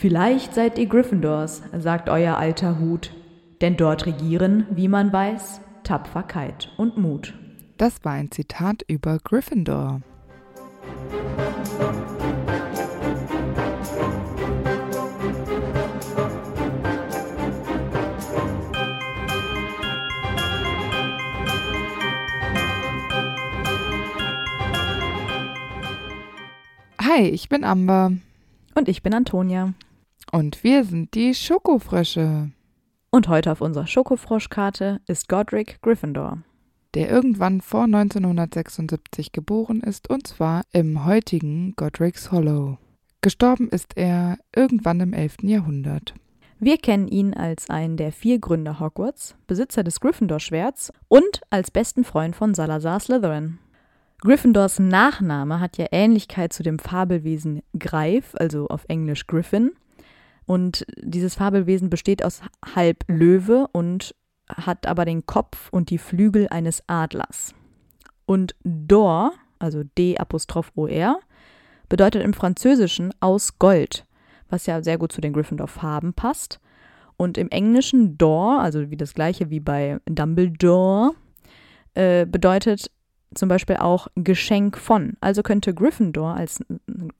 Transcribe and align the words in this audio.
Vielleicht 0.00 0.54
seid 0.54 0.78
ihr 0.78 0.86
Gryffindors, 0.86 1.60
sagt 1.76 2.08
euer 2.08 2.36
alter 2.36 2.78
Hut, 2.78 3.12
denn 3.60 3.76
dort 3.76 4.06
regieren, 4.06 4.64
wie 4.70 4.86
man 4.86 5.12
weiß, 5.12 5.60
Tapferkeit 5.82 6.70
und 6.76 6.96
Mut. 6.98 7.34
Das 7.78 8.04
war 8.04 8.12
ein 8.12 8.30
Zitat 8.30 8.84
über 8.86 9.18
Gryffindor. 9.18 10.00
Hi, 27.00 27.22
ich 27.22 27.48
bin 27.48 27.64
Amber. 27.64 28.12
Und 28.76 28.88
ich 28.88 29.02
bin 29.02 29.12
Antonia. 29.12 29.74
Und 30.38 30.62
wir 30.62 30.84
sind 30.84 31.14
die 31.14 31.34
Schokofrösche. 31.34 32.52
Und 33.10 33.26
heute 33.26 33.50
auf 33.50 33.60
unserer 33.60 33.88
Schokofroschkarte 33.88 35.00
ist 35.08 35.28
Godric 35.28 35.82
Gryffindor. 35.82 36.44
Der 36.94 37.10
irgendwann 37.10 37.60
vor 37.60 37.82
1976 37.82 39.32
geboren 39.32 39.80
ist, 39.80 40.08
und 40.08 40.28
zwar 40.28 40.62
im 40.70 41.04
heutigen 41.04 41.74
Godric's 41.74 42.30
Hollow. 42.30 42.78
Gestorben 43.20 43.68
ist 43.68 43.96
er 43.96 44.38
irgendwann 44.54 45.00
im 45.00 45.12
11. 45.12 45.38
Jahrhundert. 45.42 46.14
Wir 46.60 46.78
kennen 46.78 47.08
ihn 47.08 47.34
als 47.34 47.68
einen 47.68 47.96
der 47.96 48.12
vier 48.12 48.38
Gründer 48.38 48.78
Hogwarts, 48.78 49.34
Besitzer 49.48 49.82
des 49.82 49.98
Gryffindor-Schwerts 49.98 50.92
und 51.08 51.40
als 51.50 51.72
besten 51.72 52.04
Freund 52.04 52.36
von 52.36 52.54
Salazar 52.54 53.00
Slytherin. 53.00 53.58
Gryffindors 54.20 54.78
Nachname 54.78 55.58
hat 55.58 55.78
ja 55.78 55.86
Ähnlichkeit 55.90 56.52
zu 56.52 56.62
dem 56.62 56.78
Fabelwesen 56.78 57.62
Greif, 57.76 58.36
also 58.36 58.68
auf 58.68 58.84
Englisch 58.86 59.26
Griffin. 59.26 59.72
Und 60.48 60.86
dieses 60.96 61.34
Fabelwesen 61.34 61.90
besteht 61.90 62.24
aus 62.24 62.40
halb 62.74 63.04
Löwe 63.06 63.68
und 63.72 64.14
hat 64.48 64.86
aber 64.86 65.04
den 65.04 65.26
Kopf 65.26 65.68
und 65.70 65.90
die 65.90 65.98
Flügel 65.98 66.48
eines 66.48 66.82
Adlers. 66.86 67.54
Und 68.24 68.56
Dor, 68.64 69.34
also 69.58 69.82
D-O-R, 69.98 71.20
bedeutet 71.90 72.22
im 72.22 72.32
Französischen 72.32 73.12
aus 73.20 73.58
Gold, 73.58 74.06
was 74.48 74.64
ja 74.64 74.82
sehr 74.82 74.96
gut 74.96 75.12
zu 75.12 75.20
den 75.20 75.34
Gryffindor-Farben 75.34 76.14
passt. 76.14 76.60
Und 77.18 77.36
im 77.36 77.50
Englischen 77.50 78.16
Dor, 78.16 78.60
also 78.60 78.90
wie 78.90 78.96
das 78.96 79.12
gleiche 79.12 79.50
wie 79.50 79.60
bei 79.60 79.98
Dumbledore, 80.06 81.12
äh, 81.92 82.24
bedeutet 82.24 82.90
zum 83.34 83.48
Beispiel 83.48 83.76
auch 83.76 84.08
Geschenk 84.14 84.78
von. 84.78 85.14
Also 85.20 85.42
könnte 85.42 85.74
Gryffindor 85.74 86.34
als 86.34 86.64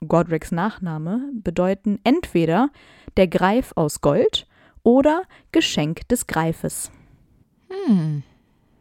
Godrics 0.07 0.53
Nachname 0.53 1.21
bedeuten 1.35 1.99
entweder 2.05 2.71
der 3.17 3.29
Greif 3.29 3.73
aus 3.77 4.01
Gold 4.01 4.47
oder 4.83 5.23
Geschenk 5.53 6.09
des 6.09 6.27
Greifes. 6.27 6.91
Hm. 7.69 8.23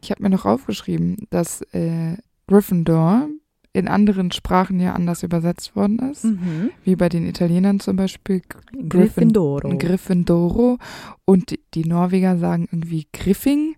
Ich 0.02 0.10
habe 0.10 0.22
mir 0.22 0.30
noch 0.30 0.46
aufgeschrieben, 0.46 1.26
dass 1.30 1.60
äh, 1.72 2.16
Gryffindor 2.46 3.28
in 3.74 3.86
anderen 3.88 4.32
Sprachen 4.32 4.80
ja 4.80 4.94
anders 4.94 5.22
übersetzt 5.22 5.76
worden 5.76 5.98
ist, 6.10 6.24
Mhm. 6.24 6.70
wie 6.84 6.96
bei 6.96 7.08
den 7.08 7.26
Italienern 7.26 7.80
zum 7.80 7.96
Beispiel 7.96 8.40
Gryffindoro. 8.88 9.76
Gryffindoro 9.76 10.78
und 11.26 11.50
die, 11.50 11.60
die 11.74 11.84
Norweger 11.84 12.38
sagen 12.38 12.66
irgendwie 12.72 13.06
Griffing. 13.12 13.76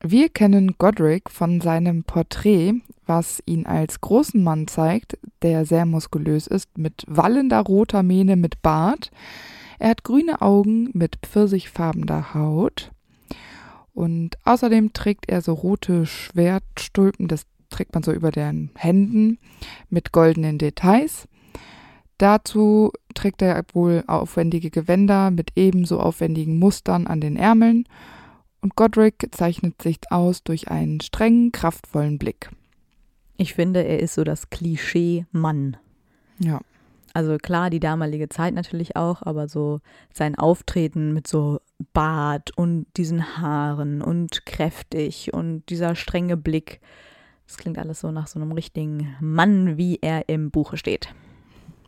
Wir 0.00 0.28
kennen 0.28 0.76
Godric 0.78 1.28
von 1.28 1.60
seinem 1.60 2.04
Porträt, 2.04 2.74
was 3.06 3.42
ihn 3.46 3.66
als 3.66 4.00
großen 4.00 4.40
Mann 4.40 4.68
zeigt, 4.68 5.18
der 5.42 5.64
sehr 5.64 5.86
muskulös 5.86 6.46
ist, 6.46 6.78
mit 6.78 7.04
wallender 7.08 7.60
roter 7.60 8.04
Mähne 8.04 8.36
mit 8.36 8.62
Bart. 8.62 9.10
Er 9.80 9.90
hat 9.90 10.04
grüne 10.04 10.40
Augen 10.40 10.90
mit 10.92 11.16
pfirsichfarbener 11.22 12.32
Haut. 12.32 12.92
Und 13.92 14.38
außerdem 14.44 14.92
trägt 14.92 15.28
er 15.28 15.42
so 15.42 15.52
rote 15.52 16.06
Schwertstulpen, 16.06 17.26
das 17.26 17.42
trägt 17.68 17.92
man 17.94 18.04
so 18.04 18.12
über 18.12 18.30
den 18.30 18.70
Händen 18.76 19.38
mit 19.90 20.12
goldenen 20.12 20.58
Details. 20.58 21.26
Dazu 22.18 22.92
trägt 23.14 23.42
er 23.42 23.64
wohl 23.72 24.04
aufwendige 24.06 24.70
Gewänder 24.70 25.32
mit 25.32 25.50
ebenso 25.56 25.98
aufwendigen 25.98 26.56
Mustern 26.60 27.08
an 27.08 27.20
den 27.20 27.36
Ärmeln 27.36 27.84
und 28.60 28.76
Godric 28.76 29.28
zeichnet 29.30 29.80
sich 29.80 29.98
aus 30.10 30.42
durch 30.42 30.68
einen 30.68 31.00
strengen, 31.00 31.52
kraftvollen 31.52 32.18
Blick. 32.18 32.50
Ich 33.36 33.54
finde, 33.54 33.84
er 33.84 34.00
ist 34.00 34.14
so 34.14 34.24
das 34.24 34.50
Klischee 34.50 35.26
Mann. 35.30 35.76
Ja. 36.38 36.60
Also 37.14 37.36
klar, 37.38 37.70
die 37.70 37.80
damalige 37.80 38.28
Zeit 38.28 38.54
natürlich 38.54 38.96
auch, 38.96 39.22
aber 39.22 39.48
so 39.48 39.80
sein 40.12 40.36
Auftreten 40.36 41.12
mit 41.12 41.26
so 41.26 41.60
Bart 41.92 42.56
und 42.56 42.86
diesen 42.96 43.38
Haaren 43.38 44.02
und 44.02 44.44
kräftig 44.44 45.32
und 45.32 45.64
dieser 45.68 45.94
strenge 45.94 46.36
Blick, 46.36 46.80
das 47.46 47.56
klingt 47.56 47.78
alles 47.78 48.00
so 48.00 48.10
nach 48.10 48.26
so 48.26 48.38
einem 48.38 48.52
richtigen 48.52 49.16
Mann, 49.20 49.78
wie 49.78 49.98
er 50.02 50.28
im 50.28 50.50
Buche 50.50 50.76
steht. 50.76 51.14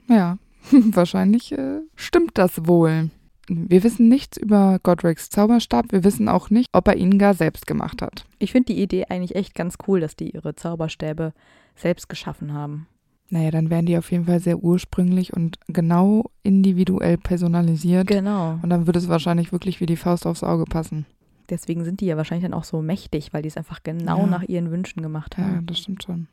Ja, 0.09 0.39
wahrscheinlich 0.71 1.53
äh, 1.53 1.81
stimmt 1.97 2.39
das 2.39 2.67
wohl. 2.67 3.11
Wir 3.53 3.83
wissen 3.83 4.09
nichts 4.09 4.37
über 4.37 4.79
Godrics 4.83 5.29
Zauberstab. 5.29 5.87
Wir 5.91 6.05
wissen 6.05 6.29
auch 6.29 6.51
nicht, 6.51 6.69
ob 6.73 6.87
er 6.87 6.97
ihn 6.97 7.19
gar 7.19 7.35
selbst 7.35 7.67
gemacht 7.67 8.01
hat. 8.01 8.25
Ich 8.39 8.53
finde 8.53 8.73
die 8.73 8.81
Idee 8.81 9.07
eigentlich 9.09 9.35
echt 9.35 9.57
ganz 9.57 9.75
cool, 9.89 9.99
dass 10.01 10.15
die 10.15 10.31
ihre 10.31 10.55
Zauberstäbe 10.55 11.33
selbst 11.75 12.09
geschaffen 12.09 12.53
haben. 12.53 12.87
Naja, 13.29 13.51
dann 13.51 13.69
wären 13.71 13.87
die 13.87 13.99
auf 13.99 14.11
jeden 14.13 14.27
Fall 14.27 14.39
sehr 14.41 14.59
ursprünglich 14.63 15.33
und 15.33 15.59
genau 15.69 16.31
individuell 16.45 17.17
personalisiert. 17.19 18.07
Genau. 18.07 18.59
Und 18.63 18.71
dann 18.71 18.87
würde 18.87 18.99
es 19.01 19.09
wahrscheinlich 19.09 19.51
wirklich 19.53 19.81
wie 19.81 19.87
die 19.87 19.97
Faust 19.97 20.27
aufs 20.27 20.45
Auge 20.45 20.65
passen. 20.65 21.07
Deswegen 21.49 21.83
sind 21.85 22.01
die 22.01 22.07
ja 22.07 22.17
wahrscheinlich 22.17 22.49
dann 22.49 22.55
auch 22.59 22.65
so 22.65 22.81
mächtig, 22.83 23.33
weil 23.33 23.43
die 23.43 23.49
es 23.49 23.57
einfach 23.57 23.83
genau 23.83 24.21
Ja. 24.21 24.27
nach 24.27 24.43
ihren 24.45 24.71
Wünschen 24.71 25.03
gemacht 25.03 25.35
Ja, 25.39 25.45
haben. 25.45 25.67
das 25.67 25.79
stimmt 25.79 26.05
schon. 26.05 26.29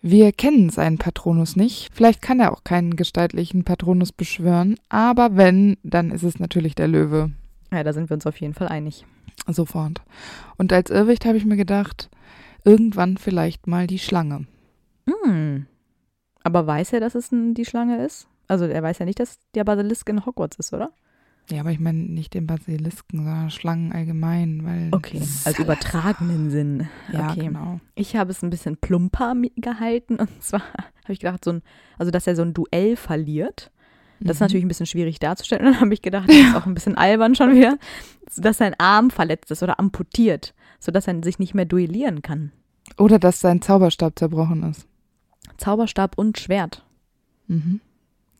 Wir 0.00 0.32
kennen 0.32 0.70
seinen 0.70 0.98
Patronus 0.98 1.56
nicht. 1.56 1.88
Vielleicht 1.92 2.22
kann 2.22 2.38
er 2.38 2.52
auch 2.52 2.62
keinen 2.62 2.94
gestaltlichen 2.94 3.64
Patronus 3.64 4.12
beschwören. 4.12 4.76
Aber 4.88 5.36
wenn, 5.36 5.76
dann 5.82 6.10
ist 6.10 6.22
es 6.22 6.38
natürlich 6.38 6.74
der 6.74 6.88
Löwe. 6.88 7.32
Ja, 7.72 7.82
da 7.82 7.92
sind 7.92 8.08
wir 8.08 8.14
uns 8.14 8.26
auf 8.26 8.40
jeden 8.40 8.54
Fall 8.54 8.68
einig. 8.68 9.04
Sofort. 9.46 10.00
Und 10.56 10.72
als 10.72 10.90
Irrwicht 10.90 11.24
habe 11.24 11.36
ich 11.36 11.44
mir 11.44 11.56
gedacht, 11.56 12.10
irgendwann 12.64 13.16
vielleicht 13.16 13.66
mal 13.66 13.86
die 13.86 13.98
Schlange. 13.98 14.46
Hm. 15.06 15.66
Aber 16.44 16.66
weiß 16.66 16.92
er, 16.92 17.00
dass 17.00 17.14
es 17.14 17.30
die 17.30 17.64
Schlange 17.64 18.04
ist? 18.04 18.28
Also 18.46 18.66
er 18.66 18.82
weiß 18.82 19.00
ja 19.00 19.04
nicht, 19.04 19.20
dass 19.20 19.38
der 19.54 19.64
Basilisk 19.64 20.08
in 20.08 20.24
Hogwarts 20.24 20.58
ist, 20.58 20.72
oder? 20.72 20.92
Ja, 21.50 21.60
aber 21.60 21.70
ich 21.70 21.80
meine 21.80 21.98
nicht 21.98 22.34
den 22.34 22.46
Basilisken, 22.46 23.18
sondern 23.24 23.50
Schlangen 23.50 23.92
allgemein, 23.92 24.64
weil. 24.64 24.88
Okay, 24.92 25.22
also 25.44 25.62
übertragenen 25.62 26.50
Sinn. 26.50 26.88
Ja, 27.12 27.30
okay. 27.30 27.46
genau. 27.46 27.80
Ich 27.94 28.16
habe 28.16 28.30
es 28.30 28.42
ein 28.42 28.50
bisschen 28.50 28.76
plumper 28.76 29.34
gehalten 29.56 30.16
und 30.20 30.42
zwar 30.42 30.60
habe 31.04 31.12
ich 31.12 31.20
gedacht, 31.20 31.44
so 31.44 31.52
ein, 31.52 31.62
also 31.98 32.10
dass 32.10 32.26
er 32.26 32.36
so 32.36 32.42
ein 32.42 32.52
Duell 32.54 32.96
verliert. 32.96 33.70
Das 34.20 34.32
ist 34.36 34.40
Mhm. 34.40 34.44
natürlich 34.44 34.64
ein 34.64 34.68
bisschen 34.68 34.86
schwierig 34.86 35.20
darzustellen. 35.20 35.64
Und 35.66 35.72
dann 35.74 35.80
habe 35.80 35.94
ich 35.94 36.02
gedacht, 36.02 36.28
das 36.28 36.36
ist 36.36 36.54
auch 36.56 36.66
ein 36.66 36.74
bisschen 36.74 36.96
albern 36.98 37.34
schon 37.36 37.54
wieder, 37.54 37.78
dass 38.36 38.58
sein 38.58 38.74
Arm 38.78 39.10
verletzt 39.10 39.50
ist 39.52 39.62
oder 39.62 39.78
amputiert, 39.78 40.54
sodass 40.80 41.06
er 41.06 41.22
sich 41.22 41.38
nicht 41.38 41.54
mehr 41.54 41.64
duellieren 41.66 42.20
kann. 42.20 42.50
Oder 42.96 43.18
dass 43.20 43.38
sein 43.40 43.62
Zauberstab 43.62 44.18
zerbrochen 44.18 44.64
ist. 44.64 44.86
Zauberstab 45.56 46.18
und 46.18 46.38
Schwert, 46.38 46.84
Mhm. 47.46 47.80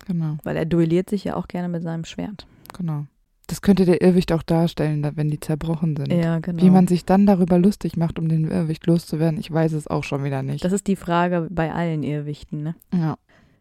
Genau, 0.07 0.37
weil 0.43 0.57
er 0.57 0.67
duelliert 0.67 1.09
sich 1.11 1.25
ja 1.25 1.37
auch 1.37 1.49
gerne 1.49 1.69
mit 1.69 1.83
seinem 1.83 2.05
Schwert. 2.05 2.47
Genau. 2.77 3.06
Das 3.47 3.62
könnte 3.62 3.87
der 3.87 4.03
Irrwicht 4.03 4.31
auch 4.33 4.43
darstellen, 4.43 5.03
da- 5.03 5.17
wenn 5.17 5.31
die 5.31 5.41
zerbrochen 5.41 5.97
sind. 5.97 6.12
Ja, 6.12 6.39
genau. 6.39 6.62
Wie 6.62 6.69
man 6.71 6.87
sich 6.87 7.06
dann 7.06 7.25
darüber 7.25 7.59
lustig 7.59 7.97
macht, 7.97 8.19
um 8.19 8.29
den 8.29 8.45
Irrwicht 8.51 8.87
loszuwerden, 8.87 9.41
ich 9.41 9.51
weiß 9.51 9.73
es 9.73 9.87
auch 9.87 10.05
schon 10.05 10.23
wieder 10.23 10.43
nicht. 10.43 10.62
das 10.65 10.73
ist 10.73 10.87
die 10.87 10.97
Frage 10.97 11.47
bei 11.51 11.73
allen 11.73 12.03
Irrwichten, 12.03 12.62
ne? 12.62 12.75
ja. 12.95 13.17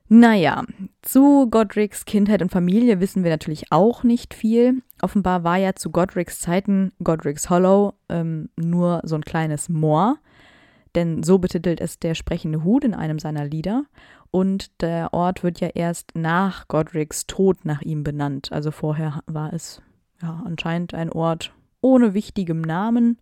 Naja, 0.09 0.63
zu 1.01 1.49
Godrics 1.49 2.05
Kindheit 2.05 2.41
und 2.41 2.49
Familie 2.49 3.01
wissen 3.01 3.25
wir 3.25 3.29
natürlich 3.29 3.73
auch 3.73 4.03
nicht 4.03 4.33
viel. 4.33 4.81
Offenbar 5.01 5.43
war 5.43 5.57
ja 5.57 5.75
zu 5.75 5.89
Godrics 5.89 6.39
Zeiten 6.39 6.93
Godrics 7.03 7.49
Hollow 7.49 7.93
ähm, 8.07 8.47
nur 8.55 9.01
so 9.03 9.15
ein 9.15 9.23
kleines 9.25 9.67
Moor, 9.67 10.15
denn 10.95 11.23
so 11.23 11.39
betitelt 11.39 11.81
es 11.81 11.99
der 11.99 12.15
sprechende 12.15 12.63
Hut 12.63 12.85
in 12.85 12.93
einem 12.93 13.19
seiner 13.19 13.43
Lieder. 13.43 13.83
Und 14.31 14.81
der 14.81 15.13
Ort 15.13 15.43
wird 15.43 15.59
ja 15.59 15.69
erst 15.69 16.11
nach 16.15 16.67
Godrics 16.67 17.27
Tod 17.27 17.65
nach 17.65 17.81
ihm 17.81 18.03
benannt. 18.03 18.51
Also 18.51 18.71
vorher 18.71 19.21
war 19.25 19.53
es 19.53 19.81
ja 20.21 20.41
anscheinend 20.45 20.93
ein 20.93 21.11
Ort 21.11 21.53
ohne 21.81 22.13
wichtigem 22.13 22.61
Namen. 22.61 23.19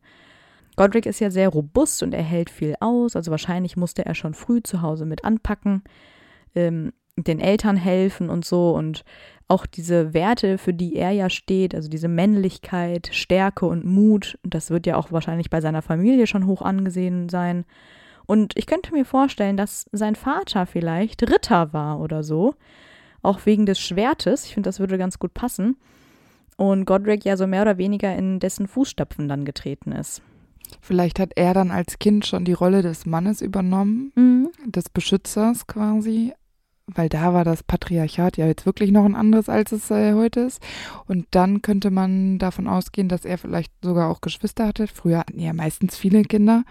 Godric 0.75 1.06
ist 1.06 1.19
ja 1.19 1.31
sehr 1.31 1.50
robust 1.50 2.04
und 2.04 2.13
er 2.13 2.24
hält 2.24 2.50
viel 2.50 2.75
aus, 2.80 3.16
also 3.16 3.31
wahrscheinlich 3.31 3.78
musste 3.78 4.06
er 4.06 4.13
schon 4.13 4.34
früh 4.34 4.62
zu 4.62 4.81
Hause 4.81 5.06
mit 5.06 5.24
anpacken 5.24 5.84
ähm, 6.54 6.92
den 7.18 7.40
Eltern 7.40 7.78
helfen 7.78 8.30
und 8.30 8.44
so 8.44 8.72
und 8.75 9.06
auch 9.48 9.66
diese 9.66 10.13
Werte, 10.13 10.58
für 10.58 10.74
die 10.74 10.96
er 10.96 11.12
ja 11.12 11.30
steht, 11.30 11.75
also 11.75 11.88
diese 11.88 12.08
Männlichkeit, 12.08 13.10
Stärke 13.13 13.68
und 13.68 13.86
Mut, 13.86 14.38
das 14.44 14.69
wird 14.69 14.86
ja 14.86 14.98
auch 14.98 15.12
wahrscheinlich 15.12 15.50
bei 15.50 15.62
seiner 15.62 15.81
Familie 15.81 16.28
schon 16.28 16.46
hoch 16.46 16.62
angesehen 16.62 17.30
sein. 17.30 17.63
Und 18.27 18.54
ich 18.57 18.66
könnte 18.66 18.94
mir 18.94 19.06
vorstellen, 19.06 19.57
dass 19.57 19.86
sein 19.92 20.16
Vater 20.16 20.66
vielleicht 20.66 21.24
Ritter 21.24 21.74
war 21.74 22.00
oder 22.00 22.24
so. 22.24 22.56
auch 23.22 23.45
wegen 23.48 23.66
des 23.66 23.80
Schwertes. 23.80 24.45
Ich 24.45 24.54
finde, 24.54 24.68
das 24.68 24.80
würde 24.80 25.00
ganz 25.00 25.18
gut 25.18 25.33
passen. 25.33 25.77
Und 26.57 26.86
Godric 26.86 27.25
ja 27.25 27.38
so 27.38 27.48
mehr 27.48 27.63
oder 27.63 27.80
weniger 27.80 28.16
in 28.16 28.39
dessen 28.39 28.68
Fußstapfen 28.68 29.27
dann 29.27 29.45
getreten 29.45 29.92
ist. 29.94 30.22
Vielleicht 30.80 31.18
hat 31.19 31.31
er 31.36 31.56
dann 31.56 31.72
als 31.72 31.98
Kind 31.98 32.25
schon 32.27 32.45
die 32.45 32.54
Rolle 32.54 32.83
des 32.83 33.07
Mannes 33.07 33.42
übernommen, 33.42 34.12
Mhm. 34.16 34.50
des 34.66 34.89
Beschützers 34.89 35.66
quasi, 35.66 36.33
weil 36.88 37.10
da 37.10 37.34
war 37.34 37.44
das 37.44 37.64
Patriarchat 37.64 38.38
ja 38.38 38.46
jetzt 38.46 38.66
wirklich 38.66 38.92
noch 38.92 39.06
ein 39.06 39.16
anderes, 39.16 39.50
als 39.50 39.72
es 39.72 39.90
äh, 39.90 40.14
heute 40.14 40.42
ist. 40.42 40.62
Und 41.08 41.26
dann 41.32 41.62
könnte 41.62 41.90
man 41.90 42.38
davon 42.38 42.68
ausgehen, 42.68 43.10
dass 43.10 43.26
er 43.26 43.38
vielleicht 43.38 43.74
sogar 43.82 44.10
auch 44.10 44.22
Geschwister 44.22 44.68
hatte. 44.68 44.88
Früher 44.88 45.20
hatten 45.20 45.40
ja 45.40 45.52
meistens 45.54 45.98
viele 45.98 46.22
Kinder. 46.24 46.64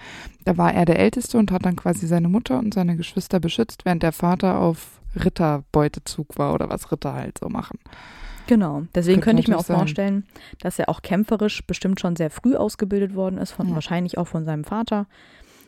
Da 0.44 0.56
war 0.56 0.72
er 0.72 0.84
der 0.84 0.99
Älteste 1.00 1.37
und 1.37 1.50
hat 1.50 1.64
dann 1.66 1.76
quasi 1.76 2.06
seine 2.06 2.28
Mutter 2.28 2.58
und 2.58 2.75
seine 2.75 2.96
Geschwister 2.96 3.40
beschützt, 3.40 3.84
während 3.84 4.02
der 4.05 4.12
Vater 4.12 4.58
auf 4.58 5.00
Ritterbeutezug 5.16 6.38
war 6.38 6.55
oder 6.55 6.69
was 6.69 6.90
Ritter 6.93 7.14
halt 7.14 7.38
so 7.38 7.49
machen. 7.49 7.78
Genau. 8.46 8.82
Deswegen 8.94 9.20
Könnte 9.20 9.25
könnte 9.37 9.43
ich 9.43 9.49
mir 9.49 9.58
auch 9.58 9.64
sein. 9.64 9.76
vorstellen, 9.78 10.26
dass 10.61 10.78
er 10.78 10.88
auch 10.90 11.02
kämpferisch 11.02 11.66
bestimmt 11.66 11.99
schon 12.00 12.14
sehr 12.14 12.31
früh 12.31 12.56
ausgebildet 12.56 13.14
worden 13.14 13.38
ist, 13.38 13.52
von 13.52 13.69
Ja. 13.69 13.75
wahrscheinlich 13.75 14.19
auch 14.19 14.28
von 14.28 14.44
seinem 14.44 14.64
Vater, 14.64 15.06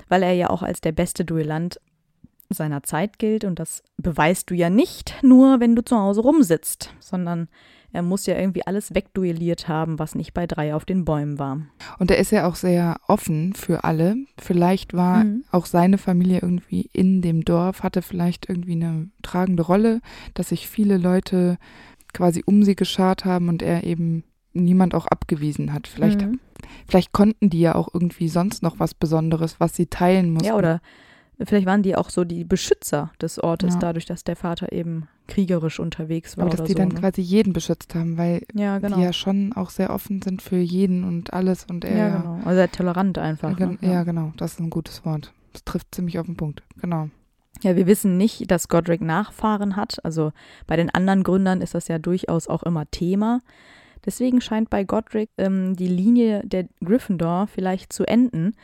weil 0.08 0.22
er 0.22 0.32
ja 0.34 0.50
auch 0.50 0.62
als 0.62 0.80
der 0.82 0.92
beste 0.92 1.24
Duellant 1.24 1.80
seiner 2.50 2.82
Zeit 2.82 3.18
gilt. 3.18 3.44
Und 3.44 3.58
das 3.58 3.82
beweist 3.96 4.50
du 4.50 4.54
ja 4.54 4.70
nicht 4.70 5.14
nur, 5.22 5.60
wenn 5.60 5.74
du 5.76 5.84
zu 5.84 5.96
Hause 5.98 6.20
rumsitzt, 6.22 6.92
sondern 7.00 7.48
er 7.92 8.02
muss 8.02 8.26
ja 8.26 8.36
irgendwie 8.36 8.66
alles 8.66 8.94
wegduelliert 8.94 9.68
haben, 9.68 9.98
was 9.98 10.14
nicht 10.14 10.34
bei 10.34 10.46
drei 10.46 10.74
auf 10.74 10.84
den 10.84 11.04
Bäumen 11.04 11.38
war. 11.38 11.60
Und 11.98 12.10
er 12.10 12.18
ist 12.18 12.30
ja 12.32 12.46
auch 12.46 12.56
sehr 12.56 12.96
offen 13.08 13.54
für 13.54 13.84
alle. 13.84 14.16
Vielleicht 14.38 14.92
war 14.92 15.24
Mhm. 15.24 15.44
auch 15.50 15.64
seine 15.66 15.96
Familie 15.96 16.40
irgendwie 16.42 16.90
in 16.92 17.22
dem 17.22 17.42
Dorf, 17.44 17.82
hatte 17.82 18.02
vielleicht 18.02 18.48
irgendwie 18.50 18.72
eine 18.72 19.08
tragende 19.22 19.62
Rolle, 19.62 20.00
dass 20.34 20.50
sich 20.50 20.68
viele 20.68 20.98
Leute 20.98 21.56
quasi 22.12 22.42
um 22.44 22.62
sie 22.64 22.76
geschart 22.76 23.24
haben 23.24 23.48
und 23.48 23.62
er 23.62 23.84
eben 23.84 24.24
niemand 24.52 24.94
auch 24.94 25.06
abgewiesen 25.06 25.72
hat. 25.72 25.86
Vielleicht, 25.86 26.22
Mhm. 26.22 26.40
vielleicht 26.88 27.12
konnten 27.12 27.50
die 27.50 27.60
ja 27.60 27.74
auch 27.74 27.88
irgendwie 27.92 28.28
sonst 28.28 28.62
noch 28.62 28.78
was 28.78 28.94
Besonderes, 28.94 29.60
was 29.60 29.74
sie 29.76 29.86
teilen 29.86 30.30
mussten. 30.32 30.48
Ja, 30.48 30.56
oder 30.56 30.80
vielleicht 31.44 31.66
waren 31.66 31.82
die 31.82 31.96
auch 31.96 32.10
so 32.10 32.24
die 32.24 32.44
Beschützer 32.44 33.10
des 33.20 33.38
Ortes, 33.42 33.74
Ja. 33.74 33.80
dadurch, 33.80 34.06
dass 34.06 34.24
der 34.24 34.36
Vater 34.36 34.72
eben 34.72 35.08
kriegerisch 35.28 35.80
unterwegs 35.80 36.36
war. 36.36 36.46
Aber 36.46 36.56
dass 36.56 36.66
die 36.66 36.72
so, 36.72 36.78
dann 36.78 36.88
ne? 36.88 36.94
quasi 37.00 37.20
jeden 37.20 37.52
beschützt 37.52 37.94
haben, 37.94 38.16
weil 38.16 38.46
Ja, 38.54 38.78
genau. 38.78 38.96
die 38.96 39.02
ja 39.02 39.12
schon 39.12 39.52
auch 39.54 39.70
sehr 39.70 39.90
offen 39.90 40.22
sind 40.22 40.40
für 40.42 40.56
jeden 40.58 41.04
und 41.04 41.32
alles 41.32 41.66
und 41.68 41.84
er 41.84 41.96
ja, 41.96 42.16
genau. 42.16 42.34
Also 42.44 42.56
sehr 42.56 42.70
tolerant 42.70 43.18
einfach. 43.18 43.56
Gen- 43.56 43.78
ne? 43.80 43.92
ja, 43.92 44.04
genau, 44.04 44.32
das 44.36 44.52
ist 44.52 44.60
ein 44.60 44.70
gutes 44.70 45.04
Wort. 45.04 45.32
Das 45.52 45.64
trifft 45.64 45.94
ziemlich 45.94 46.18
auf 46.18 46.26
den 46.26 46.36
Punkt. 46.36 46.62
Genau. 46.80 47.08
Ja, 47.62 47.74
wir 47.74 47.86
wissen 47.86 48.16
nicht, 48.18 48.50
dass 48.50 48.68
Godric 48.68 49.00
Nachfahren 49.00 49.76
hat. 49.76 50.04
Also 50.04 50.32
bei 50.66 50.76
den 50.76 50.90
anderen 50.90 51.22
Gründern 51.22 51.60
ist 51.62 51.74
das 51.74 51.88
ja 51.88 51.98
durchaus 51.98 52.48
auch 52.48 52.62
immer 52.62 52.88
Thema. 52.90 53.40
Deswegen 54.04 54.40
scheint 54.40 54.70
bei 54.70 54.84
Godric 54.84 55.30
ähm, 55.38 55.74
die 55.74 55.88
Linie 55.88 56.42
der 56.44 56.66
Gryffindor 56.84 57.46
vielleicht 57.48 57.92
zu 57.92 58.04
enden. 58.04 58.54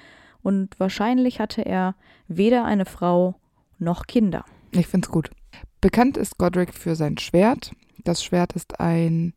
Und 0.43 0.79
wahrscheinlich 0.79 1.41
hatte 1.41 1.65
er 1.65 1.95
weder 2.29 2.65
eine 2.65 2.85
Frau 2.85 3.37
noch 3.79 4.07
Kinder. 4.07 4.45
Ich 4.73 4.87
find's 4.87 5.09
gut. 5.09 5.31
Bekannt 5.81 6.17
ist 6.17 6.39
Godric 6.39 6.75
für 6.75 6.97
sein 6.97 7.19
Schwert. 7.19 7.73
Das 8.05 8.23
Schwert 8.25 8.55
ist 8.55 8.81
ein 8.81 9.35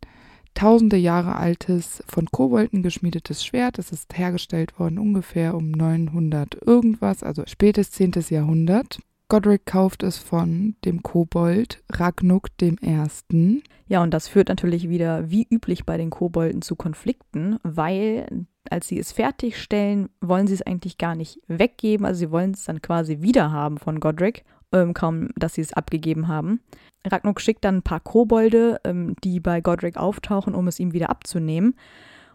tausende 0.54 0.98
Jahre 0.98 1.36
altes, 1.36 2.04
von 2.08 2.28
Kobolden 2.28 2.82
geschmiedetes 2.82 3.46
Schwert. 3.46 3.78
Es 3.78 3.92
ist 3.92 4.18
hergestellt 4.18 4.80
worden 4.80 4.98
ungefähr 4.98 5.56
um 5.56 5.72
900 5.72 6.56
irgendwas, 6.66 7.24
also 7.24 7.44
spätes 7.46 7.92
10. 7.92 8.14
Jahrhundert. 8.30 9.00
Godric 9.28 9.66
kauft 9.66 10.04
es 10.04 10.18
von 10.18 10.76
dem 10.86 11.02
Kobold 11.02 11.84
Ragnuk 11.92 12.56
dem 12.58 12.78
Ersten. 12.78 13.64
Ja, 13.88 14.04
und 14.04 14.14
das 14.14 14.28
führt 14.28 14.50
natürlich 14.50 14.88
wieder, 14.88 15.30
wie 15.30 15.48
üblich 15.50 15.86
bei 15.86 15.98
den 15.98 16.12
Kobolden, 16.12 16.62
zu 16.62 16.76
Konflikten, 16.76 17.58
weil 17.64 18.46
als 18.72 18.88
sie 18.88 19.00
es 19.00 19.12
fertigstellen, 19.12 20.10
wollen 20.22 20.48
sie 20.48 20.54
es 20.54 20.62
eigentlich 20.62 20.98
gar 20.98 21.16
nicht 21.16 21.40
weggeben. 21.48 22.06
Also 22.06 22.20
sie 22.20 22.32
wollen 22.32 22.52
es 22.52 22.66
dann 22.66 22.82
quasi 22.82 23.22
wiederhaben 23.22 23.78
von 23.78 24.00
Godric, 24.00 24.44
ähm, 24.72 24.94
kaum 24.94 25.30
dass 25.36 25.56
sie 25.56 25.62
es 25.62 25.74
abgegeben 25.74 26.28
haben. 26.28 26.62
Ragnuk 27.06 27.42
schickt 27.42 27.64
dann 27.64 27.78
ein 27.78 27.84
paar 27.84 28.00
Kobolde, 28.00 28.80
ähm, 28.84 29.16
die 29.24 29.40
bei 29.40 29.62
Godric 29.62 29.98
auftauchen, 29.98 30.56
um 30.56 30.68
es 30.68 30.80
ihm 30.80 30.94
wieder 30.94 31.10
abzunehmen. 31.10 31.76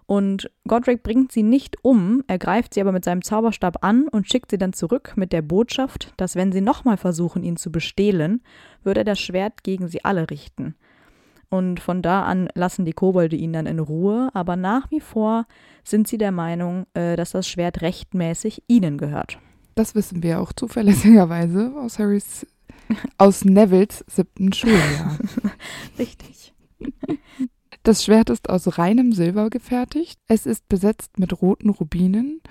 Und 0.07 0.51
Godric 0.67 1.05
bringt 1.05 1.31
sie 1.31 1.45
nicht 1.45 1.77
um, 1.85 2.25
er 2.27 2.39
greift 2.39 2.75
sie 2.75 2.81
aber 2.81 2.91
mit 2.91 3.05
seinem 3.05 3.23
Zauberstab 3.23 3.85
an 3.85 4.09
und 4.09 4.29
schickt 4.29 4.51
sie 4.51 4.59
dann 4.59 4.73
zurück 4.73 5.13
mit 5.15 5.33
der 5.33 5.41
Botschaft, 5.41 6.13
dass 6.17 6.35
wenn 6.35 6.51
sie 6.51 6.61
nochmal 6.61 6.97
versuchen, 6.97 7.45
ihn 7.45 7.57
zu 7.57 7.71
bestehlen, 7.71 8.43
würde 8.83 9.03
er 9.03 9.05
das 9.05 9.21
Schwert 9.21 9.63
gegen 9.63 9.87
sie 9.87 10.05
alle 10.05 10.29
richten. 10.29 10.75
Und 11.51 11.81
von 11.81 12.01
da 12.01 12.23
an 12.23 12.49
lassen 12.55 12.85
die 12.85 12.93
Kobolde 12.93 13.37
ihn 13.37 13.53
dann 13.53 13.67
in 13.67 13.81
Ruhe, 13.81 14.31
aber 14.35 14.57
nach 14.57 14.91
wie 14.91 15.01
vor 15.01 15.47
sind 15.85 16.07
sie 16.07 16.17
der 16.17 16.33
Meinung, 16.33 16.87
äh, 16.95 17.17
dass 17.17 17.33
das 17.33 17.49
Schwert 17.49 17.83
rechtmäßig 17.83 18.63
ihnen 18.69 18.99
gehört. 18.99 19.39
Das 19.75 19.95
wissen 19.95 20.23
wir 20.23 20.41
auch 20.41 20.53
zuverlässigerweise 20.53 21.75
aus 21.77 21.99
Harrys, 21.99 22.47
aus 23.19 23.45
Nevilles 23.45 24.05
siebten 24.09 24.53
Schuljahr. 24.53 25.19
Richtig. 25.99 26.55
Das 27.83 28.05
Schwert 28.05 28.29
ist 28.29 28.51
aus 28.51 28.77
reinem 28.77 29.13
Silber 29.13 29.49
gefertigt. 29.49 30.21
Es 30.29 30.45
ist 30.45 30.69
besetzt 30.69 31.19
mit 31.19 31.41
roten 31.41 31.71
Rubinen 31.71 32.43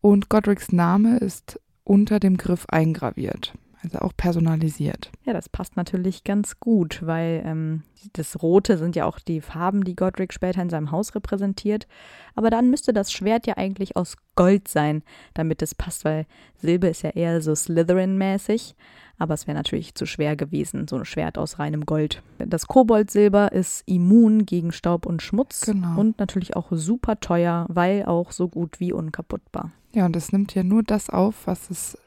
und 0.00 0.30
Godrics 0.30 0.72
Name 0.72 1.18
ist 1.18 1.60
unter 1.84 2.20
dem 2.20 2.38
Griff 2.38 2.64
eingraviert, 2.68 3.52
also 3.82 3.98
auch 3.98 4.12
personalisiert. 4.16 5.10
Ja, 5.24 5.32
das 5.32 5.48
passt 5.48 5.76
natürlich 5.76 6.24
ganz 6.24 6.60
gut, 6.60 7.00
weil 7.04 7.42
ähm, 7.44 7.82
das 8.12 8.42
Rote 8.42 8.78
sind 8.78 8.94
ja 8.96 9.06
auch 9.06 9.18
die 9.18 9.40
Farben, 9.40 9.84
die 9.84 9.96
Godric 9.96 10.32
später 10.32 10.62
in 10.62 10.70
seinem 10.70 10.90
Haus 10.90 11.14
repräsentiert. 11.14 11.86
Aber 12.34 12.50
dann 12.50 12.70
müsste 12.70 12.92
das 12.92 13.12
Schwert 13.12 13.46
ja 13.46 13.56
eigentlich 13.56 13.96
aus 13.96 14.16
Gold 14.36 14.68
sein, 14.68 15.02
damit 15.34 15.62
es 15.62 15.74
passt, 15.74 16.04
weil 16.04 16.26
Silber 16.56 16.88
ist 16.90 17.02
ja 17.02 17.10
eher 17.10 17.40
so 17.40 17.52
Slytherin-mäßig. 17.54 18.74
Aber 19.18 19.34
es 19.34 19.46
wäre 19.46 19.56
natürlich 19.56 19.94
zu 19.94 20.04
schwer 20.06 20.34
gewesen, 20.36 20.88
so 20.88 20.96
ein 20.96 21.04
Schwert 21.04 21.38
aus 21.38 21.58
reinem 21.58 21.86
Gold. 21.86 22.22
Das 22.38 22.66
Koboldsilber 22.66 23.52
ist 23.52 23.82
immun 23.86 24.46
gegen 24.46 24.72
Staub 24.72 25.06
und 25.06 25.22
Schmutz 25.22 25.60
Genau. 25.66 26.00
und 26.00 26.18
natürlich 26.18 26.56
auch 26.56 26.68
super 26.72 27.20
teuer, 27.20 27.66
weil 27.68 28.04
auch 28.06 28.32
so 28.32 28.48
gut 28.48 28.80
wie 28.80 28.92
unkaputtbar. 28.92 29.70
Ja, 29.94 30.06
und 30.06 30.16
es 30.16 30.32
nimmt 30.32 30.54
ja 30.54 30.64
nur 30.64 30.82
das 30.82 31.08
auf, 31.10 31.46
was 31.46 31.70
es 31.70 31.98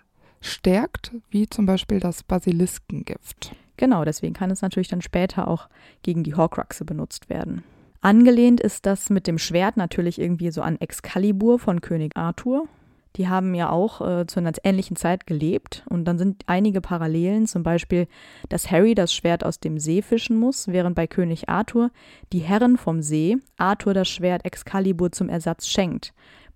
stärkt, 0.45 1.11
wie 1.29 1.47
zum 1.47 1.65
Beispiel 1.65 1.99
das 1.99 2.23
Basiliskengift. 2.23 3.55
Genau, 3.77 4.05
deswegen 4.05 4.33
kann 4.33 4.51
es 4.51 4.61
natürlich 4.61 4.87
dann 4.87 5.01
später 5.01 5.47
auch 5.47 5.67
gegen 6.01 6.23
die 6.23 6.35
Horcruxe 6.35 6.85
benutzt 6.85 7.29
werden. 7.29 7.63
Angelehnt 8.01 8.61
ist 8.61 8.85
das 8.85 9.09
mit 9.09 9.27
dem 9.27 9.37
Schwert 9.37 9.77
natürlich 9.77 10.19
irgendwie 10.19 10.51
so 10.51 10.61
an 10.61 10.79
Excalibur 10.79 11.59
von 11.59 11.81
König 11.81 12.15
Arthur. 12.15 12.67
Die 13.15 13.29
haben 13.29 13.55
ja 13.55 13.69
auch 13.69 14.01
äh, 14.01 14.27
zu 14.27 14.39
einer 14.39 14.51
ähnlichen 14.63 14.95
Zeit 14.95 15.25
gelebt 15.25 15.83
und 15.89 16.05
dann 16.05 16.17
sind 16.17 16.43
einige 16.47 16.81
Parallelen, 16.81 17.47
zum 17.47 17.63
Beispiel, 17.63 18.07
dass 18.49 18.69
Harry 18.69 18.93
das 18.93 19.13
Schwert 19.13 19.43
aus 19.43 19.59
dem 19.59 19.79
See 19.79 20.01
fischen 20.01 20.37
muss, 20.37 20.67
während 20.67 20.95
bei 20.95 21.07
König 21.07 21.47
Arthur 21.49 21.91
die 22.33 22.39
Herren 22.39 22.77
vom 22.77 23.01
See 23.01 23.37
Arthur 23.57 23.93
das 23.93 24.09
Schwert 24.09 24.45
Excalibur 24.45 25.11
zum 25.11 25.29
Ersatz 25.29 25.67
schenkt. 25.67 26.13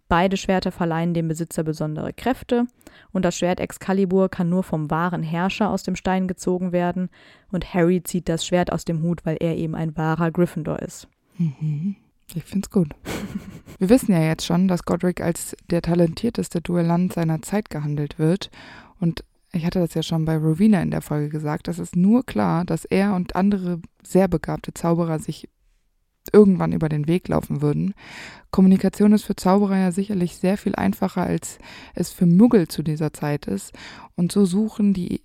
Beide 0.10 0.38
Schwerter 0.38 0.72
verleihen 0.72 1.14
dem 1.14 1.28
Besitzer 1.28 1.64
besondere 1.64 2.14
Kräfte 2.14 2.66
und 3.12 3.24
das 3.24 3.38
Schwert 3.38 3.60
Excalibur 3.60 4.28
kann 4.28 4.50
nur 4.50 4.64
vom 4.64 4.90
wahren 4.90 5.22
Herrscher 5.22 5.70
aus 5.70 5.84
dem 5.84 5.96
Stein 5.96 6.28
gezogen 6.28 6.72
werden 6.72 7.10
und 7.52 7.76
Harry 7.76 8.02
zieht 8.02 8.28
das 8.28 8.44
Schwert 8.44 8.72
aus 8.72 8.86
dem 8.86 9.04
Hut, 9.04 9.24
weil 9.24 9.38
er 9.40 9.56
eben 9.56 9.76
ein 9.76 9.96
wahrer 9.96 10.32
Gryffindor 10.32 10.80
ist. 10.80 11.08
Mhm. 11.38 11.96
Ich 12.34 12.44
find's 12.44 12.72
gut. 12.72 12.90
Wir 13.78 13.90
wissen 13.90 14.12
ja 14.12 14.22
jetzt 14.22 14.46
schon, 14.46 14.68
dass 14.68 14.84
Godric 14.84 15.22
als 15.22 15.56
der 15.70 15.82
talentierteste 15.82 16.62
Duellant 16.62 17.14
seiner 17.14 17.42
Zeit 17.42 17.70
gehandelt 17.70 18.20
wird. 18.20 18.50
Und 19.00 19.24
ich 19.52 19.66
hatte 19.66 19.80
das 19.80 19.94
ja 19.94 20.04
schon 20.04 20.26
bei 20.26 20.38
Rowena 20.38 20.82
in 20.82 20.92
der 20.92 21.02
Folge 21.02 21.30
gesagt, 21.30 21.68
es 21.68 21.80
ist 21.80 21.96
nur 21.96 22.26
klar, 22.26 22.66
dass 22.66 22.86
er 22.86 23.16
und 23.16 23.36
andere 23.36 23.80
sehr 24.04 24.28
begabte 24.28 24.74
Zauberer 24.74 25.20
sich 25.20 25.50
irgendwann 26.32 26.74
über 26.74 26.90
den 26.90 27.08
Weg 27.08 27.28
laufen 27.28 27.62
würden. 27.62 27.94
Kommunikation 28.52 29.14
ist 29.14 29.24
für 29.24 29.36
Zauberer 29.36 29.78
ja 29.78 29.92
sicherlich 29.92 30.36
sehr 30.36 30.58
viel 30.58 30.76
einfacher, 30.76 31.24
als 31.24 31.60
es 31.96 32.12
für 32.12 32.26
Muggel 32.26 32.68
zu 32.68 32.84
dieser 32.84 33.14
Zeit 33.14 33.48
ist. 33.48 33.74
Und 34.16 34.32
so 34.32 34.46
suchen 34.46 34.94
die 34.94 35.22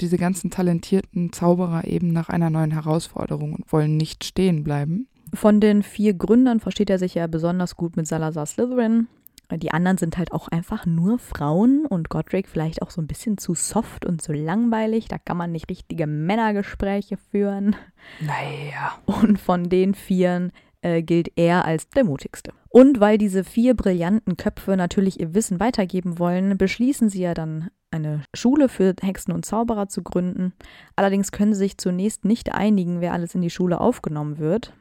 diese 0.00 0.16
ganzen 0.16 0.50
talentierten 0.50 1.32
Zauberer 1.32 1.84
eben 1.84 2.12
nach 2.12 2.28
einer 2.28 2.50
neuen 2.50 2.70
Herausforderung 2.70 3.54
und 3.54 3.72
wollen 3.72 3.96
nicht 3.96 4.24
stehen 4.24 4.62
bleiben. 4.62 5.08
Von 5.34 5.60
den 5.60 5.82
vier 5.82 6.14
Gründern 6.14 6.60
versteht 6.60 6.88
er 6.88 6.98
sich 6.98 7.14
ja 7.14 7.26
besonders 7.26 7.76
gut 7.76 7.96
mit 7.96 8.06
Salazar 8.06 8.46
Slytherin. 8.46 9.08
Die 9.56 9.72
anderen 9.72 9.96
sind 9.96 10.18
halt 10.18 10.32
auch 10.32 10.48
einfach 10.48 10.84
nur 10.84 11.18
Frauen 11.18 11.86
und 11.86 12.10
Godric 12.10 12.48
vielleicht 12.48 12.82
auch 12.82 12.90
so 12.90 13.00
ein 13.00 13.06
bisschen 13.06 13.38
zu 13.38 13.54
soft 13.54 14.04
und 14.04 14.20
zu 14.20 14.32
langweilig. 14.32 15.08
Da 15.08 15.16
kann 15.16 15.38
man 15.38 15.52
nicht 15.52 15.70
richtige 15.70 16.06
Männergespräche 16.06 17.16
führen. 17.16 17.74
Naja. 18.20 18.98
Und 19.06 19.38
von 19.38 19.70
den 19.70 19.94
Vieren 19.94 20.52
äh, 20.82 21.02
gilt 21.02 21.32
er 21.36 21.64
als 21.64 21.88
der 21.88 22.04
mutigste. 22.04 22.52
Und 22.68 23.00
weil 23.00 23.16
diese 23.16 23.42
vier 23.42 23.74
brillanten 23.74 24.36
Köpfe 24.36 24.76
natürlich 24.76 25.18
ihr 25.18 25.34
Wissen 25.34 25.60
weitergeben 25.60 26.18
wollen, 26.18 26.58
beschließen 26.58 27.08
sie 27.08 27.22
ja 27.22 27.32
dann 27.32 27.70
eine 27.90 28.22
Schule 28.34 28.68
für 28.68 28.94
Hexen 29.00 29.32
und 29.32 29.46
Zauberer 29.46 29.88
zu 29.88 30.02
gründen. 30.02 30.52
Allerdings 30.94 31.32
können 31.32 31.54
sie 31.54 31.60
sich 31.60 31.78
zunächst 31.78 32.26
nicht 32.26 32.54
einigen, 32.54 33.00
wer 33.00 33.14
alles 33.14 33.34
in 33.34 33.40
die 33.40 33.50
Schule 33.50 33.80
aufgenommen 33.80 34.38
wird, 34.38 34.74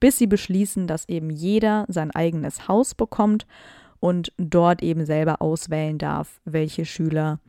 bis 0.00 0.16
sie 0.16 0.26
beschließen, 0.26 0.86
dass 0.86 1.08
eben 1.08 1.28
jeder 1.28 1.84
sein 1.88 2.10
eigenes 2.10 2.66
Haus 2.66 2.94
bekommt 2.94 3.46
und 4.04 4.34
dort 4.36 4.82
eben 4.82 5.06
selber 5.06 5.40
auswählen 5.40 5.96
darf, 5.96 6.38
welche 6.44 6.84
Schüler 6.84 7.40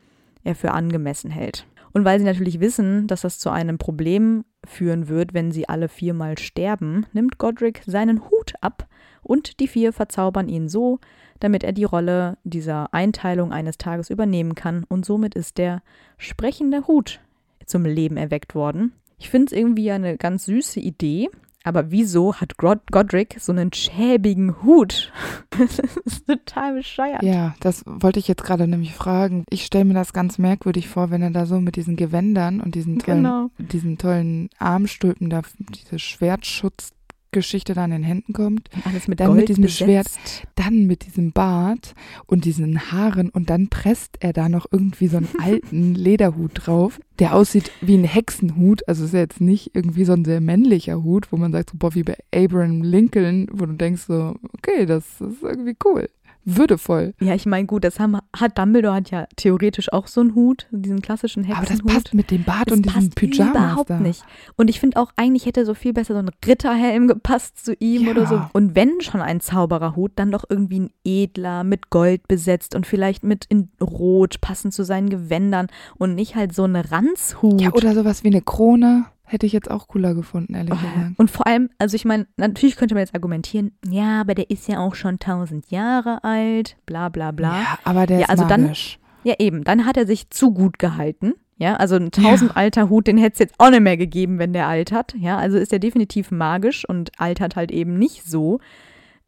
er 0.45 0.55
für 0.55 0.71
angemessen 0.71 1.29
hält. 1.29 1.67
Und 1.91 2.05
weil 2.05 2.17
sie 2.17 2.23
natürlich 2.23 2.61
wissen, 2.61 3.07
dass 3.07 3.23
das 3.23 3.39
zu 3.39 3.49
einem 3.49 3.77
Problem 3.77 4.45
führen 4.65 5.09
wird, 5.09 5.33
wenn 5.33 5.51
sie 5.51 5.67
alle 5.67 5.89
viermal 5.89 6.37
sterben, 6.37 7.07
nimmt 7.11 7.39
Godric 7.39 7.81
seinen 7.85 8.29
Hut 8.29 8.53
ab 8.61 8.87
und 9.21 9.59
die 9.59 9.67
vier 9.67 9.91
verzaubern 9.91 10.47
ihn 10.47 10.69
so, 10.69 10.99
damit 11.41 11.65
er 11.65 11.73
die 11.73 11.83
Rolle 11.83 12.37
dieser 12.45 12.93
Einteilung 12.93 13.51
eines 13.51 13.77
Tages 13.77 14.09
übernehmen 14.09 14.55
kann 14.55 14.85
und 14.87 15.05
somit 15.05 15.35
ist 15.35 15.57
der 15.57 15.81
sprechende 16.17 16.87
Hut 16.87 17.19
zum 17.65 17.83
Leben 17.83 18.15
erweckt 18.15 18.55
worden. 18.55 18.93
Ich 19.17 19.29
finde 19.29 19.47
es 19.47 19.51
irgendwie 19.51 19.91
eine 19.91 20.15
ganz 20.15 20.45
süße 20.45 20.79
Idee, 20.79 21.29
aber 21.65 21.91
wieso 21.91 22.35
hat 22.35 22.57
Godric 22.57 23.37
so 23.39 23.51
einen 23.51 23.73
schäbigen 23.73 24.61
Hut? 24.63 25.11
das 25.49 25.79
ist 26.05 26.27
total 26.27 26.75
bescheuert. 26.75 27.23
Ja, 27.23 27.55
das 27.59 27.83
wollte 27.85 28.19
ich 28.19 28.27
jetzt 28.27 28.43
gerade 28.43 28.67
nämlich 28.67 28.93
fragen. 28.93 29.43
Ich 29.49 29.65
stelle 29.65 29.85
mir 29.85 29.93
das 29.93 30.13
ganz 30.13 30.37
merkwürdig 30.37 30.87
vor, 30.87 31.11
wenn 31.11 31.21
er 31.21 31.31
da 31.31 31.45
so 31.45 31.59
mit 31.59 31.75
diesen 31.75 31.95
Gewändern 31.95 32.61
und 32.61 32.75
diesen 32.75 32.99
tollen, 32.99 33.23
genau. 33.23 33.49
diesen 33.57 33.97
tollen 33.97 34.49
Armstülpen 34.59 35.29
da, 35.29 35.41
diese 35.59 35.99
Schwertschutz 35.99 36.94
Geschichte 37.35 37.73
da 37.73 37.85
in 37.85 37.91
den 37.91 38.03
Händen 38.03 38.33
kommt. 38.33 38.69
Alles 38.85 39.07
mit 39.07 39.19
dann 39.19 39.27
Gold 39.27 39.41
mit 39.41 39.49
diesem 39.49 39.63
besetzt. 39.63 39.83
Schwert, 39.83 40.07
dann 40.55 40.87
mit 40.87 41.05
diesem 41.05 41.31
Bart 41.31 41.93
und 42.25 42.45
diesen 42.45 42.91
Haaren 42.91 43.29
und 43.29 43.49
dann 43.49 43.67
presst 43.67 44.17
er 44.21 44.33
da 44.33 44.49
noch 44.49 44.65
irgendwie 44.71 45.07
so 45.07 45.17
einen 45.17 45.29
alten 45.39 45.93
Lederhut 45.93 46.51
drauf, 46.55 46.99
der 47.19 47.35
aussieht 47.35 47.71
wie 47.81 47.95
ein 47.95 48.05
Hexenhut. 48.05 48.87
Also 48.87 49.05
ist 49.05 49.13
ja 49.13 49.19
jetzt 49.19 49.41
nicht 49.41 49.71
irgendwie 49.75 50.05
so 50.05 50.13
ein 50.13 50.25
sehr 50.25 50.41
männlicher 50.41 51.03
Hut, 51.03 51.31
wo 51.31 51.37
man 51.37 51.51
sagt, 51.51 51.71
so, 51.71 51.77
boah, 51.77 51.93
wie 51.93 52.03
bei 52.03 52.17
Abraham 52.33 52.81
Lincoln, 52.81 53.47
wo 53.51 53.65
du 53.65 53.73
denkst 53.73 54.03
so, 54.07 54.35
okay, 54.57 54.85
das 54.85 55.21
ist 55.21 55.43
irgendwie 55.43 55.75
cool 55.83 56.09
würdevoll. 56.45 57.13
Ja, 57.19 57.33
ich 57.35 57.45
meine, 57.45 57.65
gut, 57.65 57.83
das 57.83 57.99
haben, 57.99 58.17
hat 58.35 58.57
Dumbledore 58.57 58.95
hat 58.95 59.11
ja 59.11 59.27
theoretisch 59.35 59.91
auch 59.91 60.07
so 60.07 60.21
einen 60.21 60.35
Hut, 60.35 60.67
diesen 60.71 61.01
klassischen 61.01 61.43
Hexenhut. 61.43 61.69
Aber 61.71 61.83
das 61.83 61.93
passt 61.95 62.13
mit 62.13 62.31
dem 62.31 62.43
Bart 62.43 62.69
das 62.69 62.77
und 62.77 62.85
diesem 62.85 63.09
Pyjama 63.09 63.51
überhaupt 63.51 63.89
da. 63.89 63.99
nicht. 63.99 64.23
Und 64.55 64.69
ich 64.69 64.79
finde 64.79 65.01
auch, 65.01 65.11
eigentlich 65.15 65.45
hätte 65.45 65.65
so 65.65 65.73
viel 65.73 65.93
besser 65.93 66.13
so 66.13 66.19
ein 66.19 66.29
Ritterhelm 66.45 67.07
gepasst 67.07 67.65
zu 67.65 67.73
ihm 67.79 68.05
Ja. 68.05 68.11
oder 68.11 68.25
so. 68.27 68.41
Und 68.53 68.75
wenn 68.75 69.01
schon 69.01 69.21
ein 69.21 69.41
Zaubererhut, 69.41 70.11
dann 70.15 70.31
doch 70.31 70.45
irgendwie 70.47 70.81
ein 70.81 70.89
edler, 71.03 71.63
mit 71.63 71.89
Gold 71.89 72.27
besetzt 72.27 72.75
und 72.75 72.85
vielleicht 72.85 73.23
mit 73.23 73.45
in 73.49 73.69
Rot, 73.81 74.39
passend 74.41 74.73
zu 74.73 74.83
seinen 74.83 75.09
Gewändern 75.09 75.67
und 75.97 76.15
nicht 76.15 76.35
halt 76.35 76.53
so 76.53 76.63
ein 76.63 76.75
Ranzhut. 76.75 77.59
Ja, 77.61 77.71
oder 77.73 77.93
sowas 77.93 78.23
wie 78.23 78.27
eine 78.27 78.41
Krone. 78.41 79.05
Hätte 79.25 79.45
ich 79.45 79.53
jetzt 79.53 79.71
auch 79.71 79.87
cooler 79.87 80.13
gefunden, 80.13 80.53
ehrlich 80.53 80.73
Oh, 80.73 80.77
gesagt. 80.77 81.13
Und 81.19 81.31
vor 81.31 81.47
allem, 81.47 81.69
also 81.79 81.95
ich 81.95 82.05
meine, 82.05 82.27
natürlich 82.37 82.75
könnte 82.75 82.93
man 82.95 83.01
jetzt 83.01 83.15
argumentieren, 83.15 83.71
ja, 83.87 84.21
aber 84.21 84.35
der 84.35 84.49
ist 84.51 84.67
ja 84.67 84.79
auch 84.79 84.93
schon 84.95 85.17
tausend 85.19 85.71
Jahre 85.71 86.23
alt, 86.23 86.77
bla 86.85 87.09
bla 87.09 87.31
bla. 87.31 87.59
Ja, 87.61 87.79
aber 87.83 88.05
der 88.05 88.17
Ja, 88.19 88.23
ist 88.25 88.29
also 88.29 88.45
dann- 88.45 88.63
magisch. 88.63 88.99
Ja, 89.23 89.33
eben. 89.39 89.63
Dann 89.63 89.87
hat 89.87 89.97
er 89.97 90.05
sich 90.05 90.29
zu 90.29 90.51
gut 90.53 90.77
gehalten. 90.77 91.33
Ja, 91.57 91.75
also 91.77 91.95
ein 91.95 92.11
tausend 92.11 92.55
alter 92.55 92.89
Hut, 92.89 93.07
den 93.07 93.17
hätte 93.17 93.33
es 93.33 93.39
jetzt 93.39 93.55
auch 93.57 93.71
nicht 93.71 93.79
mehr 93.81 93.97
gegeben, 93.97 94.37
wenn 94.37 94.53
der 94.53 94.67
altert. 94.67 95.15
Ja, 95.17 95.37
also 95.37 95.57
ist 95.57 95.73
er 95.73 95.79
definitiv 95.79 96.29
magisch 96.29 96.87
und 96.87 97.11
altert 97.19 97.55
halt 97.55 97.71
eben 97.71 97.97
nicht 97.97 98.23
so. 98.29 98.59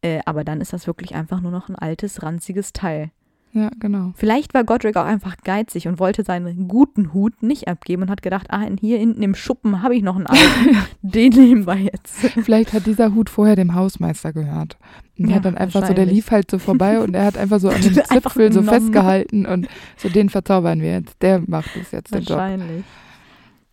Äh, 0.03 0.19
aber 0.25 0.43
dann 0.43 0.61
ist 0.61 0.73
das 0.73 0.85
wirklich 0.85 1.15
einfach 1.15 1.41
nur 1.41 1.51
noch 1.51 1.69
ein 1.69 1.75
altes, 1.75 2.21
ranziges 2.21 2.73
Teil. 2.73 3.09
Ja, 3.53 3.71
genau. 3.79 4.11
Vielleicht 4.15 4.53
war 4.53 4.63
Godric 4.63 4.97
auch 4.97 5.05
einfach 5.05 5.37
geizig 5.43 5.87
und 5.87 5.99
wollte 5.99 6.23
seinen 6.23 6.67
guten 6.67 7.13
Hut 7.13 7.41
nicht 7.41 7.67
abgeben 7.67 8.03
und 8.03 8.09
hat 8.11 8.21
gedacht, 8.21 8.47
ah, 8.51 8.67
hier 8.79 8.99
hinten 8.99 9.23
im 9.23 9.33
Schuppen 9.33 9.81
habe 9.81 9.95
ich 9.95 10.03
noch 10.03 10.15
einen 10.15 10.27
alten. 10.27 10.77
Den 11.01 11.31
nehmen 11.33 11.65
wir 11.65 11.77
jetzt. 11.77 12.13
Vielleicht 12.43 12.73
hat 12.73 12.85
dieser 12.85 13.15
Hut 13.15 13.29
vorher 13.29 13.55
dem 13.55 13.73
Hausmeister 13.73 14.31
gehört. 14.33 14.77
Und 15.17 15.25
Ja, 15.25 15.31
er 15.31 15.35
hat 15.37 15.45
dann 15.45 15.57
einfach 15.57 15.87
so, 15.87 15.93
der 15.93 16.05
lief 16.05 16.29
halt 16.29 16.51
so 16.51 16.59
vorbei 16.59 16.99
und 16.99 17.15
er 17.15 17.25
hat 17.25 17.37
einfach 17.37 17.59
so 17.59 17.69
an 17.69 17.81
dem 17.81 17.93
Zipfel 18.03 18.51
so 18.51 18.61
festgehalten 18.61 19.45
und 19.47 19.67
so 19.95 20.09
den 20.09 20.29
verzaubern 20.29 20.81
wir 20.81 20.91
jetzt. 20.91 21.15
Der 21.21 21.41
macht 21.47 21.75
es 21.75 21.91
jetzt 21.91 22.13
den 22.13 22.23
Job. 22.23 22.37
Wahrscheinlich. 22.37 22.83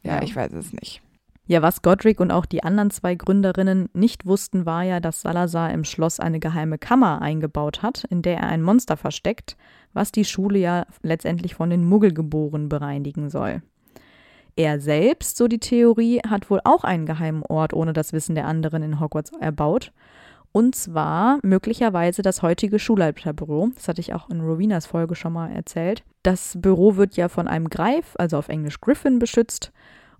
Ja, 0.02 0.16
Ja. 0.16 0.23
ich 0.23 0.35
weiß 0.35 0.52
es 0.52 0.73
nicht. 0.73 1.02
Ja, 1.47 1.61
was 1.61 1.83
Godric 1.83 2.21
und 2.21 2.31
auch 2.31 2.47
die 2.47 2.65
anderen 2.65 2.91
zwei 2.91 3.15
Gründerinnen 3.15 3.91
nicht 3.93 4.25
wussten, 4.25 4.65
war 4.65 4.83
ja, 4.83 4.99
dass 4.99 5.21
Salazar 5.21 5.71
im 5.73 5.85
Schloss 5.85 6.19
eine 6.19 6.41
geheime 6.41 6.79
Kammer 6.79 7.21
eingebaut 7.21 7.83
hat, 7.83 8.05
in 8.05 8.23
der 8.23 8.39
er 8.39 8.49
ein 8.49 8.63
Monster 8.63 8.97
versteckt, 8.97 9.59
was 9.93 10.11
die 10.11 10.25
Schule 10.25 10.59
ja 10.59 10.87
letztendlich 11.03 11.55
von 11.55 11.69
den 11.69 11.85
Muggelgeborenen 11.85 12.71
bereinigen 12.71 13.29
soll. 13.29 13.61
Er 14.57 14.81
selbst, 14.81 15.37
so 15.37 15.47
die 15.47 15.59
Theorie, 15.59 16.21
hat 16.27 16.49
wohl 16.49 16.61
auch 16.65 16.85
einen 16.85 17.05
geheimen 17.05 17.43
Ort 17.43 17.75
ohne 17.75 17.93
das 17.93 18.13
Wissen 18.15 18.35
der 18.37 18.47
anderen 18.47 18.83
in 18.83 19.01
Hogwarts 19.01 19.33
erbaut. 19.39 19.93
Und 20.53 20.77
zwar 20.77 21.41
möglicherweise 21.43 22.23
das 22.23 22.41
heutige 22.41 22.79
Schulleiterbüro. 22.79 23.71
Das 23.75 23.89
hatte 23.89 24.01
ich 24.01 24.15
auch 24.15 24.31
in 24.31 24.41
Rowinas 24.41 24.87
Folge 24.87 25.17
schon 25.17 25.33
mal 25.33 25.51
erzählt. 25.51 26.05
Das 26.23 26.57
Büro 26.57 26.95
wird 26.95 27.17
ja 27.17 27.29
von 27.29 27.49
einem 27.49 27.69
Greif, 27.69 28.15
also 28.19 28.39
auf 28.39 28.49
Englisch 28.49 28.81
Griffin, 28.81 29.19
beschützt. 29.19 29.73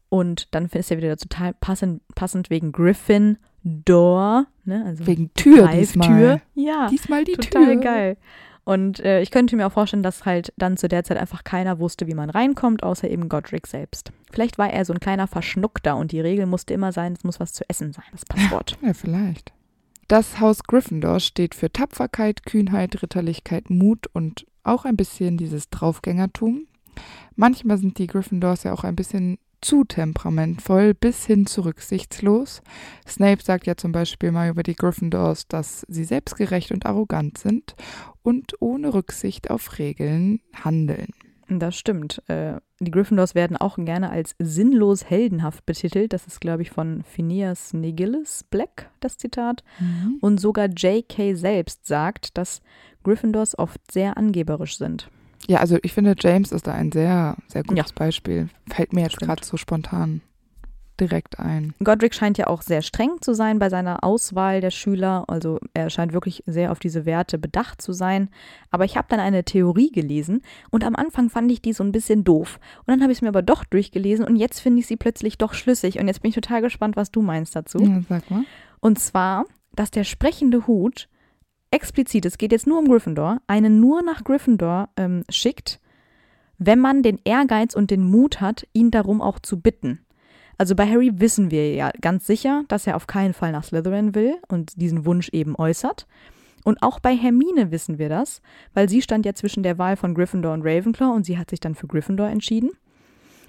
Und 0.09 0.55
dann 0.55 0.67
ist 0.67 0.91
ja 0.91 0.97
wieder 0.97 1.17
total 1.17 1.55
passend, 1.55 2.03
passend 2.15 2.51
wegen 2.51 2.73
Griffin 2.73 3.39
Door, 3.65 4.47
ne? 4.65 4.85
Also 4.87 5.07
Wegen 5.07 5.33
Tür 5.35 5.69
diesmal. 5.69 6.43
Ja, 6.55 6.89
Diesmal 6.89 7.25
die 7.25 7.33
total 7.33 7.75
Tür. 7.75 7.77
geil. 7.77 8.17
Und 8.65 9.01
äh, 9.01 9.21
ich 9.21 9.31
könnte 9.31 9.57
mir 9.57 9.67
auch 9.67 9.73
vorstellen, 9.73 10.03
dass 10.03 10.25
halt 10.25 10.53
dann 10.57 10.77
zu 10.77 10.89
der 10.89 11.05
Zeit 11.05 11.19
einfach 11.19 11.45
keiner 11.45 11.79
wusste, 11.79 12.07
wie 12.07 12.15
man 12.15 12.31
reinkommt, 12.31 12.83
außer 12.83 13.09
eben 13.11 13.29
Godric 13.29 13.67
selbst. 13.67 14.13
Vielleicht 14.33 14.57
war 14.59 14.71
er 14.71 14.85
so 14.85 14.93
ein 14.93 15.01
kleiner 15.01 15.27
Verschnuckter 15.27 15.97
und 15.97 16.13
die 16.13 16.21
Regel 16.21 16.47
musste 16.47 16.73
immer 16.75 16.93
sein, 16.93 17.13
es 17.13 17.25
muss 17.25 17.41
was 17.41 17.53
zu 17.53 17.65
essen 17.69 17.93
sein, 17.93 18.05
das 18.13 18.25
Passwort. 18.25 18.79
Ja, 18.83 18.95
vielleicht. 18.95 19.53
Das 20.09 20.41
Haus 20.41 20.63
Gryffindor 20.65 21.21
steht 21.21 21.55
für 21.55 21.73
Tapferkeit, 21.73 22.45
Kühnheit, 22.45 23.03
Ritterlichkeit, 23.03 23.71
Mut 23.71 24.07
und 24.13 24.47
auch 24.63 24.85
ein 24.85 24.97
bisschen 24.97 25.37
dieses 25.39 25.71
Draufgängertum. 25.71 26.67
Manchmal 27.37 27.79
sind 27.79 27.99
die 27.99 28.07
Gryffindors 28.07 28.65
ja 28.65 28.73
auch 28.73 28.85
ein 28.85 28.97
bisschen 28.97 29.39
zu 29.65 29.85
temperamentvoll 29.85 30.95
bis 30.95 31.25
hin 31.25 31.47
zu 31.47 31.63
rücksichtslos. 31.63 32.63
Snape 33.09 33.43
sagt 33.43 33.67
ja 33.67 33.77
zum 33.77 33.93
Beispiel 33.93 34.31
mal 34.31 34.51
über 34.51 34.63
die 34.63 34.77
Gryffindors, 34.77 35.49
dass 35.49 35.85
sie 35.89 36.05
selbstgerecht 36.05 36.71
und 36.71 36.87
arrogant 36.87 37.39
sind 37.39 37.75
und 38.23 38.55
ohne 38.61 38.95
Rücksicht 38.95 39.51
auf 39.51 39.79
Regeln 39.79 40.41
handeln. 40.53 41.09
Das 41.49 41.77
stimmt. 41.77 42.23
Äh, 42.29 42.61
die 42.81 42.91
Gryffindors 42.91 43.35
werden 43.35 43.57
auch 43.57 43.77
gerne 43.77 44.11
als 44.11 44.35
sinnlos 44.39 45.09
heldenhaft 45.09 45.67
betitelt. 45.67 46.13
Das 46.13 46.27
ist, 46.27 46.41
glaube 46.41 46.63
ich, 46.63 46.71
von 46.71 47.03
Phineas 47.03 47.73
Negillis 47.73 48.45
Black, 48.45 48.91
das 49.01 49.17
Zitat. 49.17 49.63
Und 50.21 50.41
sogar 50.41 50.67
J.K. 50.67 51.35
selbst 51.35 51.87
sagt, 51.87 52.37
dass 52.39 52.63
Gryffindors 53.03 53.59
oft 53.59 53.81
sehr 53.93 54.17
angeberisch 54.17 54.79
sind. 54.79 55.11
Ja, 55.49 55.59
also 55.59 55.79
ich 55.83 55.93
finde, 55.93 56.15
James 56.19 56.53
ist 56.53 56.67
da 56.67 56.73
ein 56.73 56.93
sehr, 56.93 57.37
sehr 57.49 57.63
gutes 57.65 57.91
Ja. 57.91 57.95
Beispiel. 57.95 58.49
Fällt 58.69 58.93
mir 58.93 59.03
jetzt 59.03 59.19
gerade 59.19 59.45
so 59.45 59.57
spontan 59.57 60.23
direkt 61.01 61.41
ein. 61.41 61.75
Godric 61.83 62.15
scheint 62.15 62.39
ja 62.39 62.47
auch 62.47 62.63
sehr 62.63 62.83
streng 62.83 63.21
zu 63.21 63.35
sein 63.35 63.59
bei 63.59 63.69
seiner 63.69 64.05
Auswahl 64.05 64.61
der 64.61 64.71
Schüler. 64.71 65.25
Also 65.29 65.59
er 65.75 65.91
scheint 65.91 66.13
wirklich 66.13 66.43
sehr 66.47 66.71
auf 66.71 66.79
diese 66.79 67.05
Werte 67.05 67.39
bedacht 67.39 67.83
zu 67.83 67.93
sein. 67.93 68.31
Aber 68.71 68.85
ich 68.85 68.97
habe 68.97 69.09
dann 69.11 69.21
eine 69.21 69.45
Theorie 69.45 69.91
gelesen 69.91 70.43
und 70.71 70.85
am 70.85 70.95
Anfang 70.95 71.31
fand 71.31 71.51
ich 71.51 71.61
die 71.61 71.73
so 71.73 71.83
ein 71.83 71.93
bisschen 71.93 72.25
doof. 72.25 72.61
Und 72.81 72.89
dann 72.89 73.03
habe 73.03 73.13
ich 73.13 73.19
es 73.19 73.23
mir 73.23 73.29
aber 73.29 73.43
doch 73.43 73.65
durchgelesen 73.65 74.25
und 74.25 74.37
jetzt 74.37 74.61
finde 74.61 74.81
ich 74.81 74.87
sie 74.87 74.97
plötzlich 74.97 75.37
doch 75.39 75.55
schlüssig. 75.55 75.99
Und 75.99 76.07
jetzt 76.07 76.23
bin 76.23 76.29
ich 76.29 76.35
total 76.37 76.63
gespannt, 76.63 76.97
was 76.97 77.11
du 77.11 77.23
meinst 77.23 77.57
dazu. 77.57 77.79
Ja, 77.79 78.01
sag 78.09 78.31
mal. 78.31 78.45
Und 78.81 78.99
zwar, 78.99 79.47
dass 79.75 79.91
der 79.91 80.05
sprechende 80.05 80.67
Hut 80.67 81.09
explizit, 81.75 82.25
es 82.25 82.39
geht 82.39 82.53
jetzt 82.53 82.67
nur 82.67 82.79
um 82.79 82.87
Gryffindor, 82.87 83.41
einen 83.49 83.81
nur 83.81 84.03
nach 84.03 84.23
Gryffindor 84.23 84.89
ähm, 84.97 85.25
schickt, 85.29 85.81
wenn 86.59 86.79
man 86.79 87.03
den 87.03 87.19
Ehrgeiz 87.25 87.75
und 87.75 87.91
den 87.91 88.09
Mut 88.09 88.41
hat, 88.41 88.67
ihn 88.73 88.93
darum 88.93 89.21
auch 89.21 89.41
zu 89.41 89.61
bitten. 89.61 89.99
Also 90.57 90.77
bei 90.77 90.89
Harry 90.89 91.11
wissen 91.15 91.51
wir 91.51 91.75
ja 91.75 91.91
ganz 92.01 92.29
sicher, 92.29 92.63
dass 92.69 92.87
er 92.87 92.95
auf 92.95 93.09
keinen 93.09 93.35
Fall 93.35 93.51
nach 93.51 93.65
Slytherin 93.65 94.15
will 94.15 94.37
und 94.49 94.81
diesen 94.81 95.05
Wunsch 95.05 95.29
eben 95.31 95.57
äußert. 95.57 96.07
Und 96.63 96.81
auch 96.81 97.01
bei 97.01 97.17
Hermine 97.17 97.73
wissen 97.73 97.99
wir 97.99 98.09
das, 98.09 98.41
weil 98.73 98.89
sie 98.89 99.03
stand 99.03 99.27
ja 99.27 99.35
zwischen 99.35 99.65
der 99.65 99.77
Wahl 99.77 99.97
von 99.97 100.15
Gryffindor 100.15 100.55
und 100.55 100.63
Ravenclaw 100.65 101.13
und 101.13 101.27
sie 101.27 101.39
hat 101.39 101.51
sich 101.51 101.59
dann 101.59 101.75
für 101.75 101.89
Gryffindor 101.89 102.29
entschieden. 102.29 102.71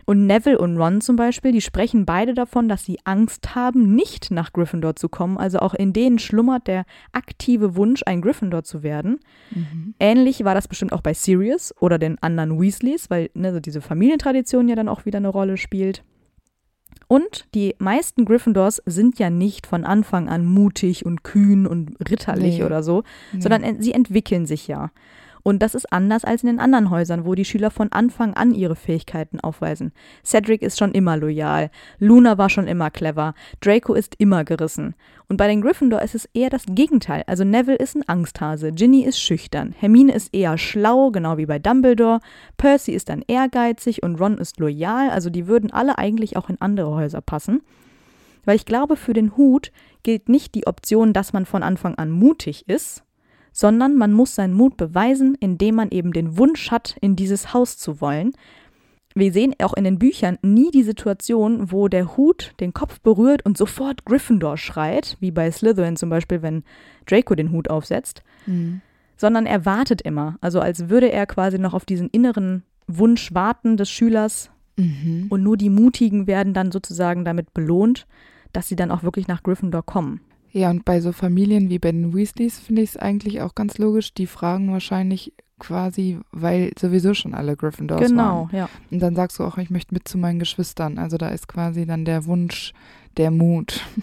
Und 0.08 0.28
Neville 0.28 0.60
und 0.60 0.78
Ron 0.78 1.02
zum 1.02 1.16
Beispiel, 1.16 1.52
die 1.52 1.62
sprechen 1.62 2.06
beide 2.06 2.36
davon, 2.36 2.70
dass 2.70 2.86
sie 2.86 3.00
Angst 3.06 3.56
haben, 3.56 3.96
nicht 3.96 4.30
nach 4.30 4.54
Gryffindor 4.54 4.96
zu 4.96 5.10
kommen. 5.10 5.38
Also 5.40 5.58
auch 5.60 5.74
in 5.74 5.94
denen 5.94 6.20
schlummert 6.20 6.68
der 6.68 6.86
aktive 7.12 7.76
Wunsch, 7.76 8.04
ein 8.06 8.22
Gryffindor 8.22 8.64
zu 8.64 8.84
werden. 8.84 9.20
Ähnlich 10.00 10.44
war 10.46 10.54
das 10.54 10.68
bestimmt 10.68 10.94
auch 10.94 11.02
bei 11.02 11.16
Sirius 11.16 11.74
oder 11.80 11.98
den 11.98 12.22
anderen 12.22 12.62
Weasleys, 12.62 13.10
weil 13.10 13.32
ne, 13.34 13.52
so 13.52 13.60
diese 13.60 13.82
Familientradition 13.82 14.68
ja 14.70 14.76
dann 14.76 14.90
auch 14.90 15.06
wieder 15.06 15.18
eine 15.18 15.30
Rolle 15.30 15.58
spielt. 15.58 16.04
Und 17.08 17.46
die 17.54 17.76
meisten 17.80 18.26
Gryffindors 18.26 18.82
sind 18.86 19.20
ja 19.20 19.30
nicht 19.30 19.68
von 19.68 19.86
Anfang 19.86 20.28
an 20.30 20.46
mutig 20.46 21.06
und 21.06 21.24
kühn 21.24 21.68
und 21.68 21.96
ritterlich 22.10 22.60
Nee. 22.60 22.64
oder 22.64 22.82
so, 22.84 23.04
Nee. 23.32 23.42
sondern 23.42 23.82
sie 23.82 23.92
entwickeln 23.94 24.46
sich 24.46 24.68
ja. 24.68 24.92
Und 25.48 25.62
das 25.62 25.76
ist 25.76 25.94
anders 25.94 26.26
als 26.26 26.42
in 26.42 26.48
den 26.48 26.60
anderen 26.60 26.90
Häusern, 26.90 27.24
wo 27.24 27.36
die 27.36 27.46
Schüler 27.46 27.70
von 27.70 27.92
Anfang 27.92 28.34
an 28.34 28.56
ihre 28.56 28.76
Fähigkeiten 28.76 29.40
aufweisen. 29.40 29.92
Cedric 30.24 30.64
ist 30.64 30.80
schon 30.80 30.92
immer 30.92 31.18
loyal, 31.18 31.70
Luna 32.00 32.40
war 32.40 32.50
schon 32.50 32.66
immer 32.66 32.90
clever, 32.90 33.36
Draco 33.62 33.94
ist 33.94 34.16
immer 34.18 34.44
gerissen. 34.44 34.96
Und 35.30 35.38
bei 35.38 35.48
den 35.48 35.62
Gryffindor 35.62 36.02
ist 36.02 36.16
es 36.16 36.28
eher 36.34 36.50
das 36.50 36.64
Gegenteil. 36.68 37.22
Also 37.28 37.44
Neville 37.44 37.78
ist 37.78 37.96
ein 37.96 38.10
Angsthase, 38.10 38.72
Ginny 38.72 39.04
ist 39.04 39.20
schüchtern, 39.20 39.76
Hermine 39.78 40.16
ist 40.16 40.34
eher 40.34 40.58
schlau, 40.58 41.12
genau 41.12 41.38
wie 41.38 41.46
bei 41.46 41.60
Dumbledore, 41.60 42.22
Percy 42.58 42.94
ist 42.94 43.10
dann 43.10 43.24
ehrgeizig 43.28 44.02
und 44.02 44.20
Ron 44.20 44.40
ist 44.40 44.60
loyal. 44.60 45.12
Also 45.12 45.30
die 45.30 45.46
würden 45.46 45.72
alle 45.72 46.00
eigentlich 46.00 46.38
auch 46.38 46.50
in 46.50 46.60
andere 46.60 46.96
Häuser 46.96 47.22
passen. 47.22 47.62
Weil 48.46 48.56
ich 48.56 48.66
glaube, 48.66 48.96
für 48.96 49.14
den 49.14 49.38
Hut 49.38 49.72
gilt 50.02 50.28
nicht 50.28 50.56
die 50.56 50.66
Option, 50.66 51.14
dass 51.14 51.34
man 51.34 51.46
von 51.46 51.62
Anfang 51.62 51.94
an 52.00 52.10
mutig 52.10 52.68
ist, 52.68 53.04
sondern 53.56 53.96
man 53.96 54.12
muss 54.12 54.36
seinen 54.36 54.54
Mut 54.54 54.76
beweisen, 54.76 55.34
indem 55.40 55.76
man 55.76 55.90
eben 55.90 56.12
den 56.12 56.38
Wunsch 56.38 56.72
hat, 56.72 56.98
in 57.00 57.16
dieses 57.16 57.54
Haus 57.54 57.78
zu 57.78 58.02
wollen. 58.02 58.34
Wir 59.16 59.32
sehen 59.32 59.56
auch 59.64 59.74
in 59.74 59.86
den 59.86 59.98
Büchern 59.98 60.38
nie 60.42 60.72
die 60.72 60.84
Situation, 60.84 61.72
wo 61.72 61.88
der 61.88 62.18
Hut 62.18 62.54
den 62.60 62.74
Kopf 62.74 63.00
berührt 63.00 63.46
und 63.46 63.58
sofort 63.58 64.04
Gryffindor 64.04 64.58
schreit, 64.58 65.16
wie 65.22 65.32
bei 65.32 65.50
Slytherin 65.50 65.96
zum 65.96 66.10
Beispiel, 66.10 66.42
wenn 66.42 66.66
Draco 67.06 67.34
den 67.34 67.54
Hut 67.54 67.70
aufsetzt, 67.70 68.24
mhm. 68.46 68.82
sondern 69.16 69.46
er 69.46 69.66
wartet 69.66 70.02
immer, 70.02 70.38
also 70.42 70.60
als 70.60 70.90
würde 70.90 71.10
er 71.10 71.26
quasi 71.26 71.58
noch 71.58 71.74
auf 71.74 71.86
diesen 71.86 72.10
inneren 72.10 72.64
Wunsch 72.88 73.34
warten 73.34 73.78
des 73.78 73.90
Schülers 73.90 74.52
mhm. 74.76 75.28
und 75.30 75.44
nur 75.44 75.56
die 75.56 75.70
Mutigen 75.70 76.28
werden 76.28 76.54
dann 76.54 76.74
sozusagen 76.74 77.24
damit 77.24 77.54
belohnt, 77.54 78.06
dass 78.52 78.68
sie 78.68 78.76
dann 78.76 78.92
auch 78.92 79.04
wirklich 79.04 79.30
nach 79.30 79.44
Gryffindor 79.44 79.86
kommen. 79.86 80.20
Ja, 80.56 80.70
und 80.70 80.86
bei 80.86 81.02
so 81.02 81.12
Familien 81.12 81.70
wie 81.70 81.80
bei 81.80 81.92
den 81.92 82.14
Weasleys 82.14 82.60
finde 82.60 82.82
ich 82.82 82.92
es 82.92 82.98
eigentlich 82.98 83.42
auch 83.42 83.56
ganz 83.56 83.78
logisch. 83.78 84.14
Die 84.14 84.26
fragen 84.26 84.72
wahrscheinlich 84.72 85.34
quasi, 85.60 86.18
weil 86.32 86.72
sowieso 86.80 87.14
schon 87.14 87.34
alle 87.34 87.58
Gryffindors 87.58 88.00
genau, 88.00 88.24
waren. 88.24 88.48
Genau, 88.48 88.58
ja. 88.64 88.70
Und 88.90 89.02
dann 89.02 89.18
sagst 89.18 89.38
du 89.38 89.44
auch, 89.44 89.58
ich 89.58 89.70
möchte 89.70 89.94
mit 89.94 90.08
zu 90.08 90.18
meinen 90.18 90.40
Geschwistern. 90.40 90.98
Also 90.98 91.18
da 91.18 91.28
ist 91.28 91.50
quasi 91.50 91.86
dann 91.86 92.06
der 92.06 92.26
Wunsch, 92.26 92.74
der 93.18 93.32
Mut. 93.32 93.82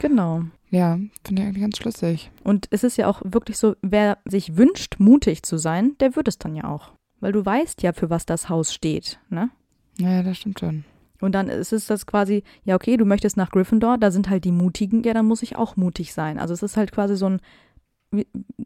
Genau. 0.00 0.44
Ja, 0.70 0.96
finde 1.26 1.42
ich 1.42 1.48
eigentlich 1.48 1.62
ganz 1.62 1.76
schlüssig. 1.76 2.30
Und 2.44 2.68
es 2.70 2.84
ist 2.84 2.96
ja 2.98 3.08
auch 3.08 3.20
wirklich 3.24 3.58
so, 3.58 3.74
wer 3.82 4.18
sich 4.24 4.56
wünscht, 4.56 5.00
mutig 5.00 5.42
zu 5.42 5.58
sein, 5.58 5.96
der 5.98 6.14
wird 6.14 6.28
es 6.28 6.38
dann 6.38 6.54
ja 6.54 6.68
auch. 6.68 6.92
Weil 7.18 7.32
du 7.32 7.44
weißt 7.44 7.82
ja, 7.82 7.92
für 7.92 8.08
was 8.08 8.24
das 8.24 8.48
Haus 8.48 8.72
steht, 8.72 9.18
ne? 9.28 9.50
Ja, 9.98 10.22
das 10.22 10.36
stimmt 10.36 10.60
schon. 10.60 10.84
Und 11.20 11.34
dann 11.34 11.48
ist 11.48 11.72
es 11.72 11.86
das 11.86 12.06
quasi, 12.06 12.44
ja, 12.64 12.74
okay, 12.74 12.96
du 12.96 13.04
möchtest 13.04 13.36
nach 13.36 13.50
Gryffindor, 13.50 13.98
da 13.98 14.10
sind 14.10 14.30
halt 14.30 14.44
die 14.44 14.52
Mutigen, 14.52 15.02
ja, 15.02 15.14
dann 15.14 15.26
muss 15.26 15.42
ich 15.42 15.56
auch 15.56 15.76
mutig 15.76 16.12
sein. 16.12 16.38
Also 16.38 16.54
es 16.54 16.62
ist 16.62 16.76
halt 16.76 16.92
quasi 16.92 17.16
so 17.16 17.28
ein, 17.28 17.40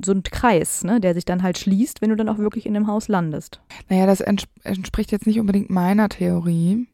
so 0.04 0.12
ein 0.12 0.22
Kreis, 0.22 0.84
ne, 0.84 1.00
der 1.00 1.14
sich 1.14 1.24
dann 1.24 1.42
halt 1.42 1.58
schließt, 1.58 2.00
wenn 2.02 2.10
du 2.10 2.16
dann 2.16 2.28
auch 2.28 2.38
wirklich 2.38 2.66
in 2.66 2.74
dem 2.74 2.86
Haus 2.86 3.08
landest. 3.08 3.60
Naja, 3.88 4.06
das 4.06 4.20
entspricht 4.20 5.12
jetzt 5.12 5.26
nicht 5.26 5.40
unbedingt 5.40 5.70
meiner 5.70 6.08
Theorie. 6.08 6.86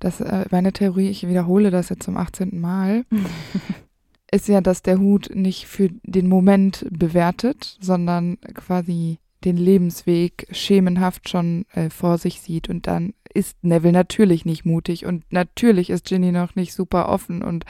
Das, 0.00 0.20
äh, 0.20 0.46
meine 0.50 0.72
Theorie, 0.72 1.08
ich 1.08 1.28
wiederhole 1.28 1.70
das 1.70 1.88
jetzt 1.88 2.04
zum 2.04 2.16
18. 2.16 2.60
Mal, 2.60 3.04
ist 4.32 4.48
ja, 4.48 4.60
dass 4.60 4.82
der 4.82 4.98
Hut 4.98 5.30
nicht 5.34 5.66
für 5.66 5.90
den 6.02 6.28
Moment 6.28 6.86
bewertet, 6.90 7.76
sondern 7.80 8.38
quasi 8.54 9.18
den 9.44 9.56
Lebensweg 9.56 10.46
schemenhaft 10.50 11.28
schon 11.28 11.64
äh, 11.72 11.90
vor 11.90 12.18
sich 12.18 12.40
sieht 12.40 12.68
und 12.68 12.86
dann 12.86 13.12
ist 13.34 13.56
Neville 13.62 13.92
natürlich 13.92 14.44
nicht 14.44 14.64
mutig 14.64 15.06
und 15.06 15.24
natürlich 15.30 15.90
ist 15.90 16.06
Ginny 16.06 16.32
noch 16.32 16.54
nicht 16.54 16.72
super 16.74 17.08
offen 17.08 17.42
und 17.42 17.64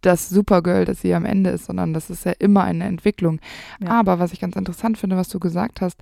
das 0.00 0.28
Supergirl, 0.28 0.84
das 0.84 1.00
sie 1.02 1.14
am 1.14 1.24
Ende 1.24 1.50
ist, 1.50 1.66
sondern 1.66 1.92
das 1.92 2.10
ist 2.10 2.24
ja 2.24 2.32
immer 2.38 2.64
eine 2.64 2.84
Entwicklung. 2.84 3.40
Ja. 3.82 3.90
Aber 3.90 4.18
was 4.18 4.32
ich 4.32 4.40
ganz 4.40 4.56
interessant 4.56 4.98
finde, 4.98 5.16
was 5.16 5.28
du 5.28 5.38
gesagt 5.38 5.80
hast, 5.80 6.00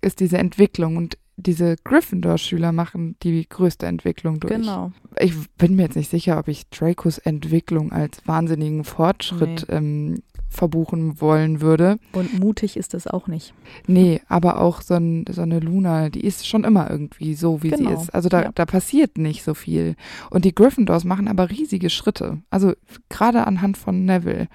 ist 0.00 0.20
diese 0.20 0.38
Entwicklung 0.38 0.96
und 0.96 1.18
diese 1.36 1.76
Gryffindor-Schüler 1.84 2.72
machen 2.72 3.16
die 3.22 3.48
größte 3.48 3.86
Entwicklung 3.86 4.40
durch. 4.40 4.54
Genau. 4.54 4.92
Ich 5.18 5.34
bin 5.56 5.74
mir 5.74 5.84
jetzt 5.84 5.96
nicht 5.96 6.10
sicher, 6.10 6.38
ob 6.38 6.48
ich 6.48 6.68
Dracos 6.68 7.18
Entwicklung 7.18 7.92
als 7.92 8.20
wahnsinnigen 8.26 8.84
Fortschritt 8.84 9.66
nee. 9.68 9.74
ähm, 9.74 10.22
verbuchen 10.50 11.20
wollen 11.20 11.60
würde. 11.60 11.98
Und 12.12 12.38
mutig 12.38 12.76
ist 12.76 12.92
es 12.92 13.06
auch 13.06 13.28
nicht. 13.28 13.54
Nee, 13.86 14.20
aber 14.28 14.60
auch 14.60 14.82
so, 14.82 14.94
ein, 14.94 15.24
so 15.30 15.42
eine 15.42 15.60
Luna, 15.60 16.10
die 16.10 16.24
ist 16.24 16.46
schon 16.46 16.64
immer 16.64 16.90
irgendwie 16.90 17.34
so, 17.34 17.62
wie 17.62 17.70
genau. 17.70 17.88
sie 17.88 17.94
ist. 17.94 18.14
Also 18.14 18.28
da, 18.28 18.42
ja. 18.42 18.50
da 18.54 18.66
passiert 18.66 19.16
nicht 19.16 19.44
so 19.44 19.54
viel. 19.54 19.94
Und 20.28 20.44
die 20.44 20.54
Gryffindors 20.54 21.04
machen 21.04 21.28
aber 21.28 21.50
riesige 21.50 21.88
Schritte. 21.88 22.42
Also 22.50 22.74
gerade 23.08 23.46
anhand 23.46 23.78
von 23.78 24.04
Neville. 24.04 24.48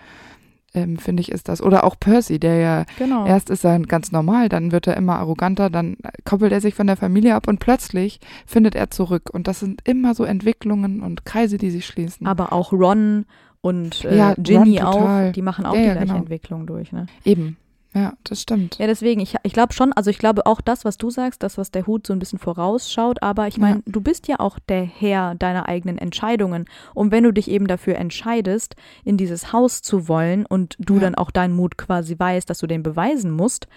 Ähm, 0.74 0.98
finde 0.98 1.22
ich, 1.22 1.32
ist 1.32 1.48
das. 1.48 1.62
Oder 1.62 1.86
auch 1.86 1.98
Percy, 1.98 2.38
der 2.38 2.58
ja 2.58 2.86
genau. 3.00 3.26
erst 3.26 3.50
ist 3.50 3.64
er 3.64 3.80
ganz 3.80 4.12
normal, 4.12 4.50
dann 4.50 4.74
wird 4.74 4.88
er 4.88 4.98
immer 4.98 5.18
arroganter, 5.20 5.70
dann 5.70 5.96
koppelt 6.26 6.52
er 6.52 6.60
sich 6.60 6.76
von 6.76 6.86
der 6.86 6.98
Familie 6.98 7.34
ab 7.34 7.48
und 7.48 7.62
plötzlich 7.62 8.20
findet 8.46 8.76
er 8.76 8.92
zurück. 8.92 9.30
Und 9.32 9.48
das 9.48 9.62
sind 9.62 9.80
immer 9.86 10.14
so 10.14 10.26
Entwicklungen 10.26 11.02
und 11.02 11.24
Kreise, 11.24 11.58
die 11.58 11.72
sich 11.72 11.86
schließen. 11.86 12.28
Aber 12.28 12.52
auch 12.52 12.74
Ron 12.74 13.26
und 13.66 14.06
äh, 14.06 14.16
ja, 14.16 14.36
Ginny 14.38 14.80
auch, 14.80 15.32
die 15.32 15.42
machen 15.42 15.66
auch 15.66 15.74
ja, 15.74 15.80
die 15.80 15.86
gleiche 15.86 16.06
genau. 16.06 16.18
Entwicklung 16.20 16.68
durch. 16.68 16.92
Ne? 16.92 17.08
Eben. 17.24 17.58
Ja, 17.96 18.14
das 18.24 18.44
stimmt. 18.44 18.78
Ja, 18.78 18.86
deswegen, 18.86 19.22
ich, 19.22 19.38
ich 19.42 19.54
glaube 19.54 19.74
schon, 19.74 19.92
also 19.92 20.12
ich 20.12 20.20
glaube 20.20 20.46
auch 20.46 20.62
das, 20.62 20.86
was 20.86 21.00
du 21.00 21.10
sagst, 21.10 21.42
das, 21.42 21.58
was 21.58 21.72
der 21.72 21.88
Hut 21.88 22.06
so 22.06 22.14
ein 22.14 22.20
bisschen 22.20 22.38
vorausschaut, 22.38 23.24
aber 23.24 23.48
ich 23.48 23.58
meine, 23.58 23.78
ja. 23.78 23.82
du 23.88 24.02
bist 24.02 24.28
ja 24.28 24.40
auch 24.40 24.60
der 24.60 24.84
Herr 24.84 25.34
deiner 25.34 25.68
eigenen 25.68 25.98
Entscheidungen. 25.98 26.66
Und 26.94 27.12
wenn 27.12 27.24
du 27.24 27.32
dich 27.32 27.50
eben 27.50 27.66
dafür 27.66 27.96
entscheidest, 27.96 28.76
in 29.04 29.18
dieses 29.18 29.52
Haus 29.52 29.82
zu 29.82 30.08
wollen 30.08 30.46
und 30.46 30.76
du 30.78 30.96
ja. 30.96 31.00
dann 31.00 31.16
auch 31.16 31.32
deinen 31.32 31.56
Mut 31.56 31.76
quasi 31.76 32.20
weißt, 32.20 32.48
dass 32.48 32.60
du 32.60 32.68
den 32.68 32.84
beweisen 32.84 33.32
musst, 33.32 33.68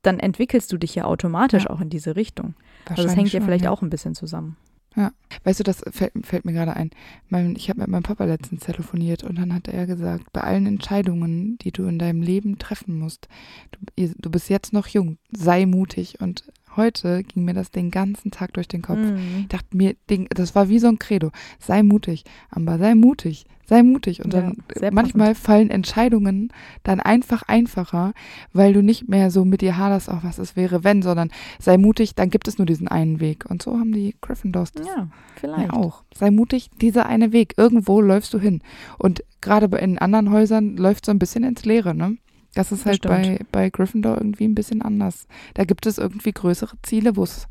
dann 0.00 0.18
entwickelst 0.18 0.72
du 0.72 0.78
dich 0.78 0.94
ja 0.94 1.04
automatisch 1.04 1.64
ja. 1.64 1.70
auch 1.70 1.82
in 1.82 1.90
diese 1.90 2.16
Richtung. 2.16 2.54
Also 2.88 3.02
das 3.02 3.14
hängt 3.14 3.34
ja 3.34 3.42
vielleicht 3.42 3.66
auch 3.66 3.82
ein 3.82 3.90
bisschen 3.90 4.14
zusammen. 4.14 4.56
Ja, 4.96 5.12
weißt 5.44 5.60
du, 5.60 5.64
das 5.64 5.84
fällt, 5.90 6.12
fällt 6.26 6.46
mir 6.46 6.54
gerade 6.54 6.74
ein. 6.74 6.90
Mein, 7.28 7.54
ich 7.54 7.68
habe 7.68 7.80
mit 7.80 7.88
meinem 7.88 8.02
Papa 8.02 8.24
letztens 8.24 8.64
telefoniert 8.64 9.24
und 9.24 9.36
dann 9.36 9.54
hat 9.54 9.68
er 9.68 9.86
gesagt, 9.86 10.32
bei 10.32 10.40
allen 10.40 10.66
Entscheidungen, 10.66 11.58
die 11.58 11.70
du 11.70 11.86
in 11.86 11.98
deinem 11.98 12.22
Leben 12.22 12.58
treffen 12.58 12.98
musst, 12.98 13.28
du, 13.72 14.14
du 14.16 14.30
bist 14.30 14.48
jetzt 14.48 14.72
noch 14.72 14.86
jung, 14.88 15.18
sei 15.30 15.66
mutig 15.66 16.20
und 16.22 16.44
heute 16.76 17.22
ging 17.22 17.44
mir 17.44 17.54
das 17.54 17.70
den 17.70 17.90
ganzen 17.90 18.30
Tag 18.30 18.52
durch 18.54 18.68
den 18.68 18.82
Kopf. 18.82 18.98
Mhm. 18.98 19.40
Ich 19.40 19.48
dachte 19.48 19.76
mir, 19.76 19.94
das 20.30 20.54
war 20.54 20.68
wie 20.68 20.78
so 20.78 20.88
ein 20.88 20.98
Credo. 20.98 21.30
Sei 21.58 21.82
mutig, 21.82 22.24
aber 22.50 22.78
sei 22.78 22.94
mutig, 22.94 23.46
sei 23.66 23.82
mutig. 23.82 24.24
Und 24.24 24.32
dann 24.32 24.56
ja, 24.80 24.90
manchmal 24.90 25.34
fallen 25.34 25.70
Entscheidungen 25.70 26.52
dann 26.82 27.00
einfach 27.00 27.42
einfacher, 27.42 28.12
weil 28.52 28.72
du 28.72 28.82
nicht 28.82 29.08
mehr 29.08 29.30
so 29.30 29.44
mit 29.44 29.60
dir 29.60 29.76
haderst, 29.76 30.08
auch 30.08 30.24
was 30.24 30.38
es 30.38 30.56
wäre, 30.56 30.84
wenn, 30.84 31.02
sondern 31.02 31.30
sei 31.58 31.76
mutig, 31.76 32.14
dann 32.14 32.30
gibt 32.30 32.48
es 32.48 32.58
nur 32.58 32.66
diesen 32.66 32.88
einen 32.88 33.20
Weg. 33.20 33.44
Und 33.48 33.62
so 33.62 33.72
haben 33.78 33.92
die 33.92 34.14
Gryffindors 34.20 34.72
das 34.72 34.86
ja, 34.86 35.08
vielleicht. 35.36 35.72
Ja 35.72 35.72
auch. 35.72 36.04
Sei 36.14 36.30
mutig, 36.30 36.70
dieser 36.80 37.06
eine 37.06 37.32
Weg. 37.32 37.54
Irgendwo 37.56 38.00
läufst 38.00 38.32
du 38.34 38.38
hin. 38.38 38.62
Und 38.98 39.24
gerade 39.40 39.74
in 39.78 39.98
anderen 39.98 40.30
Häusern 40.30 40.76
läuft 40.76 41.06
so 41.06 41.12
ein 41.12 41.18
bisschen 41.18 41.44
ins 41.44 41.64
Leere, 41.64 41.94
ne? 41.94 42.16
Das 42.56 42.72
ist 42.72 42.86
halt 42.86 43.02
bei, 43.02 43.38
bei 43.52 43.68
Gryffindor 43.68 44.16
irgendwie 44.16 44.46
ein 44.48 44.54
bisschen 44.54 44.80
anders. 44.80 45.28
Da 45.52 45.64
gibt 45.64 45.84
es 45.84 45.98
irgendwie 45.98 46.32
größere 46.32 46.76
Ziele, 46.82 47.14
wo 47.14 47.24
es 47.24 47.46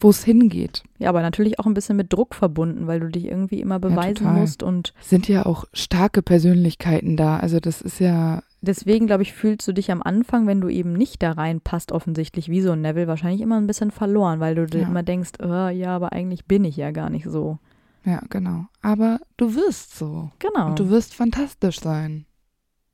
wo 0.00 0.10
es 0.10 0.22
hingeht. 0.22 0.82
Ja, 0.98 1.08
aber 1.08 1.22
natürlich 1.22 1.58
auch 1.58 1.66
ein 1.66 1.74
bisschen 1.74 1.96
mit 1.96 2.12
Druck 2.12 2.34
verbunden, 2.34 2.86
weil 2.86 3.00
du 3.00 3.08
dich 3.08 3.24
irgendwie 3.24 3.60
immer 3.60 3.78
beweisen 3.78 4.26
ja, 4.26 4.32
musst 4.32 4.62
und 4.62 4.92
sind 5.00 5.28
ja 5.28 5.46
auch 5.46 5.64
starke 5.72 6.22
Persönlichkeiten 6.22 7.16
da. 7.16 7.38
Also 7.38 7.58
das 7.58 7.80
ist 7.80 8.00
ja 8.00 8.42
deswegen 8.60 9.06
glaube 9.06 9.22
ich 9.22 9.32
fühlst 9.32 9.66
du 9.66 9.72
dich 9.72 9.90
am 9.90 10.02
Anfang, 10.02 10.46
wenn 10.46 10.60
du 10.60 10.68
eben 10.68 10.92
nicht 10.92 11.22
da 11.22 11.32
reinpasst, 11.32 11.90
offensichtlich 11.90 12.48
wie 12.48 12.60
so 12.60 12.72
ein 12.72 12.82
Neville 12.82 13.08
wahrscheinlich 13.08 13.40
immer 13.40 13.56
ein 13.56 13.66
bisschen 13.66 13.90
verloren, 13.90 14.40
weil 14.40 14.54
du 14.54 14.78
ja. 14.78 14.86
immer 14.86 15.02
denkst, 15.02 15.32
oh, 15.42 15.68
ja, 15.68 15.96
aber 15.96 16.12
eigentlich 16.12 16.44
bin 16.44 16.64
ich 16.64 16.76
ja 16.76 16.90
gar 16.90 17.10
nicht 17.10 17.26
so. 17.26 17.58
Ja, 18.04 18.20
genau. 18.28 18.66
Aber 18.82 19.20
du 19.36 19.54
wirst 19.54 19.96
so. 19.96 20.30
Genau. 20.38 20.66
Und 20.68 20.78
du 20.78 20.90
wirst 20.90 21.14
fantastisch 21.14 21.80
sein. 21.80 22.26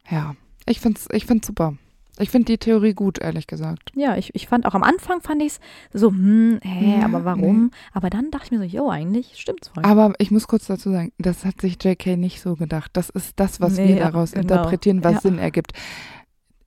Ja. 0.09 0.37
Ich 0.67 0.81
finde 0.81 1.01
es 1.01 1.09
ich 1.13 1.27
find's 1.27 1.47
super. 1.47 1.75
Ich 2.21 2.31
finde 2.31 2.47
die 2.47 2.59
Theorie 2.59 2.93
gut, 2.93 3.19
ehrlich 3.19 3.47
gesagt. 3.47 3.93
Ja, 3.95 4.17
ich, 4.17 4.35
ich 4.35 4.47
fand 4.47 4.67
auch 4.67 4.75
am 4.75 4.83
Anfang 4.83 5.23
fand 5.23 5.41
ich 5.41 5.53
es 5.53 5.61
so, 5.93 6.11
hm, 6.11 6.61
hä, 6.63 6.99
ja, 6.99 7.07
aber 7.07 7.25
warum? 7.25 7.65
Nee. 7.65 7.71
Aber 7.95 8.11
dann 8.11 8.31
dachte 8.31 8.47
ich 8.47 8.51
mir 8.51 8.59
so, 8.59 8.65
jo, 8.65 8.91
eigentlich 8.91 9.41
stimmt's 9.41 9.69
voll. 9.69 9.85
Aber 9.85 10.13
ich 10.19 10.31
muss 10.31 10.47
kurz 10.47 10.67
dazu 10.67 10.91
sagen, 10.91 11.13
das 11.19 11.47
hat 11.47 11.63
sich 11.63 11.83
JK 11.83 12.19
nicht 12.19 12.43
so 12.43 12.57
gedacht. 12.57 12.91
Das 12.93 13.09
ist 13.09 13.41
das, 13.41 13.61
was 13.61 13.77
nee, 13.77 13.89
wir 13.89 13.97
daraus 13.97 14.33
genau. 14.33 14.43
interpretieren, 14.43 15.03
was 15.03 15.15
ja. 15.15 15.21
Sinn 15.21 15.39
ergibt. 15.39 15.73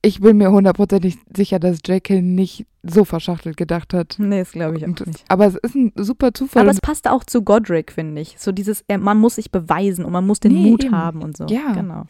Ich 0.02 0.20
bin 0.20 0.36
mir 0.36 0.50
hundertprozentig 0.50 1.16
sicher, 1.34 1.60
dass 1.60 1.78
JK 1.86 2.20
nicht 2.20 2.66
so 2.82 3.04
verschachtelt 3.04 3.56
gedacht 3.56 3.94
hat. 3.94 4.16
Nee, 4.18 4.40
das 4.40 4.52
glaube 4.52 4.76
ich 4.76 4.84
auch 4.84 4.88
Und, 4.88 5.06
nicht. 5.06 5.24
Aber 5.28 5.46
es 5.46 5.54
ist 5.54 5.76
ein 5.76 5.92
super 5.96 6.34
Zufall. 6.34 6.62
Aber 6.62 6.72
es 6.72 6.80
passt 6.80 7.08
auch 7.08 7.22
zu 7.24 7.42
Godric, 7.42 7.92
finde 7.92 8.20
ich. 8.20 8.36
So 8.38 8.50
dieses, 8.50 8.84
man 8.88 9.18
muss 9.18 9.36
sich 9.36 9.52
beweisen 9.52 10.04
und 10.04 10.12
man 10.12 10.26
muss 10.26 10.40
den 10.40 10.52
nee, 10.52 10.70
Mut 10.70 10.84
eben. 10.84 10.96
haben 10.96 11.22
und 11.22 11.36
so. 11.36 11.46
Ja, 11.46 11.72
genau. 11.72 12.06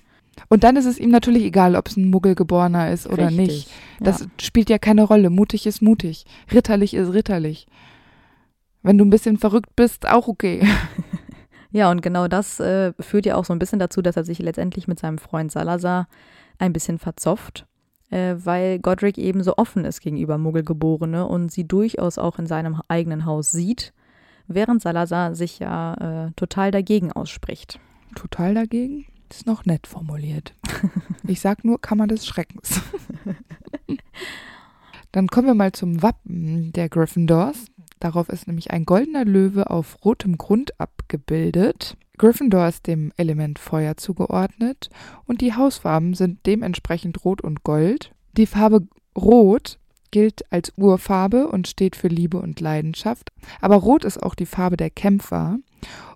Und 0.48 0.64
dann 0.64 0.76
ist 0.76 0.86
es 0.86 0.98
ihm 0.98 1.10
natürlich 1.10 1.44
egal, 1.44 1.76
ob 1.76 1.88
es 1.88 1.96
ein 1.96 2.10
Muggelgeborener 2.10 2.90
ist 2.90 3.06
oder 3.06 3.28
Richtig, 3.28 3.36
nicht. 3.36 3.70
Das 4.00 4.20
ja. 4.20 4.26
spielt 4.40 4.70
ja 4.70 4.78
keine 4.78 5.02
Rolle. 5.04 5.30
Mutig 5.30 5.66
ist 5.66 5.82
mutig. 5.82 6.24
Ritterlich 6.52 6.94
ist 6.94 7.12
ritterlich. 7.12 7.66
Wenn 8.82 8.98
du 8.98 9.04
ein 9.04 9.10
bisschen 9.10 9.38
verrückt 9.38 9.74
bist, 9.76 10.08
auch 10.08 10.28
okay. 10.28 10.66
Ja, 11.70 11.90
und 11.90 12.02
genau 12.02 12.28
das 12.28 12.60
äh, 12.60 12.92
führt 13.00 13.26
ja 13.26 13.34
auch 13.34 13.44
so 13.44 13.52
ein 13.52 13.58
bisschen 13.58 13.80
dazu, 13.80 14.00
dass 14.00 14.16
er 14.16 14.22
sich 14.22 14.38
letztendlich 14.38 14.86
mit 14.86 15.00
seinem 15.00 15.18
Freund 15.18 15.50
Salazar 15.50 16.06
ein 16.56 16.72
bisschen 16.72 16.98
verzofft. 17.00 17.66
äh, 18.10 18.36
weil 18.38 18.78
Godric 18.78 19.18
eben 19.18 19.42
so 19.42 19.56
offen 19.56 19.84
ist 19.84 20.00
gegenüber 20.00 20.38
Muggelgeborene 20.38 21.26
und 21.26 21.50
sie 21.50 21.66
durchaus 21.66 22.16
auch 22.16 22.38
in 22.38 22.46
seinem 22.46 22.80
eigenen 22.86 23.24
Haus 23.24 23.50
sieht, 23.50 23.92
während 24.46 24.82
Salazar 24.82 25.34
sich 25.34 25.58
ja 25.58 26.26
äh, 26.26 26.30
total 26.36 26.70
dagegen 26.70 27.10
ausspricht. 27.10 27.80
Total 28.14 28.54
dagegen? 28.54 29.06
Ist 29.30 29.46
noch 29.46 29.64
nett 29.64 29.86
formuliert. 29.86 30.54
Ich 31.26 31.40
sag 31.40 31.64
nur 31.64 31.80
Kammer 31.80 32.06
des 32.06 32.26
Schreckens. 32.26 32.82
Dann 35.10 35.28
kommen 35.28 35.46
wir 35.46 35.54
mal 35.54 35.72
zum 35.72 36.02
Wappen 36.02 36.72
der 36.72 36.90
Gryffindors. 36.90 37.64
Darauf 37.98 38.28
ist 38.28 38.46
nämlich 38.46 38.72
ein 38.72 38.84
goldener 38.84 39.24
Löwe 39.24 39.70
auf 39.70 39.96
rotem 40.04 40.36
Grund 40.36 40.78
abgebildet. 40.78 41.96
Gryffindor 42.18 42.68
ist 42.68 42.86
dem 42.86 43.12
Element 43.16 43.58
Feuer 43.58 43.96
zugeordnet 43.96 44.90
und 45.24 45.40
die 45.40 45.54
Hausfarben 45.54 46.14
sind 46.14 46.44
dementsprechend 46.46 47.24
Rot 47.24 47.40
und 47.40 47.64
Gold. 47.64 48.12
Die 48.36 48.46
Farbe 48.46 48.86
Rot 49.16 49.78
gilt 50.10 50.50
als 50.52 50.72
Urfarbe 50.76 51.48
und 51.48 51.66
steht 51.66 51.96
für 51.96 52.08
Liebe 52.08 52.38
und 52.38 52.60
Leidenschaft, 52.60 53.30
aber 53.60 53.76
Rot 53.76 54.04
ist 54.04 54.22
auch 54.22 54.34
die 54.34 54.46
Farbe 54.46 54.76
der 54.76 54.90
Kämpfer 54.90 55.58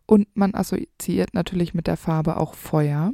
und 0.09 0.27
man 0.35 0.55
assoziiert 0.55 1.35
natürlich 1.35 1.75
mit 1.75 1.87
der 1.87 1.99
Farbe 1.99 2.39
auch 2.39 2.55
Feuer. 2.55 3.13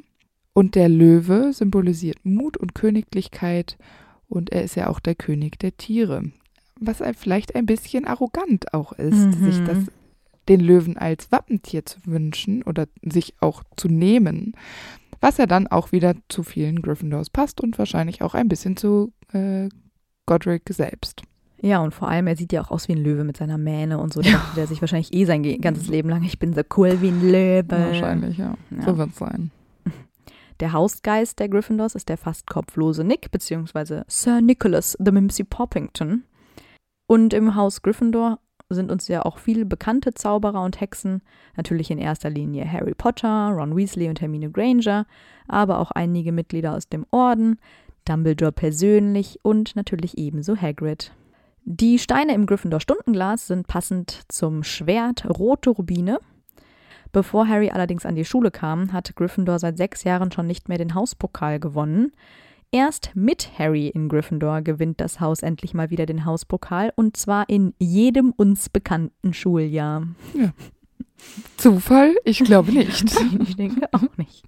Und 0.52 0.76
der 0.76 0.88
Löwe 0.88 1.52
symbolisiert 1.52 2.24
Mut 2.24 2.56
und 2.56 2.76
Königlichkeit 2.76 3.76
und 4.28 4.52
er 4.52 4.62
ist 4.62 4.76
ja 4.76 4.86
auch 4.86 5.00
der 5.00 5.16
König 5.16 5.58
der 5.58 5.76
Tiere. 5.76 6.22
Was 6.78 7.02
vielleicht 7.16 7.56
ein 7.56 7.66
bisschen 7.66 8.04
arrogant 8.04 8.72
auch 8.72 8.92
ist, 8.92 9.12
Mhm. 9.40 9.44
sich 9.44 9.58
das 9.64 9.78
den 10.48 10.60
Löwen 10.60 10.96
als 10.96 11.32
Wappentier 11.32 11.84
zu 11.84 11.98
wünschen 12.04 12.62
oder 12.62 12.86
sich 13.02 13.34
auch 13.40 13.64
zu 13.76 13.88
nehmen, 13.88 14.52
was 15.20 15.38
ja 15.38 15.46
dann 15.46 15.66
auch 15.66 15.90
wieder 15.90 16.14
zu 16.28 16.42
vielen 16.42 16.80
Gryffindors 16.82 17.30
passt 17.30 17.60
und 17.60 17.78
wahrscheinlich 17.78 18.22
auch 18.22 18.34
ein 18.34 18.48
bisschen 18.48 18.76
zu 18.76 19.12
äh, 19.32 19.68
Godric 20.26 20.62
selbst. 20.68 21.22
Ja, 21.64 21.78
und 21.80 21.94
vor 21.94 22.08
allem, 22.08 22.26
er 22.26 22.36
sieht 22.36 22.52
ja 22.52 22.60
auch 22.60 22.70
aus 22.70 22.88
wie 22.88 22.92
ein 22.92 23.02
Löwe 23.02 23.24
mit 23.24 23.38
seiner 23.38 23.56
Mähne 23.56 23.96
und 23.96 24.12
so. 24.12 24.20
Da 24.20 24.32
dachte 24.32 24.54
der 24.56 24.66
sich 24.66 24.82
wahrscheinlich 24.82 25.14
eh 25.14 25.24
sein 25.24 25.42
ganzes 25.62 25.88
Leben 25.88 26.10
lang, 26.10 26.22
ich 26.22 26.38
bin 26.38 26.52
so 26.52 26.60
cool 26.76 27.00
wie 27.00 27.08
ein 27.08 27.22
Löwe. 27.22 27.70
Wahrscheinlich, 27.70 28.36
ja. 28.36 28.52
Ja. 28.70 28.82
So 28.82 28.98
wird 28.98 29.08
es 29.12 29.16
sein. 29.16 29.50
Der 30.60 30.74
Hausgeist 30.74 31.40
der 31.40 31.48
Gryffindors 31.48 31.94
ist 31.94 32.10
der 32.10 32.18
fast 32.18 32.46
kopflose 32.46 33.02
Nick, 33.02 33.30
beziehungsweise 33.30 34.04
Sir 34.08 34.42
Nicholas 34.42 34.96
the 35.02 35.10
Mimsy 35.10 35.42
Poppington. 35.42 36.24
Und 37.06 37.32
im 37.32 37.54
Haus 37.54 37.80
Gryffindor 37.80 38.40
sind 38.68 38.92
uns 38.92 39.08
ja 39.08 39.24
auch 39.24 39.38
viele 39.38 39.64
bekannte 39.64 40.12
Zauberer 40.12 40.62
und 40.62 40.80
Hexen. 40.80 41.22
Natürlich 41.56 41.90
in 41.90 41.98
erster 41.98 42.28
Linie 42.28 42.70
Harry 42.70 42.94
Potter, 42.94 43.48
Ron 43.52 43.74
Weasley 43.74 44.10
und 44.10 44.20
Hermine 44.20 44.50
Granger, 44.50 45.06
aber 45.48 45.78
auch 45.78 45.92
einige 45.92 46.30
Mitglieder 46.30 46.74
aus 46.74 46.90
dem 46.90 47.06
Orden, 47.10 47.58
Dumbledore 48.04 48.52
persönlich 48.52 49.38
und 49.42 49.74
natürlich 49.76 50.18
ebenso 50.18 50.56
Hagrid. 50.56 51.10
Die 51.66 51.98
Steine 51.98 52.34
im 52.34 52.44
Gryffindor 52.44 52.80
Stundenglas 52.80 53.46
sind 53.46 53.66
passend 53.66 54.20
zum 54.28 54.62
Schwert 54.62 55.24
rote 55.26 55.70
Rubine. 55.70 56.20
Bevor 57.10 57.48
Harry 57.48 57.70
allerdings 57.70 58.04
an 58.04 58.16
die 58.16 58.26
Schule 58.26 58.50
kam, 58.50 58.92
hat 58.92 59.16
Gryffindor 59.16 59.58
seit 59.58 59.78
sechs 59.78 60.04
Jahren 60.04 60.30
schon 60.30 60.46
nicht 60.46 60.68
mehr 60.68 60.76
den 60.76 60.94
Hauspokal 60.94 61.58
gewonnen. 61.58 62.12
Erst 62.70 63.12
mit 63.14 63.58
Harry 63.58 63.88
in 63.88 64.10
Gryffindor 64.10 64.60
gewinnt 64.60 65.00
das 65.00 65.20
Haus 65.20 65.42
endlich 65.42 65.72
mal 65.72 65.88
wieder 65.88 66.04
den 66.04 66.26
Hauspokal 66.26 66.92
und 66.96 67.16
zwar 67.16 67.48
in 67.48 67.72
jedem 67.78 68.32
uns 68.32 68.68
bekannten 68.68 69.32
Schuljahr. 69.32 70.06
Zufall? 71.56 72.14
Ich 72.24 72.40
glaube 72.40 72.72
nicht. 72.74 73.04
Ich 73.40 73.56
denke 73.56 73.88
auch 73.92 74.16
nicht. 74.18 74.44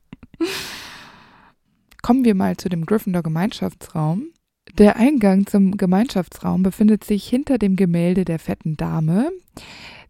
Kommen 2.02 2.24
wir 2.26 2.34
mal 2.34 2.58
zu 2.58 2.68
dem 2.68 2.84
Gryffindor 2.84 3.22
Gemeinschaftsraum. 3.22 4.26
Der 4.74 4.96
Eingang 4.96 5.46
zum 5.46 5.76
Gemeinschaftsraum 5.76 6.62
befindet 6.62 7.04
sich 7.04 7.26
hinter 7.26 7.58
dem 7.58 7.76
Gemälde 7.76 8.24
der 8.24 8.38
fetten 8.38 8.76
Dame, 8.76 9.30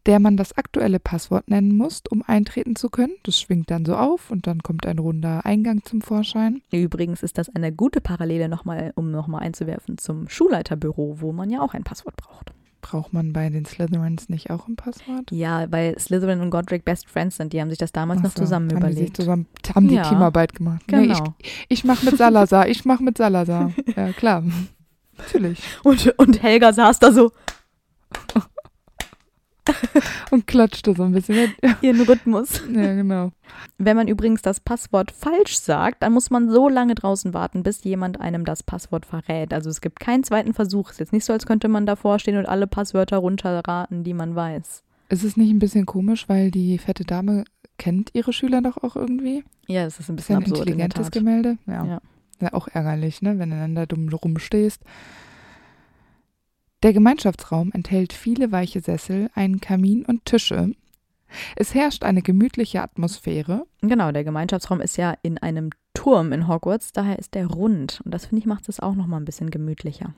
der 0.07 0.19
man 0.19 0.37
das 0.37 0.57
aktuelle 0.57 0.99
Passwort 0.99 1.49
nennen 1.49 1.77
muss, 1.77 2.03
um 2.11 2.23
eintreten 2.23 2.75
zu 2.75 2.89
können. 2.89 3.13
Das 3.23 3.41
schwingt 3.41 3.71
dann 3.71 3.85
so 3.85 3.97
auf 3.97 4.31
und 4.31 4.47
dann 4.47 4.63
kommt 4.63 4.87
ein 4.87 4.99
runder 4.99 5.45
Eingang 5.45 5.85
zum 5.85 6.01
Vorschein. 6.01 6.63
Übrigens 6.73 7.23
ist 7.23 7.39
das 7.39 7.55
eine 7.55 7.73
gute 7.73 8.01
Parallele 8.01 8.49
nochmal, 8.49 8.93
um 8.97 9.11
nochmal 9.11 9.43
einzuwerfen, 9.43 9.99
zum 9.99 10.29
Schulleiterbüro, 10.29 11.21
wo 11.21 11.33
man 11.33 11.51
ja 11.51 11.61
auch 11.61 11.75
ein 11.75 11.85
Passwort 11.85 12.17
braucht. 12.17 12.53
Braucht 12.89 13.13
man 13.13 13.33
bei 13.33 13.49
den 13.51 13.65
Slytherins 13.65 14.29
nicht 14.29 14.51
auch 14.51 14.69
ein 14.69 14.77
Passwort? 14.77 15.31
Ja, 15.33 15.71
weil 15.73 15.99
Slytherin 15.99 16.41
und 16.41 16.51
Godric 16.51 16.85
Best 16.85 17.09
Friends 17.09 17.37
sind, 17.37 17.53
die 17.53 17.61
haben 17.61 17.69
sich 17.69 17.79
das 17.79 17.91
damals 17.91 18.23
noch 18.23 18.31
so, 18.31 18.43
zusammen 18.43 18.71
haben 18.71 18.77
Die 18.81 18.87
sich 18.93 18.97
überlegt. 18.97 19.17
zusammen, 19.17 19.47
haben 19.75 19.89
die 19.89 19.95
Ja. 19.97 20.03
Teamarbeit 20.09 20.55
gemacht. 20.55 20.83
Nee, 20.91 21.09
Genau. 21.09 21.35
ich 21.41 21.67
ich 21.69 21.85
mache 21.85 22.05
mit 22.05 22.17
Salazar, 22.17 22.69
ich 22.69 22.85
mache 22.85 23.03
mit 23.03 23.19
Salazar. 23.19 23.73
Ja, 23.97 24.13
klar. 24.13 24.45
Natürlich. 25.19 25.61
Und, 25.83 26.15
und 26.19 26.43
Helga 26.43 26.73
saß 26.73 26.99
da 27.01 27.11
so 27.11 27.33
Und 30.31 30.47
klatschte 30.47 30.95
so 30.95 31.03
ein 31.03 31.13
bisschen. 31.13 31.53
Ihren 31.81 32.01
Rhythmus. 32.01 32.63
ja 32.73 32.95
genau. 32.95 33.33
Wenn 33.79 33.97
man 33.97 34.09
übrigens 34.09 34.43
das 34.43 34.61
Passwort 34.61 35.11
falsch 35.11 35.59
sagt, 35.59 36.03
dann 36.03 36.13
muss 36.13 36.31
man 36.31 36.51
so 36.51 36.69
lange 36.69 36.95
draußen 36.95 37.35
warten, 37.35 37.63
bis 37.63 37.85
jemand 37.85 38.21
einem 38.21 38.45
das 38.45 38.63
Passwort 38.63 39.07
verrät. 39.07 39.53
Also 39.53 39.71
es 39.71 39.81
gibt 39.81 40.01
keinen 40.01 40.25
zweiten 40.25 40.55
Versuch. 40.55 40.89
Es 40.89 40.93
ist 40.93 41.01
jetzt 41.01 41.13
nicht 41.13 41.25
so, 41.25 41.33
als 41.33 41.47
könnte 41.47 41.69
man 41.69 41.87
davor 41.87 42.19
stehen 42.19 42.37
und 42.37 42.47
alle 42.47 42.67
Passwörter 42.67 43.19
runterraten, 43.19 44.05
die 44.05 44.15
man 44.15 44.35
weiß. 44.35 44.83
Ist 45.09 45.25
es 45.25 45.37
nicht 45.37 45.51
ein 45.51 45.59
bisschen 45.59 45.87
komisch, 45.87 46.29
weil 46.29 46.51
die 46.51 46.79
fette 46.79 47.05
Dame 47.05 47.45
kennt 47.79 48.11
ihre 48.15 48.33
Schüler 48.33 48.63
doch 48.63 48.77
auch 48.79 48.97
irgendwie? 48.97 49.45
Ja, 49.67 49.85
das 49.85 50.01
ist 50.01 50.09
ein 50.09 50.17
bisschen 50.17 50.37
ein 50.37 50.43
absurd 50.43 50.69
in 50.69 50.79
der 50.79 50.87
intelligentes 50.87 51.07
Tat. 51.07 51.13
Gemälde. 51.13 51.59
Ja. 51.67 51.85
Ja. 51.85 52.01
ja. 52.41 52.55
auch 52.55 52.69
ärgerlich, 52.69 53.23
ne? 53.23 53.39
wenn 53.39 53.51
du 53.51 53.57
dann 53.57 53.75
da 53.75 53.87
dumm 53.87 54.09
rumstehst. 54.09 54.83
Der 56.83 56.93
Gemeinschaftsraum 56.93 57.73
enthält 57.73 58.13
viele 58.13 58.53
weiche 58.53 58.81
Sessel, 58.81 59.31
einen 59.35 59.61
Kamin 59.61 60.05
und 60.05 60.25
Tische. 60.25 60.73
Es 61.57 61.75
herrscht 61.75 62.05
eine 62.05 62.23
gemütliche 62.23 62.83
Atmosphäre. 62.83 63.67
Genau, 63.81 64.13
der 64.13 64.25
Gemeinschaftsraum 64.25 64.81
ist 64.81 64.97
ja 64.97 65.15
in 65.23 65.39
einem 65.39 65.71
Turm 65.95 66.33
in 66.33 66.47
Hogwarts, 66.47 66.93
daher 66.93 67.19
ist 67.19 67.35
der 67.35 67.47
rund. 67.47 68.01
Und 68.05 68.13
das 68.13 68.27
finde 68.27 68.41
ich 68.41 68.47
macht 68.47 68.69
es 68.69 68.79
auch 68.81 68.95
nochmal 68.95 69.21
ein 69.21 69.25
bisschen 69.25 69.51
gemütlicher. 69.51 70.15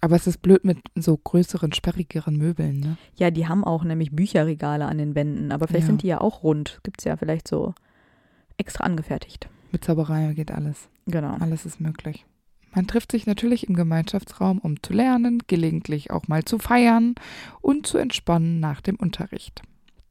Aber 0.00 0.16
es 0.16 0.26
ist 0.26 0.42
blöd 0.42 0.64
mit 0.64 0.78
so 0.96 1.16
größeren, 1.16 1.72
sperrigeren 1.72 2.36
Möbeln. 2.36 2.80
Ne? 2.80 2.96
Ja, 3.14 3.30
die 3.30 3.46
haben 3.46 3.62
auch 3.62 3.84
nämlich 3.84 4.10
Bücherregale 4.10 4.86
an 4.86 4.98
den 4.98 5.14
Wänden, 5.14 5.52
aber 5.52 5.68
vielleicht 5.68 5.84
Ja. 5.84 5.88
sind 5.88 6.02
die 6.02 6.08
ja 6.08 6.20
auch 6.20 6.42
rund. 6.42 6.80
Gibt 6.82 7.00
es 7.00 7.04
ja 7.04 7.16
vielleicht 7.16 7.46
so 7.46 7.74
extra 8.56 8.84
angefertigt. 8.84 9.48
Mit 9.70 9.84
Zauberei 9.84 10.32
geht 10.34 10.50
alles. 10.50 10.88
Genau. 11.06 11.34
Alles 11.38 11.66
ist 11.66 11.80
möglich. 11.80 12.24
Man 12.74 12.86
trifft 12.86 13.12
sich 13.12 13.26
natürlich 13.26 13.68
im 13.68 13.74
Gemeinschaftsraum, 13.74 14.58
um 14.58 14.82
zu 14.82 14.92
lernen, 14.92 15.42
gelegentlich 15.46 16.10
auch 16.10 16.28
mal 16.28 16.44
zu 16.44 16.58
feiern 16.58 17.14
und 17.60 17.86
zu 17.86 17.98
entspannen 17.98 18.60
nach 18.60 18.80
dem 18.80 18.96
Unterricht. 18.96 19.62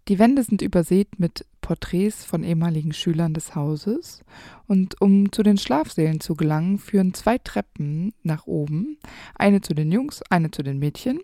Die 0.08 0.19
Wände 0.19 0.43
sind 0.43 0.62
übersät 0.62 1.19
mit 1.19 1.45
Porträts 1.62 2.26
von 2.26 2.43
ehemaligen 2.43 2.91
Schülern 2.91 3.34
des 3.34 3.56
Hauses 3.56 4.24
und 4.67 5.00
um 5.00 5.32
zu 5.32 5.43
den 5.43 5.58
Schlafsälen 5.58 6.19
zu 6.19 6.36
gelangen, 6.36 6.80
führen 6.80 7.13
zwei 7.13 7.38
Treppen 7.38 8.13
nach 8.24 8.47
oben, 8.47 8.97
eine 9.36 9.62
zu 9.62 9.74
den 9.74 9.91
Jungs, 9.91 10.21
eine 10.30 10.52
zu 10.52 10.63
den 10.63 10.80
Mädchen. 10.80 11.19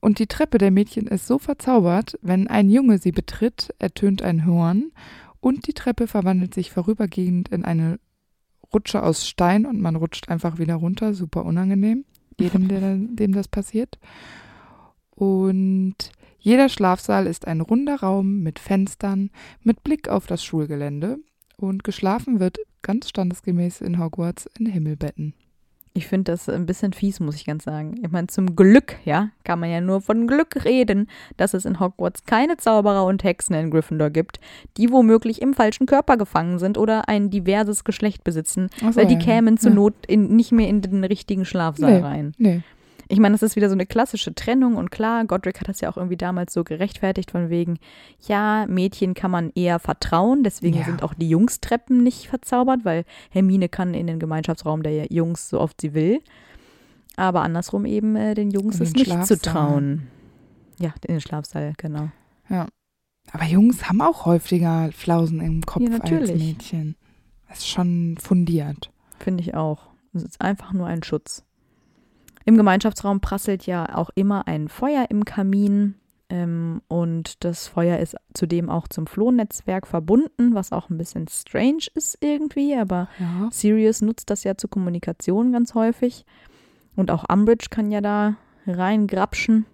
Und 0.00 0.18
die 0.20 0.28
Treppe 0.28 0.58
der 0.58 0.70
Mädchen 0.70 1.08
ist 1.08 1.26
so 1.26 1.38
verzaubert, 1.38 2.18
wenn 2.22 2.46
ein 2.46 2.70
Junge 2.70 2.98
sie 2.98 3.12
betritt, 3.12 3.74
ertönt 3.78 4.22
ein 4.22 4.46
Horn 4.46 4.92
und 5.40 5.66
die 5.66 5.74
Treppe 5.74 6.06
verwandelt 6.06 6.54
sich 6.54 6.70
vorübergehend 6.70 7.48
in 7.48 7.64
eine 7.64 7.98
Rutsche 8.76 9.02
aus 9.02 9.26
Stein 9.26 9.64
und 9.64 9.80
man 9.80 9.96
rutscht 9.96 10.28
einfach 10.28 10.58
wieder 10.58 10.74
runter. 10.74 11.14
Super 11.14 11.46
unangenehm, 11.46 12.04
jedem, 12.38 12.68
der, 12.68 12.96
dem 12.96 13.32
das 13.32 13.48
passiert. 13.48 13.98
Und 15.10 15.96
jeder 16.38 16.68
Schlafsaal 16.68 17.26
ist 17.26 17.46
ein 17.46 17.62
runder 17.62 18.00
Raum 18.00 18.40
mit 18.40 18.58
Fenstern, 18.58 19.30
mit 19.62 19.82
Blick 19.82 20.10
auf 20.10 20.26
das 20.26 20.44
Schulgelände. 20.44 21.16
Und 21.56 21.84
geschlafen 21.84 22.38
wird 22.38 22.58
ganz 22.82 23.08
standesgemäß 23.08 23.80
in 23.80 23.98
Hogwarts 23.98 24.44
in 24.58 24.66
Himmelbetten. 24.66 25.32
Ich 25.96 26.06
finde 26.06 26.32
das 26.32 26.48
ein 26.48 26.66
bisschen 26.66 26.92
fies, 26.92 27.20
muss 27.20 27.36
ich 27.36 27.46
ganz 27.46 27.64
sagen. 27.64 27.94
Ich 28.02 28.10
meine, 28.10 28.26
zum 28.26 28.54
Glück, 28.54 28.96
ja, 29.04 29.30
kann 29.44 29.58
man 29.58 29.70
ja 29.70 29.80
nur 29.80 30.00
von 30.00 30.26
Glück 30.26 30.64
reden, 30.64 31.08
dass 31.36 31.54
es 31.54 31.64
in 31.64 31.80
Hogwarts 31.80 32.24
keine 32.26 32.58
Zauberer 32.58 33.04
und 33.04 33.24
Hexen 33.24 33.54
in 33.56 33.70
Gryffindor 33.70 34.10
gibt, 34.10 34.38
die 34.76 34.90
womöglich 34.90 35.40
im 35.40 35.54
falschen 35.54 35.86
Körper 35.86 36.16
gefangen 36.16 36.58
sind 36.58 36.76
oder 36.76 37.08
ein 37.08 37.30
diverses 37.30 37.84
Geschlecht 37.84 38.24
besitzen, 38.24 38.68
so, 38.80 38.94
weil 38.94 39.06
die 39.06 39.14
ja. 39.14 39.20
kämen 39.20 39.56
zur 39.56 39.70
Ja. 39.70 39.76
Not 39.76 39.94
in, 40.06 40.36
nicht 40.36 40.52
mehr 40.52 40.68
in 40.68 40.82
den 40.82 41.02
richtigen 41.04 41.44
Schlafsaal 41.44 41.92
Nee. 41.92 42.00
rein. 42.00 42.32
Nee, 42.38 42.62
Ich 43.08 43.20
meine, 43.20 43.34
das 43.34 43.42
ist 43.42 43.54
wieder 43.56 43.68
so 43.68 43.74
eine 43.74 43.86
klassische 43.86 44.34
Trennung 44.34 44.74
und 44.76 44.90
klar, 44.90 45.24
Godric 45.26 45.60
hat 45.60 45.68
das 45.68 45.80
ja 45.80 45.88
auch 45.90 45.96
irgendwie 45.96 46.16
damals 46.16 46.52
so 46.52 46.64
gerechtfertigt 46.64 47.30
von 47.30 47.50
wegen, 47.50 47.78
ja, 48.26 48.66
Mädchen 48.68 49.14
kann 49.14 49.30
man 49.30 49.50
eher 49.54 49.78
vertrauen, 49.78 50.42
deswegen 50.42 50.78
Ja. 50.78 50.84
sind 50.84 51.02
auch 51.04 51.14
die 51.14 51.28
Jungstreppen 51.28 52.02
nicht 52.02 52.26
verzaubert, 52.28 52.84
weil 52.84 53.04
Hermine 53.30 53.68
kann 53.68 53.94
in 53.94 54.08
den 54.08 54.18
Gemeinschaftsraum 54.18 54.82
der 54.82 55.06
Jungs 55.12 55.48
so 55.48 55.60
oft 55.60 55.80
sie 55.80 55.94
will. 55.94 56.20
Aber 57.16 57.42
andersrum 57.42 57.84
eben, 57.86 58.16
äh, 58.16 58.34
den 58.34 58.50
Jungs 58.50 58.80
ist 58.80 58.96
nicht 58.96 59.26
zu 59.26 59.38
trauen. 59.40 60.08
Ja, 60.78 60.92
in 61.06 61.14
den 61.14 61.20
Schlafsaal, 61.20 61.72
genau. 61.78 62.08
aber 62.50 63.44
Jungs 63.44 63.88
haben 63.88 64.00
auch 64.02 64.26
häufiger 64.26 64.90
Flausen 64.92 65.40
im 65.40 65.62
Kopf 65.64 65.82
Ja, 65.88 65.98
als. 66.00 66.30
Mädchen. 66.32 66.96
Das 67.48 67.58
ist 67.58 67.68
schon 67.68 68.16
fundiert. 68.20 68.90
Finde 69.18 69.42
ich 69.42 69.54
auch. 69.54 69.88
Es 70.12 70.22
ist 70.24 70.40
einfach 70.40 70.72
nur 70.72 70.86
ein 70.86 71.02
Schutz. 71.02 71.44
Im 72.46 72.56
Gemeinschaftsraum 72.56 73.20
prasselt 73.20 73.66
ja 73.66 73.96
auch 73.96 74.10
immer 74.14 74.46
ein 74.46 74.68
Feuer 74.68 75.06
im 75.10 75.24
Kamin. 75.24 75.96
Ähm, 76.28 76.80
und 76.88 77.44
das 77.44 77.68
Feuer 77.68 77.98
ist 77.98 78.16
zudem 78.34 78.70
auch 78.70 78.88
zum 78.88 79.06
Flohnetzwerk 79.06 79.86
verbunden, 79.86 80.54
was 80.54 80.72
auch 80.72 80.88
ein 80.88 80.96
bisschen 80.96 81.26
strange 81.28 81.86
ist 81.94 82.18
irgendwie, 82.20 82.74
aber 82.76 83.08
Ja. 83.18 83.48
Sirius 83.52 84.00
nutzt 84.00 84.30
das 84.30 84.44
ja 84.44 84.56
zur 84.56 84.70
Kommunikation 84.70 85.52
ganz 85.52 85.74
häufig. 85.74 86.24
Und 86.94 87.10
auch 87.10 87.24
Umbridge 87.28 87.66
kann 87.68 87.90
ja 87.90 88.00
da 88.00 88.36
reingrapschen. 88.66 89.66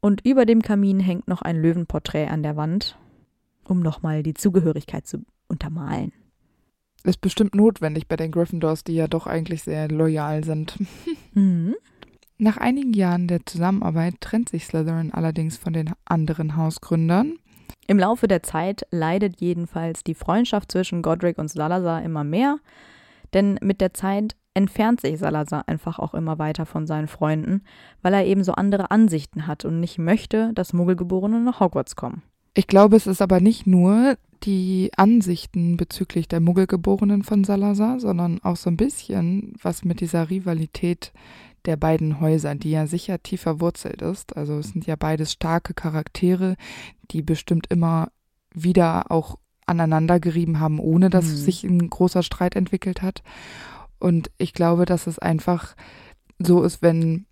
Und 0.00 0.24
über 0.26 0.46
dem 0.46 0.62
Kamin 0.62 1.00
hängt 1.00 1.28
noch 1.28 1.42
ein 1.42 1.60
Löwenporträt 1.60 2.28
an 2.28 2.42
der 2.42 2.56
Wand, 2.56 2.98
um 3.64 3.80
nochmal 3.80 4.22
die 4.22 4.34
Zugehörigkeit 4.34 5.06
zu 5.06 5.24
untermalen. 5.48 6.12
Ist 7.04 7.20
bestimmt 7.20 7.54
notwendig 7.54 8.08
bei 8.08 8.16
den 8.16 8.32
Gryffindors, 8.32 8.84
die 8.84 8.94
ja 8.94 9.06
doch 9.06 9.26
eigentlich 9.26 9.62
sehr 9.62 9.88
loyal 9.88 10.44
sind. 10.44 10.78
Mhm. 11.34 11.74
Nach 12.38 12.58
einigen 12.58 12.92
Jahren 12.92 13.28
der 13.28 13.46
Zusammenarbeit 13.46 14.20
trennt 14.20 14.50
sich 14.50 14.66
Slytherin 14.66 15.10
allerdings 15.12 15.56
von 15.56 15.72
den 15.72 15.92
anderen 16.04 16.56
Hausgründern. 16.56 17.38
Im 17.86 17.98
Laufe 17.98 18.28
der 18.28 18.42
Zeit 18.42 18.86
leidet 18.90 19.40
jedenfalls 19.40 20.04
die 20.04 20.14
Freundschaft 20.14 20.70
zwischen 20.70 21.00
Godric 21.00 21.38
und 21.38 21.48
Salazar 21.48 22.02
immer 22.02 22.24
mehr, 22.24 22.58
denn 23.32 23.58
mit 23.62 23.80
der 23.80 23.94
Zeit 23.94 24.36
entfernt 24.52 25.00
sich 25.00 25.18
Salazar 25.18 25.66
einfach 25.66 25.98
auch 25.98 26.12
immer 26.12 26.38
weiter 26.38 26.66
von 26.66 26.86
seinen 26.86 27.08
Freunden, 27.08 27.62
weil 28.02 28.12
er 28.12 28.26
eben 28.26 28.44
so 28.44 28.52
andere 28.52 28.90
Ansichten 28.90 29.46
hat 29.46 29.64
und 29.64 29.80
nicht 29.80 29.98
möchte, 29.98 30.52
dass 30.54 30.74
Muggelgeborene 30.74 31.40
nach 31.40 31.60
Hogwarts 31.60 31.96
kommen. 31.96 32.22
Ich 32.52 32.66
glaube, 32.66 32.96
es 32.96 33.06
ist 33.06 33.22
aber 33.22 33.40
nicht 33.40 33.66
nur 33.66 34.16
die 34.46 34.90
Ansichten 34.96 35.76
bezüglich 35.76 36.28
der 36.28 36.40
Muggelgeborenen 36.40 37.22
von 37.24 37.44
Salazar, 37.44 38.00
sondern 38.00 38.40
auch 38.42 38.56
so 38.56 38.70
ein 38.70 38.76
bisschen 38.76 39.54
was 39.60 39.84
mit 39.84 40.00
dieser 40.00 40.30
Rivalität 40.30 41.12
der 41.64 41.76
beiden 41.76 42.20
Häuser, 42.20 42.54
die 42.54 42.70
ja 42.70 42.86
sicher 42.86 43.20
tief 43.22 43.42
verwurzelt 43.42 44.00
ist. 44.02 44.36
Also 44.36 44.58
es 44.58 44.68
sind 44.68 44.86
ja 44.86 44.94
beides 44.96 45.32
starke 45.32 45.74
Charaktere, 45.74 46.56
die 47.10 47.22
bestimmt 47.22 47.66
immer 47.70 48.12
wieder 48.54 49.10
auch 49.10 49.38
aneinander 49.66 50.20
gerieben 50.20 50.60
haben, 50.60 50.78
ohne 50.78 51.10
dass 51.10 51.26
Mhm. 51.26 51.36
sich 51.36 51.64
ein 51.64 51.90
großer 51.90 52.22
Streit 52.22 52.54
entwickelt 52.54 53.02
hat. 53.02 53.22
Und 53.98 54.30
ich 54.38 54.52
glaube, 54.52 54.84
dass 54.84 55.08
es 55.08 55.18
einfach 55.18 55.74
so 56.38 56.62
ist, 56.62 56.82
wenn 56.82 57.26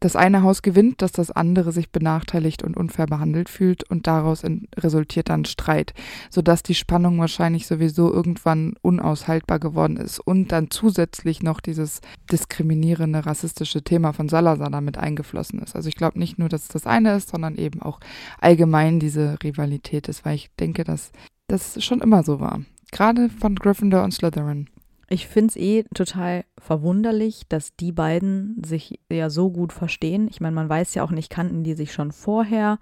das 0.00 0.16
eine 0.16 0.42
Haus 0.42 0.62
gewinnt, 0.62 1.02
dass 1.02 1.12
das 1.12 1.30
andere 1.30 1.72
sich 1.72 1.90
benachteiligt 1.90 2.62
und 2.62 2.76
unfair 2.76 3.06
behandelt 3.06 3.48
fühlt 3.48 3.88
und 3.90 4.06
daraus 4.06 4.44
resultiert 4.76 5.28
dann 5.28 5.44
Streit, 5.44 5.94
sodass 6.30 6.62
die 6.62 6.74
Spannung 6.74 7.18
wahrscheinlich 7.18 7.66
sowieso 7.66 8.12
irgendwann 8.12 8.74
unaushaltbar 8.82 9.58
geworden 9.58 9.96
ist 9.96 10.20
und 10.20 10.52
dann 10.52 10.70
zusätzlich 10.70 11.42
noch 11.42 11.60
dieses 11.60 12.00
diskriminierende 12.30 13.26
rassistische 13.26 13.82
Thema 13.82 14.12
von 14.12 14.28
Salazar 14.28 14.70
damit 14.70 14.98
eingeflossen 14.98 15.58
ist. 15.60 15.74
Also 15.74 15.88
ich 15.88 15.96
glaube 15.96 16.18
nicht 16.18 16.38
nur, 16.38 16.48
dass 16.48 16.62
es 16.62 16.68
das 16.68 16.86
eine 16.86 17.16
ist, 17.16 17.30
sondern 17.30 17.56
eben 17.56 17.82
auch 17.82 18.00
allgemein 18.40 19.00
diese 19.00 19.36
Rivalität 19.42 20.08
ist, 20.08 20.24
weil 20.24 20.36
ich 20.36 20.50
denke, 20.60 20.84
dass 20.84 21.12
das 21.48 21.82
schon 21.82 22.00
immer 22.00 22.22
so 22.22 22.40
war. 22.40 22.60
Gerade 22.92 23.28
von 23.28 23.54
Gryffindor 23.54 24.04
und 24.04 24.12
Slytherin. 24.12 24.68
Ich 25.10 25.26
finde 25.26 25.48
es 25.48 25.56
eh 25.56 25.84
total 25.94 26.44
verwunderlich, 26.58 27.42
dass 27.48 27.74
die 27.76 27.92
beiden 27.92 28.62
sich 28.64 29.00
ja 29.10 29.30
so 29.30 29.50
gut 29.50 29.72
verstehen. 29.72 30.28
Ich 30.28 30.40
meine, 30.40 30.54
man 30.54 30.68
weiß 30.68 30.94
ja 30.94 31.02
auch 31.02 31.10
nicht, 31.10 31.30
kannten 31.30 31.64
die 31.64 31.74
sich 31.74 31.94
schon 31.94 32.12
vorher 32.12 32.78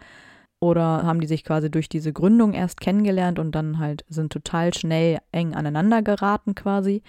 oder 0.59 1.05
haben 1.05 1.21
die 1.21 1.29
sich 1.29 1.45
quasi 1.45 1.71
durch 1.71 1.89
diese 1.89 2.13
Gründung 2.13 2.53
erst 2.53 2.81
kennengelernt 2.81 3.39
und 3.39 3.53
dann 3.53 3.79
halt 3.79 4.05
sind 4.09 4.33
total 4.33 4.75
schnell 4.75 5.19
eng 5.31 5.55
aneinander 5.55 6.03
geraten 6.03 6.57
quasi, 6.57 7.03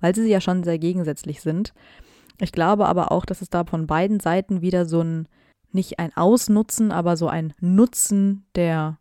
weil 0.00 0.14
sie 0.14 0.28
ja 0.28 0.40
schon 0.40 0.64
sehr 0.64 0.78
gegensätzlich 0.78 1.40
sind. 1.40 1.72
Ich 2.40 2.50
glaube 2.50 2.86
aber 2.86 3.12
auch, 3.12 3.26
dass 3.26 3.42
es 3.42 3.50
da 3.50 3.64
von 3.64 3.86
beiden 3.86 4.18
Seiten 4.18 4.60
wieder 4.60 4.86
so 4.86 5.02
ein, 5.02 5.28
nicht 5.70 6.00
ein 6.00 6.16
Ausnutzen, 6.16 6.90
aber 6.90 7.16
so 7.16 7.28
ein 7.28 7.52
Nutzen 7.60 8.44
der 8.56 8.98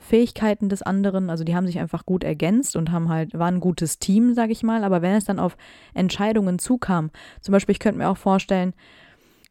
Fähigkeiten 0.00 0.68
des 0.68 0.82
anderen, 0.82 1.30
also 1.30 1.44
die 1.44 1.54
haben 1.54 1.66
sich 1.66 1.78
einfach 1.78 2.06
gut 2.06 2.24
ergänzt 2.24 2.74
und 2.74 2.90
haben 2.90 3.08
halt, 3.08 3.38
waren 3.38 3.56
ein 3.56 3.60
gutes 3.60 3.98
Team, 3.98 4.34
sag 4.34 4.50
ich 4.50 4.62
mal, 4.62 4.82
aber 4.82 5.02
wenn 5.02 5.14
es 5.14 5.24
dann 5.24 5.38
auf 5.38 5.56
Entscheidungen 5.94 6.58
zukam, 6.58 7.10
zum 7.40 7.52
Beispiel, 7.52 7.74
ich 7.74 7.78
könnte 7.78 7.98
mir 7.98 8.08
auch 8.08 8.16
vorstellen, 8.16 8.72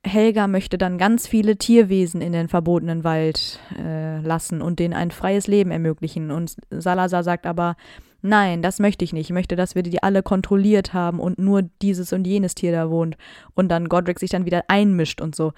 Helga 0.03 0.47
möchte 0.47 0.77
dann 0.77 0.97
ganz 0.97 1.27
viele 1.27 1.57
Tierwesen 1.57 2.21
in 2.21 2.31
den 2.31 2.47
verbotenen 2.47 3.03
Wald 3.03 3.59
äh, 3.77 4.21
lassen 4.21 4.61
und 4.61 4.79
denen 4.79 4.93
ein 4.93 5.11
freies 5.11 5.47
Leben 5.47 5.71
ermöglichen. 5.71 6.31
Und 6.31 6.55
Salazar 6.69 7.23
sagt 7.23 7.45
aber, 7.45 7.75
nein, 8.21 8.61
das 8.61 8.79
möchte 8.79 9.03
ich 9.03 9.11
nicht. 9.11 9.27
Ich 9.27 9.33
möchte, 9.33 9.57
dass 9.57 9.75
wir 9.75 9.83
die 9.83 10.01
alle 10.01 10.23
kontrolliert 10.23 10.93
haben 10.93 11.19
und 11.19 11.37
nur 11.37 11.63
dieses 11.81 12.13
und 12.13 12.25
jenes 12.25 12.55
Tier 12.55 12.71
da 12.71 12.89
wohnt. 12.89 13.17
Und 13.55 13.69
dann 13.69 13.89
Godric 13.89 14.19
sich 14.19 14.29
dann 14.29 14.45
wieder 14.45 14.63
einmischt 14.69 15.19
und 15.19 15.35
so. 15.35 15.51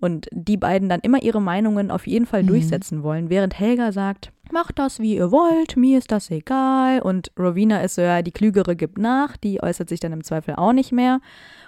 Und 0.00 0.28
die 0.32 0.56
beiden 0.56 0.88
dann 0.88 1.00
immer 1.00 1.22
ihre 1.22 1.40
Meinungen 1.42 1.90
auf 1.90 2.06
jeden 2.06 2.26
Fall 2.26 2.42
Mhm. 2.42 2.48
durchsetzen 2.48 3.02
wollen, 3.02 3.30
während 3.30 3.58
Helga 3.58 3.92
sagt, 3.92 4.32
macht 4.50 4.78
das, 4.78 4.98
wie 5.00 5.16
ihr 5.16 5.30
wollt, 5.30 5.76
mir 5.76 5.98
ist 5.98 6.10
das 6.12 6.30
egal. 6.30 7.00
Und 7.02 7.30
Rowena 7.38 7.80
ist 7.82 7.96
so, 7.96 8.02
ja, 8.02 8.22
die 8.22 8.30
Klügere 8.30 8.76
gibt 8.76 8.96
nach, 8.98 9.36
die 9.36 9.62
äußert 9.62 9.88
sich 9.88 10.00
dann 10.00 10.12
im 10.12 10.24
Zweifel 10.24 10.54
auch 10.56 10.72
nicht 10.72 10.92
mehr. 10.92 11.20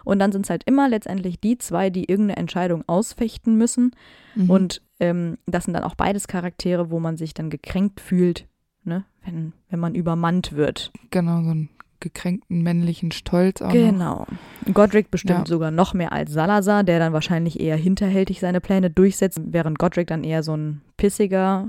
Und 0.04 0.18
dann 0.18 0.32
sind 0.32 0.46
es 0.46 0.50
halt 0.50 0.62
immer 0.64 0.88
letztendlich 0.88 1.40
die 1.40 1.58
zwei, 1.58 1.90
die 1.90 2.04
irgendeine 2.10 2.38
Entscheidung 2.38 2.84
ausfechten 2.86 3.56
müssen. 3.56 3.90
Mhm. 4.34 4.50
Und 4.50 4.82
ähm, 5.00 5.36
das 5.46 5.64
sind 5.64 5.74
dann 5.74 5.84
auch 5.84 5.94
beides 5.94 6.26
Charaktere, 6.28 6.90
wo 6.90 7.00
man 7.00 7.16
sich 7.16 7.34
dann 7.34 7.50
gekränkt 7.50 8.00
fühlt, 8.00 8.46
ne? 8.84 9.04
wenn, 9.24 9.52
wenn 9.68 9.80
man 9.80 9.94
übermannt 9.94 10.52
wird. 10.52 10.90
genau 11.10 11.42
so 11.42 11.50
einen 11.50 11.68
gekränkten 12.00 12.62
männlichen 12.62 13.12
Stolz 13.12 13.60
auch 13.62 13.66
noch. 13.68 13.72
Genau. 13.72 14.26
Godric 14.72 15.10
bestimmt 15.10 15.40
Ja. 15.40 15.46
sogar 15.46 15.70
noch 15.70 15.94
mehr 15.94 16.12
als 16.12 16.32
Salazar, 16.32 16.84
der 16.84 16.98
dann 16.98 17.12
wahrscheinlich 17.12 17.60
eher 17.60 17.76
hinterhältig 17.76 18.40
seine 18.40 18.60
Pläne 18.60 18.90
durchsetzt, 18.90 19.40
während 19.44 19.78
Godric 19.78 20.08
dann 20.08 20.24
eher 20.24 20.42
so 20.42 20.56
ein 20.56 20.80
pissiger, 20.96 21.68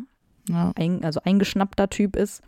Ja, 0.50 0.72
ein, 0.76 1.04
also 1.04 1.20
eingeschnappter 1.24 1.90
Typ 1.90 2.16
ist. 2.16 2.42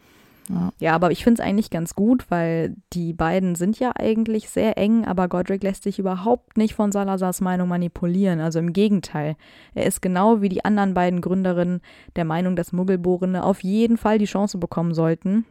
ja. 0.50 0.72
Ja, 0.80 0.94
aber 0.96 1.12
ich 1.12 1.24
finde 1.24 1.42
es 1.42 1.48
eigentlich 1.48 1.70
ganz 1.70 1.94
gut, 1.96 2.26
weil 2.30 2.76
die 2.92 3.14
beiden 3.14 3.56
sind 3.56 3.80
ja 3.80 3.92
eigentlich 3.96 4.50
sehr 4.50 4.78
eng, 4.78 5.06
aber 5.06 5.28
Godric 5.30 5.64
lässt 5.64 5.84
sich 5.84 6.00
überhaupt 6.00 6.58
nicht 6.58 6.74
von 6.74 6.92
Salazars 6.92 7.40
Meinung 7.40 7.70
manipulieren. 7.70 8.42
Also 8.42 8.60
im 8.60 8.74
Gegenteil. 8.74 9.36
Er 9.74 9.86
ist 9.86 10.02
genau 10.02 10.42
wie 10.42 10.50
die 10.50 10.66
anderen 10.66 10.94
beiden 10.96 11.22
Gründerinnen 11.22 11.82
der 12.16 12.26
Meinung, 12.26 12.56
dass 12.56 12.74
Muggelborene 12.74 13.44
auf 13.44 13.64
jeden 13.64 13.96
Fall 13.98 14.18
die 14.18 14.26
Chance 14.26 14.58
bekommen 14.58 14.94
sollten. 14.94 15.46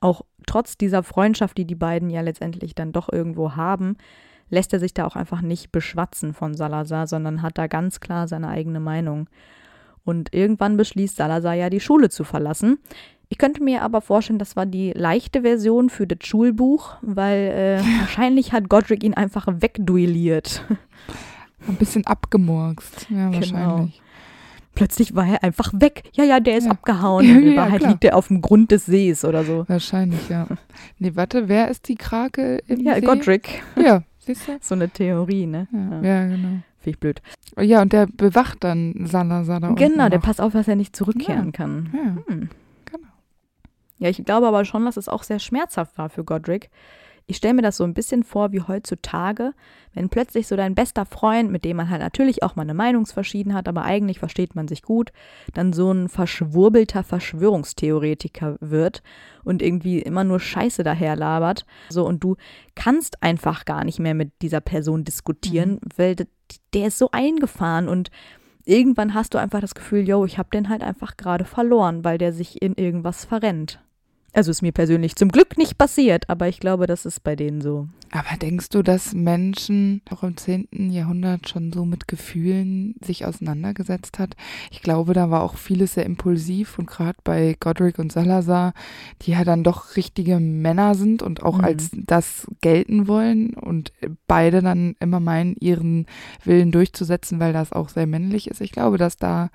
Auch 0.00 0.22
trotz 0.46 0.76
dieser 0.76 1.02
Freundschaft, 1.02 1.58
die 1.58 1.64
die 1.66 1.74
beiden 1.74 2.10
ja 2.10 2.20
letztendlich 2.20 2.74
dann 2.74 2.92
doch 2.92 3.12
irgendwo 3.12 3.56
haben, 3.56 3.96
lässt 4.48 4.72
er 4.72 4.78
sich 4.80 4.94
da 4.94 5.06
auch 5.06 5.16
einfach 5.16 5.40
nicht 5.42 5.72
beschwatzen 5.72 6.32
von 6.32 6.54
Salazar, 6.54 7.06
sondern 7.06 7.42
hat 7.42 7.58
da 7.58 7.66
ganz 7.66 8.00
klar 8.00 8.28
seine 8.28 8.48
eigene 8.48 8.80
Meinung. 8.80 9.28
Und 10.04 10.32
irgendwann 10.32 10.76
beschließt 10.76 11.16
Salazar 11.16 11.54
ja, 11.54 11.68
die 11.68 11.80
Schule 11.80 12.10
zu 12.10 12.22
verlassen. 12.22 12.78
Ich 13.28 13.38
könnte 13.38 13.60
mir 13.62 13.82
aber 13.82 14.00
vorstellen, 14.00 14.38
das 14.38 14.54
war 14.54 14.64
die 14.66 14.92
leichte 14.92 15.42
Version 15.42 15.90
für 15.90 16.06
das 16.06 16.24
Schulbuch, 16.26 16.94
weil 17.02 17.38
äh, 17.38 17.80
wahrscheinlich 18.00 18.52
hat 18.52 18.68
Godric 18.68 19.02
ihn 19.02 19.14
einfach 19.14 19.46
wegduelliert. 19.48 20.64
Ein 21.66 21.74
bisschen 21.74 22.06
abgemurkst. 22.06 23.08
Ja, 23.10 23.30
Genau. 23.30 23.34
wahrscheinlich. 23.34 24.02
Plötzlich 24.76 25.16
war 25.16 25.26
er 25.26 25.42
einfach 25.42 25.72
weg. 25.74 26.04
Ja, 26.12 26.22
ja, 26.22 26.38
der 26.38 26.56
ist 26.58 26.66
Ja. 26.66 26.70
abgehauen. 26.70 27.24
Ja, 27.28 27.38
In 27.38 27.50
ja, 27.52 27.56
Wahrheit 27.56 27.80
klar. 27.80 27.90
liegt 27.90 28.04
er 28.04 28.14
auf 28.16 28.28
dem 28.28 28.40
Grund 28.42 28.70
des 28.70 28.86
Sees 28.86 29.24
oder 29.24 29.42
so. 29.42 29.64
Wahrscheinlich, 29.68 30.28
ja. 30.28 30.46
Nee, 31.00 31.12
warte, 31.16 31.48
wer 31.48 31.68
ist 31.68 31.88
die 31.88 31.96
Krake 31.96 32.58
im 32.68 32.80
Ja, 32.80 32.94
See? 32.94 33.00
Godric. 33.00 33.62
Ja, 33.76 34.02
siehst 34.20 34.46
du? 34.46 34.52
So 34.60 34.76
eine 34.76 34.88
Theorie, 34.88 35.46
ne? 35.46 35.66
Ja, 35.72 36.02
ja, 36.02 36.26
genau. 36.28 36.48
Finde 36.78 36.90
ich 36.90 37.00
blöd. 37.00 37.22
Ja, 37.58 37.82
und 37.82 37.92
der 37.92 38.06
bewacht 38.06 38.62
dann 38.62 39.06
Salazar 39.06 39.58
da 39.60 39.70
Genau, 39.72 40.08
der 40.08 40.18
noch. 40.20 40.24
passt 40.24 40.40
auf, 40.40 40.52
dass 40.52 40.68
er 40.68 40.76
nicht 40.76 40.94
zurückkehren 40.94 41.46
Ja. 41.46 41.50
kann. 41.52 41.90
Ja, 41.92 42.32
Hm. 42.34 42.48
genau. 42.84 43.08
Ja, 43.98 44.08
ich 44.10 44.24
glaube 44.24 44.46
aber 44.46 44.64
schon, 44.66 44.84
dass 44.84 44.96
es 44.98 45.08
auch 45.08 45.22
sehr 45.22 45.38
schmerzhaft 45.38 45.96
war 45.98 46.10
für 46.10 46.22
Godric. 46.22 46.70
Ich 47.28 47.38
stelle 47.38 47.54
mir 47.54 47.62
das 47.62 47.76
so 47.76 47.82
ein 47.82 47.92
bisschen 47.94 48.22
vor 48.22 48.52
wie 48.52 48.60
heutzutage, 48.60 49.52
wenn 49.94 50.08
plötzlich 50.08 50.46
so 50.46 50.54
dein 50.54 50.76
bester 50.76 51.04
Freund, 51.04 51.50
mit 51.50 51.64
dem 51.64 51.76
man 51.76 51.90
halt 51.90 52.00
natürlich 52.00 52.44
auch 52.44 52.54
mal 52.54 52.62
eine 52.62 52.74
Meinungsverschiedenheit 52.74 53.58
hat, 53.58 53.68
aber 53.68 53.82
eigentlich 53.82 54.20
versteht 54.20 54.54
man 54.54 54.68
sich 54.68 54.82
gut, 54.82 55.10
dann 55.52 55.72
so 55.72 55.90
ein 55.90 56.08
verschwurbelter 56.08 57.02
Verschwörungstheoretiker 57.02 58.58
wird 58.60 59.02
und 59.42 59.60
irgendwie 59.60 59.98
immer 60.00 60.22
nur 60.22 60.38
Scheiße 60.38 60.84
daherlabert. 60.84 61.66
So, 61.88 62.06
und 62.06 62.22
du 62.22 62.36
kannst 62.76 63.22
einfach 63.24 63.64
gar 63.64 63.84
nicht 63.84 63.98
mehr 63.98 64.14
mit 64.14 64.30
dieser 64.42 64.60
Person 64.60 65.02
diskutieren, 65.02 65.80
weil 65.96 66.14
d- 66.14 66.26
der 66.74 66.88
ist 66.88 66.98
so 66.98 67.08
eingefahren 67.10 67.88
und 67.88 68.10
irgendwann 68.64 69.14
hast 69.14 69.34
du 69.34 69.38
einfach 69.38 69.60
das 69.60 69.74
Gefühl, 69.74 70.06
yo, 70.08 70.24
ich 70.24 70.38
habe 70.38 70.50
den 70.52 70.68
halt 70.68 70.82
einfach 70.82 71.16
gerade 71.16 71.44
verloren, 71.44 72.04
weil 72.04 72.18
der 72.18 72.32
sich 72.32 72.62
in 72.62 72.74
irgendwas 72.74 73.24
verrennt. 73.24 73.80
Also 74.36 74.50
ist 74.50 74.60
mir 74.60 74.72
persönlich 74.72 75.16
zum 75.16 75.30
Glück 75.30 75.56
nicht 75.56 75.78
passiert, 75.78 76.28
aber 76.28 76.46
ich 76.46 76.60
glaube, 76.60 76.86
das 76.86 77.06
ist 77.06 77.24
bei 77.24 77.36
denen 77.36 77.62
so. 77.62 77.88
Aber 78.10 78.36
denkst 78.40 78.68
du, 78.68 78.82
dass 78.82 79.14
Menschen 79.14 80.02
auch 80.10 80.22
im 80.22 80.36
10. 80.36 80.90
Jahrhundert 80.90 81.48
schon 81.48 81.72
so 81.72 81.86
mit 81.86 82.06
Gefühlen 82.06 82.96
sich 83.02 83.24
auseinandergesetzt 83.24 84.18
hat? 84.18 84.36
Ich 84.70 84.82
glaube, 84.82 85.14
da 85.14 85.30
war 85.30 85.42
auch 85.42 85.56
vieles 85.56 85.94
sehr 85.94 86.04
impulsiv 86.04 86.78
und 86.78 86.86
gerade 86.86 87.18
bei 87.24 87.56
Godric 87.58 87.98
und 87.98 88.12
Salazar, 88.12 88.74
die 89.22 89.30
ja 89.30 89.42
dann 89.42 89.64
doch 89.64 89.96
richtige 89.96 90.38
Männer 90.38 90.94
sind 90.94 91.22
und 91.22 91.42
auch 91.42 91.56
Mhm. 91.58 91.64
als 91.64 91.90
das 91.94 92.46
gelten 92.60 93.08
wollen 93.08 93.54
und 93.54 93.94
beide 94.26 94.60
dann 94.60 94.96
immer 95.00 95.18
meinen, 95.18 95.56
ihren 95.60 96.04
Willen 96.44 96.72
durchzusetzen, 96.72 97.40
weil 97.40 97.54
das 97.54 97.72
auch 97.72 97.88
sehr 97.88 98.06
männlich 98.06 98.48
ist. 98.50 98.60
Ich 98.60 98.72
glaube, 98.72 98.98
dass 98.98 99.16
da 99.16 99.48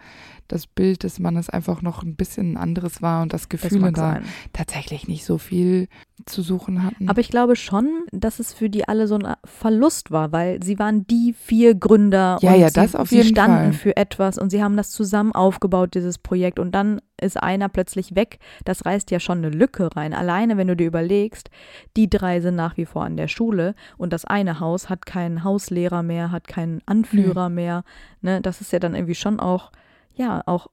das 0.51 0.67
Bild 0.67 1.03
des 1.03 1.19
Mannes 1.19 1.49
einfach 1.49 1.81
noch 1.81 2.03
ein 2.03 2.15
bisschen 2.15 2.57
anderes 2.57 3.01
war 3.01 3.21
und 3.21 3.33
Das 3.33 3.49
Gefühle 3.49 3.79
mag 3.79 3.93
da 3.95 4.01
sein. 4.13 4.23
tatsächlich 4.53 5.07
nicht 5.07 5.25
so 5.25 5.37
viel 5.37 5.87
zu 6.25 6.43
suchen 6.43 6.83
hatten. 6.83 7.09
Aber 7.09 7.19
ich 7.19 7.29
glaube 7.29 7.55
schon, 7.55 7.87
dass 8.11 8.39
es 8.39 8.53
für 8.53 8.69
die 8.69 8.87
alle 8.87 9.07
so 9.07 9.15
ein 9.15 9.33
Verlust 9.43 10.11
war, 10.11 10.31
weil 10.31 10.61
sie 10.61 10.77
waren 10.77 11.07
die 11.07 11.33
vier 11.33 11.73
Gründer 11.73 12.37
Ja, 12.41 12.53
und 12.53 12.59
ja, 12.59 12.67
sie, 12.67 12.73
das 12.75 12.95
auf 12.95 13.09
sie 13.09 13.17
jeden 13.17 13.29
standen 13.29 13.73
Fall. 13.73 13.73
für 13.73 13.97
etwas 13.97 14.37
und 14.37 14.49
sie 14.51 14.61
haben 14.63 14.77
das 14.77 14.91
zusammen 14.91 15.31
aufgebaut, 15.31 15.95
dieses 15.95 16.19
Projekt. 16.19 16.59
Und 16.59 16.73
dann 16.75 17.01
ist 17.19 17.41
einer 17.41 17.69
plötzlich 17.69 18.15
weg. 18.15 18.37
Das 18.65 18.85
reißt 18.85 19.09
ja 19.11 19.19
schon 19.19 19.39
eine 19.39 19.49
Lücke 19.49 19.95
rein. 19.95 20.13
Alleine, 20.13 20.57
wenn 20.57 20.67
du 20.67 20.75
dir 20.75 20.87
überlegst, 20.87 21.49
die 21.97 22.09
drei 22.09 22.39
sind 22.41 22.55
nach 22.55 22.77
wie 22.77 22.85
vor 22.85 23.03
an 23.03 23.17
der 23.17 23.27
Schule 23.27 23.73
und 23.97 24.13
das 24.13 24.25
eine 24.25 24.59
Haus 24.59 24.89
hat 24.89 25.05
keinen 25.07 25.43
Hauslehrer 25.43 26.03
mehr, 26.03 26.31
hat 26.31 26.47
keinen 26.47 26.81
Anführer 26.85 27.49
mehr. 27.49 27.83
Ne, 28.21 28.41
das 28.41 28.61
ist 28.61 28.71
ja 28.73 28.79
dann 28.79 28.93
irgendwie 28.95 29.15
schon 29.15 29.39
auch, 29.39 29.71
ja, 30.15 30.41
auch 30.45 30.67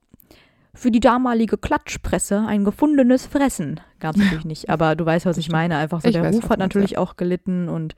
für 0.73 0.91
die 0.91 0.99
damalige 0.99 1.57
Klatschpresse 1.57 2.45
ein 2.47 2.63
gefundenes 2.63 3.25
Fressen. 3.25 3.79
Gab 3.99 4.15
es 4.15 4.21
natürlich 4.21 4.45
nicht, 4.45 4.69
aber 4.69 4.95
du 4.95 5.05
weißt, 5.05 5.25
was 5.25 5.37
ich 5.37 5.49
meine. 5.49 5.77
Einfach 5.77 6.01
so, 6.01 6.07
Ich 6.07 6.13
der 6.13 6.23
weiß, 6.23 6.35
Ruf 6.35 6.49
hat 6.49 6.59
natürlich 6.59 6.97
auch 6.97 7.17
gelitten 7.17 7.67
und 7.69 7.95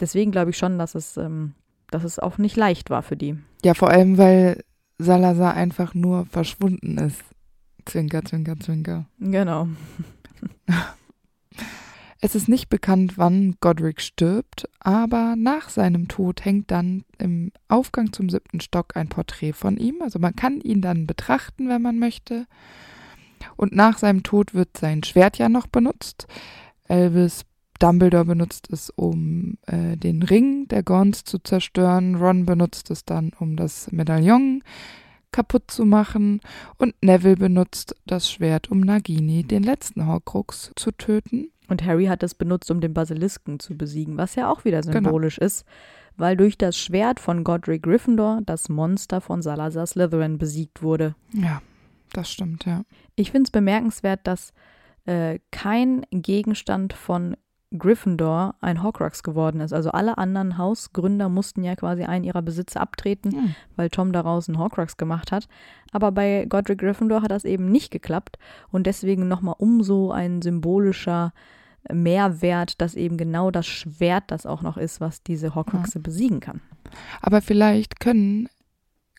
deswegen 0.00 0.30
glaube 0.30 0.50
ich 0.50 0.58
schon, 0.58 0.78
dass 0.78 0.94
es, 0.94 1.16
ähm, 1.16 1.54
dass 1.90 2.04
es 2.04 2.18
auch 2.18 2.38
nicht 2.38 2.56
leicht 2.56 2.90
war 2.90 3.02
für 3.02 3.16
die. 3.16 3.36
Ja, 3.64 3.74
vor 3.74 3.90
allem, 3.90 4.18
weil 4.18 4.62
Salazar 4.98 5.54
einfach 5.54 5.94
nur 5.94 6.26
verschwunden 6.26 6.98
ist. 6.98 7.22
Zwinker, 7.86 8.24
zwinker, 8.24 8.58
zwinker. 8.58 9.06
Genau. 9.18 9.68
Es 12.20 12.34
ist 12.34 12.48
nicht 12.48 12.68
bekannt, 12.68 13.16
wann 13.16 13.56
Godric 13.60 14.00
stirbt, 14.00 14.68
aber 14.80 15.36
nach 15.36 15.68
seinem 15.68 16.08
Tod 16.08 16.44
hängt 16.44 16.70
dann 16.72 17.04
im 17.18 17.52
Aufgang 17.68 18.12
zum 18.12 18.28
siebten 18.28 18.60
Stock 18.60 18.96
ein 18.96 19.08
Porträt 19.08 19.52
von 19.52 19.76
ihm. 19.76 20.02
Also 20.02 20.18
man 20.18 20.34
kann 20.34 20.60
ihn 20.60 20.80
dann 20.80 21.06
betrachten, 21.06 21.68
wenn 21.68 21.80
man 21.80 21.98
möchte. 21.98 22.46
Und 23.56 23.72
nach 23.72 23.98
seinem 23.98 24.24
Tod 24.24 24.52
wird 24.52 24.76
sein 24.76 25.04
Schwert 25.04 25.38
ja 25.38 25.48
noch 25.48 25.68
benutzt. 25.68 26.26
Elvis 26.88 27.44
Dumbledore 27.78 28.24
benutzt 28.24 28.68
es, 28.72 28.90
um 28.90 29.56
äh, 29.66 29.96
den 29.96 30.24
Ring 30.24 30.66
der 30.66 30.82
Gorns 30.82 31.22
zu 31.22 31.38
zerstören. 31.38 32.16
Ron 32.16 32.44
benutzt 32.44 32.90
es 32.90 33.04
dann, 33.04 33.30
um 33.38 33.54
das 33.54 33.92
Medaillon 33.92 34.64
kaputt 35.30 35.70
zu 35.70 35.84
machen. 35.84 36.40
Und 36.78 36.94
Neville 37.00 37.36
benutzt 37.36 37.94
das 38.06 38.28
Schwert, 38.30 38.70
um 38.72 38.80
Nagini, 38.80 39.44
den 39.44 39.62
letzten 39.62 40.06
Horcrux, 40.06 40.72
zu 40.74 40.90
töten. 40.90 41.52
Und 41.68 41.84
Harry 41.84 42.06
hat 42.06 42.22
es 42.22 42.34
benutzt, 42.34 42.70
um 42.70 42.80
den 42.80 42.94
Basilisken 42.94 43.60
zu 43.60 43.76
besiegen, 43.76 44.16
was 44.16 44.34
ja 44.34 44.50
auch 44.50 44.64
wieder 44.64 44.80
Genau. 44.80 44.92
symbolisch 44.94 45.38
ist, 45.38 45.64
weil 46.16 46.36
durch 46.36 46.56
das 46.58 46.76
Schwert 46.76 47.20
von 47.20 47.44
Godric 47.44 47.82
Gryffindor 47.82 48.40
das 48.44 48.68
Monster 48.68 49.20
von 49.20 49.42
Salazar 49.42 49.86
Slytherin 49.86 50.38
besiegt 50.38 50.82
wurde. 50.82 51.14
Ja, 51.32 51.60
das 52.12 52.30
stimmt, 52.30 52.64
ja. 52.64 52.82
Ich 53.16 53.30
finde 53.30 53.48
es 53.48 53.50
bemerkenswert, 53.50 54.20
dass 54.24 54.52
äh, 55.04 55.38
kein 55.50 56.04
Gegenstand 56.10 56.92
von 56.94 57.36
Gryffindor 57.76 58.54
ein 58.62 58.82
Horcrux 58.82 59.22
geworden 59.22 59.60
ist. 59.60 59.74
Also 59.74 59.90
alle 59.90 60.16
anderen 60.16 60.56
Hausgründer 60.56 61.28
mussten 61.28 61.62
ja 61.64 61.76
quasi 61.76 62.02
einen 62.04 62.24
ihrer 62.24 62.40
Besitze 62.42 62.80
abtreten, 62.80 63.30
Hm. 63.32 63.54
weil 63.76 63.90
Tom 63.90 64.12
daraus 64.12 64.48
einen 64.48 64.58
Horcrux 64.58 64.96
gemacht 64.96 65.32
hat. 65.32 65.48
Aber 65.92 66.10
bei 66.10 66.46
Godric 66.48 66.78
Gryffindor 66.78 67.20
hat 67.22 67.30
das 67.30 67.44
eben 67.44 67.70
nicht 67.70 67.90
geklappt 67.90 68.38
und 68.70 68.86
deswegen 68.86 69.28
nochmal 69.28 69.54
umso 69.58 70.10
ein 70.10 70.40
symbolischer 70.40 71.32
Mehrwert, 71.92 72.80
dass 72.80 72.94
eben 72.94 73.16
genau 73.16 73.50
das 73.50 73.66
Schwert 73.66 74.24
das 74.28 74.46
auch 74.46 74.62
noch 74.62 74.76
ist, 74.76 75.00
was 75.00 75.22
diese 75.22 75.54
Horcruxe 75.54 76.00
besiegen 76.00 76.40
kann. 76.40 76.60
Aber 77.20 77.42
vielleicht 77.42 78.00
können 78.00 78.48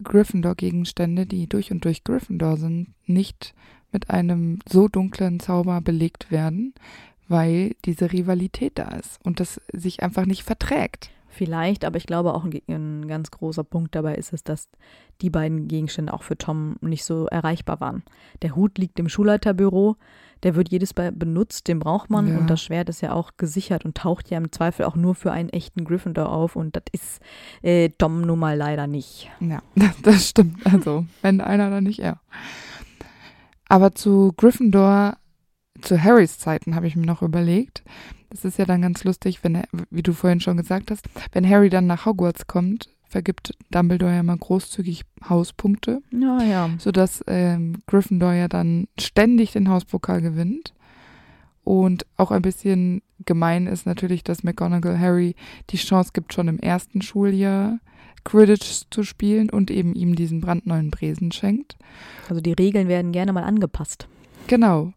Gryffindor-Gegenstände, 0.04 1.26
die 1.26 1.48
durch 1.48 1.72
und 1.72 1.84
durch 1.86 2.04
Gryffindor 2.04 2.58
sind, 2.58 2.94
nicht 3.06 3.54
mit 3.92 4.10
einem 4.10 4.60
so 4.68 4.88
dunklen 4.88 5.40
Zauber 5.40 5.82
belegt 5.82 6.32
werden, 6.32 6.74
weil 7.28 7.76
diese 7.86 8.12
Rivalität 8.12 8.74
da 8.76 8.90
ist 8.96 9.20
und 9.24 9.40
das 9.40 9.62
sich 9.72 10.02
einfach 10.02 10.26
nicht 10.26 10.44
verträgt. 10.44 11.12
Vielleicht, 11.32 11.86
aber 11.86 11.98
ich 11.98 12.08
glaube 12.08 12.34
auch 12.34 12.44
ein, 12.44 12.60
ein 12.68 13.08
ganz 13.08 13.30
großer 13.30 13.64
Punkt 13.64 13.94
dabei 13.96 14.16
ist 14.16 14.34
es, 14.34 14.44
dass 14.44 14.68
die 15.22 15.30
beiden 15.30 15.68
Gegenstände 15.68 16.12
auch 16.12 16.24
für 16.24 16.38
Tom 16.38 16.78
nicht 16.82 17.04
so 17.06 17.28
erreichbar 17.28 17.80
waren. 17.80 18.04
Der 18.42 18.56
Hut 18.56 18.78
liegt 18.80 19.00
im 19.00 19.10
Schulleiterbüro, 19.10 19.96
der 20.44 20.56
wird 20.56 20.70
jedes 20.72 20.96
Mal 20.96 21.12
benutzt, 21.12 21.68
den 21.68 21.80
braucht 21.80 22.10
man 22.10 22.28
Ja. 22.28 22.38
und 22.40 22.50
das 22.50 22.64
Schwert 22.64 22.90
ist 22.90 23.02
ja 23.02 23.14
auch 23.14 23.32
gesichert 23.38 23.86
und 23.86 23.96
taucht 23.96 24.30
ja 24.32 24.38
im 24.38 24.52
Zweifel 24.52 24.86
auch 24.86 24.96
nur 24.96 25.14
für 25.14 25.32
einen 25.32 25.50
echten 25.50 25.86
Gryffindor 25.86 26.32
auf 26.32 26.56
und 26.56 26.76
das 26.76 26.84
ist 26.94 27.22
äh, 27.62 27.90
Tom 27.98 28.22
nun 28.22 28.40
mal 28.40 28.58
leider 28.58 28.88
nicht. 28.88 29.30
Ja, 29.40 29.62
das, 29.76 29.96
das 30.02 30.30
stimmt. 30.30 30.66
Also, 30.66 31.06
wenn 31.22 31.42
einer, 31.42 31.70
dann 31.70 31.84
nicht 31.84 32.00
er. 32.00 32.20
Aber 33.68 33.94
zu 33.94 34.34
Gryffindor, 34.36 35.18
zu 35.82 36.02
Harrys 36.02 36.40
Zeiten 36.40 36.74
habe 36.76 36.88
ich 36.88 36.96
mir 36.96 37.06
noch 37.06 37.22
überlegt. 37.22 37.84
Das 38.30 38.46
ist 38.46 38.58
ja 38.58 38.66
dann 38.66 38.82
ganz 38.82 39.04
lustig, 39.04 39.44
wenn 39.44 39.56
er, 39.56 39.64
wie 39.90 40.04
du 40.04 40.14
vorhin 40.14 40.40
schon 40.40 40.58
gesagt 40.58 40.92
hast, 40.92 41.08
wenn 41.32 41.48
Harry 41.50 41.70
dann 41.70 41.88
nach 41.88 42.06
Hogwarts 42.06 42.48
kommt, 42.48 42.90
vergibt 43.08 43.56
Dumbledore 43.72 44.14
ja 44.16 44.24
mal 44.24 44.38
großzügig 44.38 45.04
Hauspunkte, 45.28 46.02
Ja, 46.12 46.42
ja. 46.44 46.70
sodass 46.78 47.24
ähm, 47.28 47.78
Gryffindor 47.88 48.34
ja 48.34 48.48
dann 48.48 48.88
ständig 49.00 49.52
den 49.52 49.70
Hauspokal 49.70 50.22
gewinnt. 50.22 50.74
Und 51.64 52.06
auch 52.18 52.32
ein 52.32 52.42
bisschen 52.42 53.02
gemein 53.26 53.68
ist 53.68 53.86
natürlich, 53.86 54.24
dass 54.24 54.44
McGonagall 54.44 55.00
Harry 55.00 55.36
die 55.72 55.78
Chance 55.78 56.12
gibt, 56.14 56.34
schon 56.34 56.48
im 56.48 56.60
ersten 56.60 57.02
Schuljahr 57.02 57.80
Quidditch 58.24 58.84
zu 58.92 59.04
spielen 59.04 59.50
und 59.50 59.72
eben 59.72 59.94
ihm 59.96 60.16
diesen 60.16 60.42
brandneuen 60.42 60.92
Besen 60.92 61.32
schenkt. 61.32 61.78
Also 62.30 62.42
die 62.42 62.54
Regeln 62.54 62.88
werden 62.88 63.12
gerne 63.12 63.34
mal 63.34 63.44
angepasst. 63.44 64.08
Genau. 64.48 64.94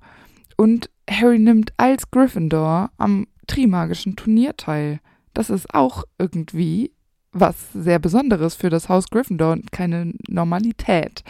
Und 0.62 0.90
Harry 1.11 1.40
nimmt 1.40 1.72
als 1.77 2.09
Gryffindor 2.12 2.92
am 2.96 3.27
Trimagischen 3.48 4.14
Turnier 4.14 4.57
teil. 4.57 5.01
Das 5.35 5.51
ist 5.51 5.75
auch 5.75 6.05
irgendwie 6.18 6.92
was 7.33 7.72
sehr 7.72 7.98
Besonderes 7.98 8.55
für 8.55 8.70
das 8.70 8.88
Haus 8.88 9.11
Gryffindor 9.11 9.55
und 9.55 9.72
keine 9.72 10.12
Normalität. 10.29 11.25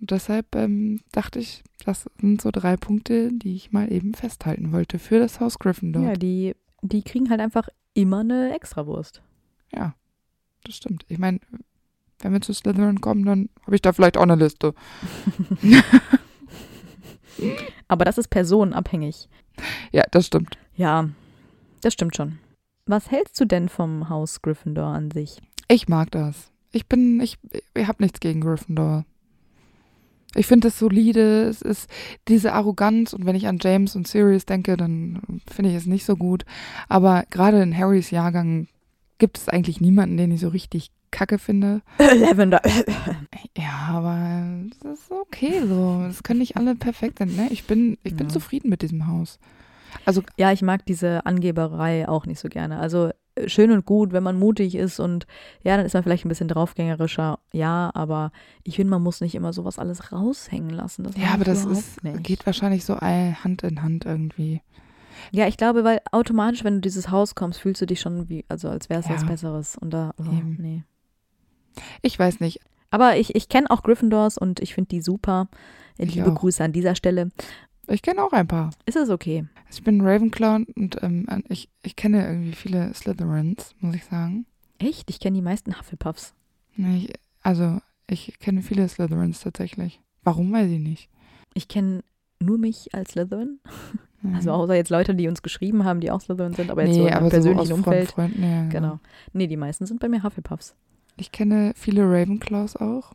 Und 0.00 0.12
deshalb 0.12 0.54
ähm, 0.54 1.00
dachte 1.10 1.40
ich, 1.40 1.64
das 1.84 2.08
sind 2.20 2.40
so 2.42 2.52
drei 2.52 2.76
Punkte, 2.76 3.32
die 3.32 3.56
ich 3.56 3.72
mal 3.72 3.92
eben 3.92 4.14
festhalten 4.14 4.70
wollte 4.70 5.00
für 5.00 5.18
das 5.18 5.40
Haus 5.40 5.58
Gryffindor. 5.58 6.04
Ja, 6.04 6.12
die, 6.12 6.54
die 6.80 7.02
kriegen 7.02 7.30
halt 7.30 7.40
einfach 7.40 7.68
immer 7.92 8.20
eine 8.20 8.54
Extrawurst. 8.54 9.20
Ja, 9.74 9.96
das 10.62 10.76
stimmt. 10.76 11.04
Ich 11.08 11.18
meine, 11.18 11.40
wenn 12.20 12.32
wir 12.32 12.40
zu 12.40 12.54
Slytherin 12.54 13.00
kommen, 13.00 13.24
dann 13.24 13.48
habe 13.64 13.74
ich 13.74 13.82
da 13.82 13.92
vielleicht 13.92 14.16
auch 14.16 14.22
eine 14.22 14.36
Liste. 14.36 14.74
Aber 17.88 18.04
das 18.04 18.18
ist 18.18 18.28
personenabhängig. 18.28 19.28
Ja, 19.92 20.02
das 20.10 20.26
stimmt. 20.26 20.58
Ja, 20.74 21.08
das 21.80 21.92
stimmt 21.92 22.16
schon. 22.16 22.38
Was 22.86 23.10
hältst 23.10 23.40
du 23.40 23.44
denn 23.44 23.68
vom 23.68 24.08
Haus 24.08 24.42
Gryffindor 24.42 24.86
an 24.86 25.10
sich? 25.10 25.40
Ich 25.68 25.88
mag 25.88 26.10
das. 26.10 26.50
Ich 26.72 26.86
bin, 26.86 27.20
ich, 27.20 27.38
ich 27.74 27.86
habe 27.86 28.02
nichts 28.02 28.20
gegen 28.20 28.40
Gryffindor. 28.40 29.04
Ich 30.34 30.46
finde 30.46 30.68
es 30.68 30.78
solide, 30.78 31.44
es 31.44 31.62
ist 31.62 31.88
diese 32.26 32.52
Arroganz 32.52 33.12
und 33.12 33.24
wenn 33.24 33.36
ich 33.36 33.46
an 33.46 33.58
James 33.62 33.94
und 33.94 34.08
Sirius 34.08 34.46
denke, 34.46 34.76
dann 34.76 35.22
finde 35.46 35.70
ich 35.70 35.76
es 35.76 35.86
nicht 35.86 36.04
so 36.04 36.16
gut. 36.16 36.44
Aber 36.88 37.24
gerade 37.30 37.62
in 37.62 37.76
Harrys 37.76 38.10
Jahrgang 38.10 38.66
gibt 39.18 39.38
es 39.38 39.48
eigentlich 39.48 39.80
niemanden, 39.80 40.16
den 40.16 40.32
ich 40.32 40.40
so 40.40 40.48
richtig 40.48 40.90
kacke 41.14 41.38
finde. 41.38 41.80
Lavender. 41.98 42.60
Ja, 43.56 43.88
aber 43.90 44.42
es 44.70 44.82
ist 45.00 45.10
okay 45.10 45.62
so. 45.66 46.04
Es 46.08 46.22
können 46.22 46.40
nicht 46.40 46.56
alle 46.56 46.74
perfekt 46.74 47.18
sein. 47.20 47.34
Ne? 47.34 47.48
Ich 47.50 47.64
bin, 47.66 47.96
ich 48.02 48.16
bin 48.16 48.26
Ja. 48.26 48.32
zufrieden 48.32 48.68
mit 48.68 48.82
diesem 48.82 49.06
Haus. 49.06 49.38
Also 50.04 50.22
ja, 50.36 50.52
ich 50.52 50.60
mag 50.62 50.84
diese 50.86 51.24
Angeberei 51.24 52.08
auch 52.08 52.26
nicht 52.26 52.40
so 52.40 52.48
gerne. 52.48 52.78
Also 52.80 53.10
äh, 53.36 53.48
schön 53.48 53.70
und 53.70 53.86
gut, 53.86 54.12
wenn 54.12 54.24
man 54.24 54.38
mutig 54.38 54.74
ist 54.74 54.98
und 54.98 55.26
ja, 55.62 55.76
dann 55.76 55.86
ist 55.86 55.94
man 55.94 56.02
vielleicht 56.02 56.24
ein 56.24 56.28
bisschen 56.28 56.48
draufgängerischer. 56.48 57.38
Ja, 57.52 57.90
aber 57.94 58.32
ich 58.64 58.76
finde, 58.76 58.90
man 58.90 59.02
muss 59.02 59.20
nicht 59.20 59.36
immer 59.36 59.52
sowas 59.52 59.78
alles 59.78 60.10
raushängen 60.12 60.70
lassen. 60.70 61.04
Das 61.04 61.16
ja, 61.16 61.28
aber 61.32 61.44
das 61.44 61.64
ist, 61.64 62.02
nicht. 62.02 62.24
geht 62.24 62.44
wahrscheinlich 62.44 62.84
so 62.84 62.94
all- 62.94 63.36
Hand 63.44 63.62
in 63.62 63.82
Hand 63.82 64.04
irgendwie. 64.04 64.62
Ja, 65.30 65.46
ich 65.46 65.56
glaube, 65.56 65.84
weil 65.84 66.00
automatisch, 66.10 66.64
wenn 66.64 66.74
du 66.74 66.80
dieses 66.80 67.10
Haus 67.10 67.36
kommst, 67.36 67.60
fühlst 67.60 67.80
du 67.80 67.86
dich 67.86 68.00
schon 68.00 68.28
wie, 68.28 68.44
also 68.48 68.68
als 68.68 68.88
wäre 68.90 68.98
es 69.00 69.06
Ja. 69.08 69.14
was 69.14 69.24
Besseres. 69.24 69.76
Und 69.78 69.90
da, 69.94 70.12
oh, 70.18 70.24
nee. 70.58 70.82
Ich 72.02 72.18
weiß 72.18 72.40
nicht. 72.40 72.60
Aber 72.90 73.16
ich, 73.16 73.34
ich 73.34 73.48
kenne 73.48 73.70
auch 73.70 73.82
Gryffindors 73.82 74.38
und 74.38 74.60
ich 74.60 74.74
finde 74.74 74.88
die 74.88 75.00
super. 75.00 75.48
Ich 75.98 76.14
Liebe 76.14 76.30
auch. 76.30 76.36
Grüße 76.36 76.62
an 76.62 76.72
dieser 76.72 76.94
Stelle. 76.94 77.30
Ich 77.88 78.02
kenne 78.02 78.22
auch 78.22 78.32
ein 78.32 78.48
paar. 78.48 78.70
Ist 78.86 78.96
es 78.96 79.10
okay? 79.10 79.44
Also 79.66 79.78
ich 79.78 79.84
bin 79.84 80.00
Ravenclaw 80.00 80.64
und 80.76 81.02
ähm, 81.02 81.26
ich, 81.48 81.68
ich 81.82 81.96
kenne 81.96 82.26
irgendwie 82.26 82.52
viele 82.52 82.94
Slytherins, 82.94 83.74
muss 83.80 83.94
ich 83.94 84.04
sagen. 84.04 84.46
Echt? 84.78 85.10
Ich 85.10 85.20
kenne 85.20 85.36
die 85.36 85.42
meisten 85.42 85.78
Hufflepuffs. 85.78 86.34
Nee, 86.76 87.06
ich, 87.06 87.12
also 87.42 87.80
ich 88.08 88.38
kenne 88.38 88.62
viele 88.62 88.88
Slytherins 88.88 89.40
tatsächlich. 89.40 90.00
Warum 90.22 90.52
weiß 90.52 90.70
ich 90.70 90.80
nicht. 90.80 91.10
Ich 91.52 91.68
kenne 91.68 92.02
nur 92.40 92.58
mich 92.58 92.94
als 92.94 93.12
Slytherin. 93.12 93.60
Mhm. 94.22 94.34
Also 94.34 94.52
außer 94.52 94.74
jetzt 94.74 94.90
Leute, 94.90 95.14
die 95.14 95.28
uns 95.28 95.42
geschrieben 95.42 95.84
haben, 95.84 96.00
die 96.00 96.10
auch 96.10 96.20
Slytherin 96.20 96.54
sind, 96.54 96.70
aber 96.70 96.84
jetzt 96.84 96.96
nee, 96.96 97.02
so 97.02 97.18
im 97.18 97.28
persönlichen 97.28 97.66
so 97.66 97.74
Umfeld. 97.74 98.10
Freunden, 98.10 98.42
ja, 98.42 98.68
Genau. 98.68 98.98
Nee, 99.32 99.46
die 99.46 99.56
meisten 99.56 99.86
sind 99.86 100.00
bei 100.00 100.08
mir 100.08 100.22
Hufflepuffs. 100.22 100.74
Ich 101.16 101.32
kenne 101.32 101.72
viele 101.76 102.02
Ravenclaws 102.04 102.76
auch. 102.76 103.12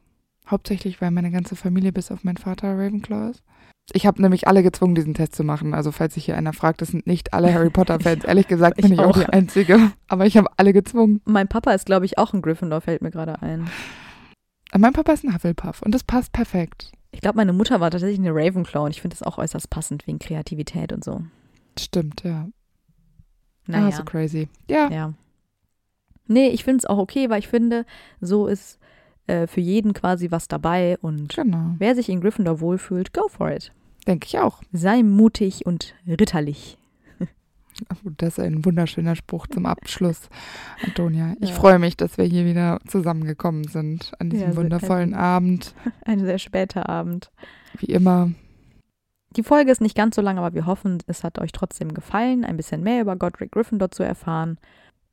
Hauptsächlich, 0.48 1.00
weil 1.02 1.12
meine 1.12 1.32
ganze 1.32 1.56
Familie 1.56 1.92
bis 1.92 2.12
auf 2.12 2.24
meinen 2.24 2.38
Vater 2.38 2.70
Ravenclaw 2.78 3.32
ist. 3.32 3.44
Ich 3.92 4.06
habe 4.06 4.22
nämlich 4.22 4.48
alle 4.48 4.62
gezwungen, 4.64 4.96
diesen 4.96 5.14
Test 5.16 5.36
zu 5.36 5.44
machen. 5.44 5.74
Also 5.74 5.92
falls 5.92 6.14
sich 6.14 6.26
hier 6.26 6.38
einer 6.38 6.54
fragt, 6.54 6.82
das 6.82 6.90
sind 6.90 7.08
nicht 7.08 7.34
alle 7.34 7.54
Harry 7.54 7.70
Potter-Fans. 7.70 8.24
Ehrlich 8.26 8.48
gesagt 8.48 8.78
bin 8.78 8.86
Ich 8.86 8.92
ich 8.94 9.00
auch 9.00 9.18
die. 9.18 9.26
Einzige. 9.26 9.92
Aber 10.08 10.26
ich 10.26 10.38
habe 10.38 10.48
alle 10.58 10.74
gezwungen. 10.74 11.22
Mein 11.26 11.48
Papa 11.48 11.72
ist, 11.74 11.86
glaube 11.86 12.06
ich, 12.06 12.18
auch 12.18 12.34
ein 12.34 12.42
Gryffindor, 12.42 12.82
fällt 12.82 13.02
mir 13.02 13.12
gerade 13.12 13.42
ein. 13.42 13.70
Mein 14.78 14.94
Papa 14.94 15.14
ist 15.14 15.24
ein 15.24 15.34
Hufflepuff 15.34 15.82
und 15.82 15.94
das 15.96 16.04
passt 16.04 16.32
perfekt. 16.32 16.92
Ich 17.12 17.22
glaube, 17.22 17.38
meine 17.38 17.54
Mutter 17.54 17.80
war 17.80 17.90
tatsächlich 17.90 18.20
eine 18.20 18.30
Ravenclaw 18.32 18.86
und 18.86 18.92
ich 18.92 19.02
finde 19.02 19.16
das 19.18 19.24
auch 19.24 19.40
äußerst 19.40 19.70
passend 19.72 20.06
wegen 20.06 20.20
Kreativität 20.20 20.94
und 20.94 21.04
so. 21.04 21.24
Stimmt, 21.80 22.24
ja. 22.24 22.48
Naja, 23.66 23.88
Ah, 23.88 23.92
so 23.92 24.04
crazy. 24.04 24.48
Ja, 24.70 24.90
ja. 24.92 25.14
Nee, 26.30 26.48
ich 26.50 26.64
finde 26.64 26.78
es 26.80 26.86
auch 26.86 26.98
okay, 26.98 27.30
weil 27.30 27.40
ich 27.40 27.48
finde, 27.48 27.86
so 28.22 28.48
ist 28.48 28.80
äh, 29.28 29.48
für 29.48 29.62
jeden 29.62 29.94
quasi 29.94 30.32
was 30.32 30.48
dabei 30.48 30.98
und 31.02 31.36
genau. 31.36 31.76
wer 31.78 31.96
sich 31.96 32.08
in 32.10 32.22
Gryffindor 32.22 32.62
wohlfühlt, 32.62 33.14
go 33.14 33.28
for 33.28 33.52
it. 33.52 33.72
Denke 34.08 34.26
ich 34.28 34.40
auch. 34.40 34.62
Sei 34.72 35.04
mutig 35.04 35.66
und 35.66 35.94
ritterlich. 36.08 36.78
Das 38.18 38.38
ist 38.38 38.40
ein 38.40 38.66
wunderschöner 38.66 39.16
Spruch 39.16 39.48
zum 39.48 39.66
Abschluss, 39.66 40.30
Antonia. 40.86 41.36
Ich 41.40 41.50
Ja. 41.50 41.56
freue 41.56 41.80
mich, 41.80 41.96
dass 41.96 42.18
wir 42.18 42.26
hier 42.26 42.46
wieder 42.46 42.80
zusammengekommen 42.88 43.64
sind 43.66 44.12
an 44.20 44.30
diesem 44.30 44.50
Ja, 44.50 44.56
wundervollen 44.58 45.14
Abend. 45.14 45.74
Ein 46.06 46.20
sehr 46.20 46.40
später 46.40 46.90
Abend. 46.90 47.32
Wie 47.80 47.86
immer. 47.94 48.32
Die 49.38 49.44
Folge 49.44 49.72
ist 49.72 49.80
nicht 49.80 49.96
ganz 49.96 50.16
so 50.16 50.22
lang, 50.22 50.38
aber 50.38 50.54
wir 50.54 50.66
hoffen, 50.66 50.98
es 51.08 51.24
hat 51.24 51.40
euch 51.40 51.52
trotzdem 51.54 51.94
gefallen, 51.94 52.44
ein 52.44 52.58
bisschen 52.58 52.82
mehr 52.84 53.02
über 53.02 53.16
Godric 53.16 53.52
Gryffindor 53.52 53.92
zu 53.92 54.04
erfahren. 54.04 54.58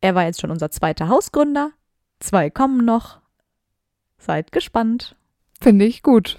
Er 0.00 0.14
war 0.14 0.24
jetzt 0.24 0.40
schon 0.40 0.50
unser 0.50 0.70
zweiter 0.70 1.08
Hausgründer. 1.08 1.72
Zwei 2.20 2.50
kommen 2.50 2.84
noch. 2.84 3.20
Seid 4.18 4.52
gespannt. 4.52 5.16
Finde 5.60 5.84
ich 5.84 6.02
gut. 6.02 6.38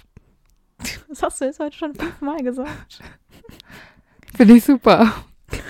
Das 1.08 1.22
hast 1.22 1.40
du 1.40 1.46
jetzt 1.46 1.58
heute 1.58 1.76
schon 1.76 1.94
fünfmal 1.94 2.38
gesagt. 2.38 3.00
Finde 4.36 4.54
ich 4.54 4.64
super. 4.64 5.12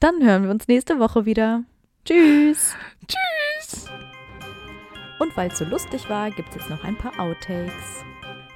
Dann 0.00 0.22
hören 0.22 0.42
wir 0.42 0.50
uns 0.50 0.68
nächste 0.68 0.98
Woche 0.98 1.24
wieder. 1.24 1.62
Tschüss. 2.04 2.74
Tschüss. 3.08 3.86
Und 5.18 5.34
weil 5.38 5.50
es 5.50 5.58
so 5.58 5.64
lustig 5.64 6.10
war, 6.10 6.30
gibt 6.30 6.50
es 6.50 6.56
jetzt 6.56 6.68
noch 6.68 6.84
ein 6.84 6.98
paar 6.98 7.18
Outtakes. 7.18 8.04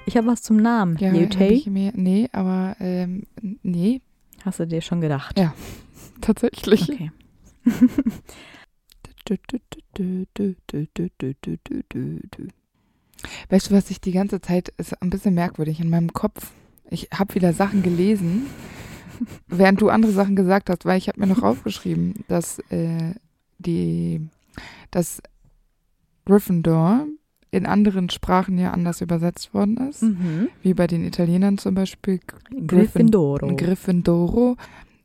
Ich 0.05 0.19
habe 0.19 0.27
was 0.27 0.43
zum 0.43 0.59
Namen. 0.59 0.99
Ja, 0.99 1.11
Newtay. 1.11 1.55
ich 1.55 1.67
mir, 1.67 1.93
nee, 1.95 2.29
aber 2.33 2.77
ähm, 2.81 3.27
nee, 3.63 4.03
Hast 4.45 4.59
du 4.59 4.67
dir 4.67 4.81
schon 4.81 5.01
gedacht? 5.01 5.39
Ja. 5.39 5.53
Tatsächlich. 6.21 6.89
Okay. 6.91 7.11
Weißt 13.49 13.71
du, 13.71 13.75
was 13.75 13.91
ich 13.91 14.01
die 14.01 14.13
ganze 14.13 14.41
Zeit 14.41 14.73
ist 14.79 15.01
ein 15.03 15.11
bisschen 15.11 15.35
merkwürdig 15.35 15.81
in 15.81 15.91
meinem 15.91 16.13
Kopf. 16.13 16.53
Ich 16.91 17.09
habe 17.15 17.35
wieder 17.35 17.53
Sachen 17.53 17.83
gelesen, 17.83 18.47
während 19.47 19.81
du 19.81 19.89
andere 19.91 20.13
Sachen 20.13 20.37
gesagt 20.37 20.71
hast, 20.71 20.85
weil 20.85 20.99
ich 20.99 21.09
habe 21.09 21.21
mir 21.21 21.27
noch 21.27 21.43
aufgeschrieben, 21.43 22.25
dass 22.29 22.59
äh, 22.71 23.15
die, 23.59 24.27
dass 24.91 25.21
Gryffindor 26.25 27.07
in 27.51 27.67
anderen 27.67 28.09
Sprachen 28.11 28.59
ja 28.59 28.71
anders 28.71 29.01
übersetzt 29.01 29.53
worden 29.53 29.77
ist, 29.89 30.03
Mhm. 30.03 30.49
wie 30.63 30.73
bei 30.73 30.87
den 30.87 31.05
Italienern 31.05 31.59
zum 31.59 31.75
Beispiel 31.75 32.21
Gryffindoro. 32.67 33.55
Gryffindoro. 33.57 34.57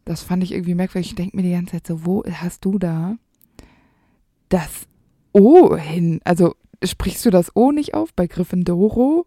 Das 0.05 0.23
fand 0.23 0.43
ich 0.43 0.51
irgendwie 0.51 0.75
merkwürdig. 0.75 1.09
Ich 1.09 1.15
denke 1.15 1.35
mir 1.35 1.43
die 1.43 1.51
ganze 1.51 1.73
Zeit 1.73 1.87
so, 1.87 2.05
wo 2.05 2.23
hast 2.23 2.63
du 2.63 2.77
da 2.77 3.17
das 4.49 4.87
O 5.33 5.75
hin? 5.75 6.21
Also 6.23 6.55
sprichst 6.83 7.25
du 7.25 7.31
das 7.31 7.55
O 7.55 7.71
nicht 7.71 7.93
auf 7.95 8.13
bei 8.13 8.27
Gryffindoro? 8.27 9.25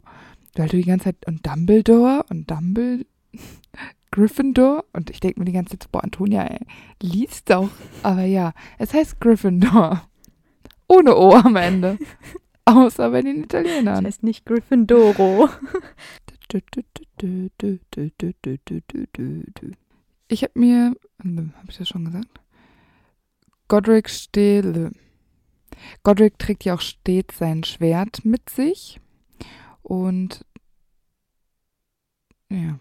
Weil 0.55 0.69
du 0.69 0.77
die 0.77 0.85
ganze 0.85 1.05
Zeit 1.05 1.17
und 1.27 1.47
Dumbledore 1.47 2.25
und 2.31 2.51
Dumble 2.51 3.05
Gryffindor 4.11 4.85
und 4.93 5.11
ich 5.11 5.21
denke 5.21 5.39
mir 5.39 5.45
die 5.45 5.53
ganze 5.53 5.79
Zeit, 5.79 5.93
boah, 5.93 6.03
Antonia, 6.03 6.45
ey, 6.45 6.61
liest 7.03 7.51
doch. 7.51 7.69
Aber 8.03 8.25
ja, 8.25 8.53
es 8.79 8.95
heißt 8.95 9.21
Gryffindor. 9.21 10.09
Ohne 10.89 11.17
O 11.17 11.33
am 11.35 11.57
Ende. 11.57 11.99
Außer 12.65 13.11
bei 13.11 13.23
den 13.23 13.47
das 13.47 13.63
Italienern. 13.63 14.07
heißt 14.07 14.23
nicht 14.23 14.47
Gryffindoro. 14.47 15.49
Ich 20.29 20.43
habe 20.43 20.59
mir, 20.59 20.95
habe 21.23 21.53
ich 21.69 21.79
das 21.79 21.89
schon 21.89 22.05
gesagt? 22.05 22.41
Godric 23.67 24.11
steht, 24.11 24.67
Godric 26.03 26.39
trägt 26.39 26.65
ja 26.65 26.75
auch 26.75 26.81
stets 26.83 27.39
sein 27.39 27.65
Schwert 27.65 28.25
mit 28.25 28.51
sich 28.51 29.01
und 29.83 30.45
ja, 32.51 32.79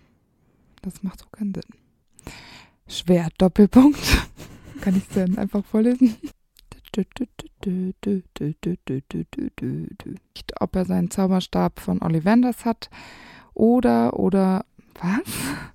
das 0.81 1.03
macht 1.03 1.19
so 1.19 1.25
keinen 1.31 1.53
Sinn. 1.53 2.33
Schwert, 2.87 3.33
Doppelpunkt. 3.37 4.27
Kann 4.81 4.95
ich 4.95 5.03
es 5.03 5.15
dann 5.15 5.37
einfach 5.37 5.63
vorlesen? 5.65 6.15
Ob 10.59 10.75
er 10.75 10.85
seinen 10.85 11.11
Zauberstab 11.11 11.79
von 11.79 12.01
Ollivanders 12.01 12.65
hat 12.65 12.89
oder, 13.53 14.17
oder, 14.17 14.65
was? 14.95 15.21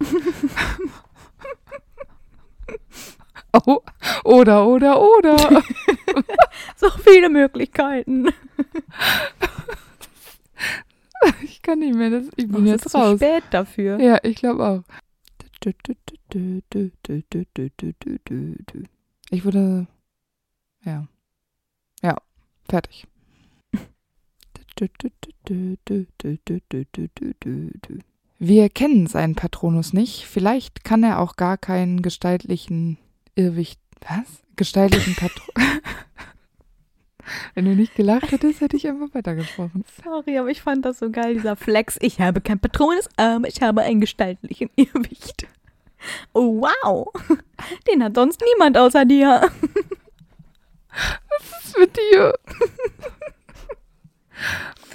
oh, 3.52 3.80
oder, 4.24 4.66
oder, 4.66 5.00
oder. 5.00 5.36
So 6.76 6.90
viele 6.90 7.28
Möglichkeiten. 7.30 8.28
Ich 11.42 11.62
kann 11.62 11.78
nicht 11.78 11.94
mehr, 11.94 12.10
das, 12.10 12.26
ich 12.36 12.44
Oh, 12.46 12.48
bin 12.56 12.64
es 12.66 12.70
jetzt 12.72 12.86
ist 12.86 12.92
zu 12.92 12.98
raus. 12.98 13.16
spät 13.18 13.44
dafür. 13.50 14.00
Ja, 14.00 14.18
ich 14.22 14.36
glaube 14.36 14.64
auch. 14.66 14.82
Ich 19.30 19.44
würde, 19.44 19.86
ja, 20.84 21.06
ja, 22.02 22.16
fertig. 22.68 23.06
Wir 28.44 28.68
kennen 28.70 29.06
seinen 29.06 29.36
Patronus 29.36 29.92
nicht. 29.92 30.26
Vielleicht 30.26 30.82
kann 30.82 31.04
er 31.04 31.20
auch 31.20 31.36
gar 31.36 31.56
keinen 31.56 32.02
gestaltlichen 32.02 32.98
Irrwicht. 33.36 33.78
Was? 34.00 34.42
Gestaltlichen 34.56 35.14
Patron. 35.14 35.54
Wenn 37.54 37.66
du 37.66 37.76
nicht 37.76 37.94
gelacht 37.94 38.32
hättest, 38.32 38.60
hätte 38.60 38.76
ich 38.76 38.88
einfach 38.88 39.14
weitergesprochen. 39.14 39.84
Sorry, 40.02 40.38
aber 40.38 40.48
ich 40.48 40.60
fand 40.60 40.84
das 40.84 40.98
so 40.98 41.08
geil, 41.12 41.34
dieser 41.34 41.54
Flex. 41.54 41.98
Ich 42.00 42.20
habe 42.20 42.40
kein 42.40 42.58
Patronusarm, 42.58 43.44
ich 43.44 43.62
habe 43.62 43.82
einen 43.82 44.00
gestaltlichen 44.00 44.70
Irrwicht. 44.74 45.46
Oh, 46.32 46.62
wow. 46.62 47.12
Den 47.88 48.02
hat 48.02 48.16
sonst 48.16 48.42
niemand 48.54 48.76
außer 48.76 49.04
dir. 49.04 49.52
Was 50.90 51.64
ist 51.64 51.78
mit 51.78 51.96
dir? 51.96 52.34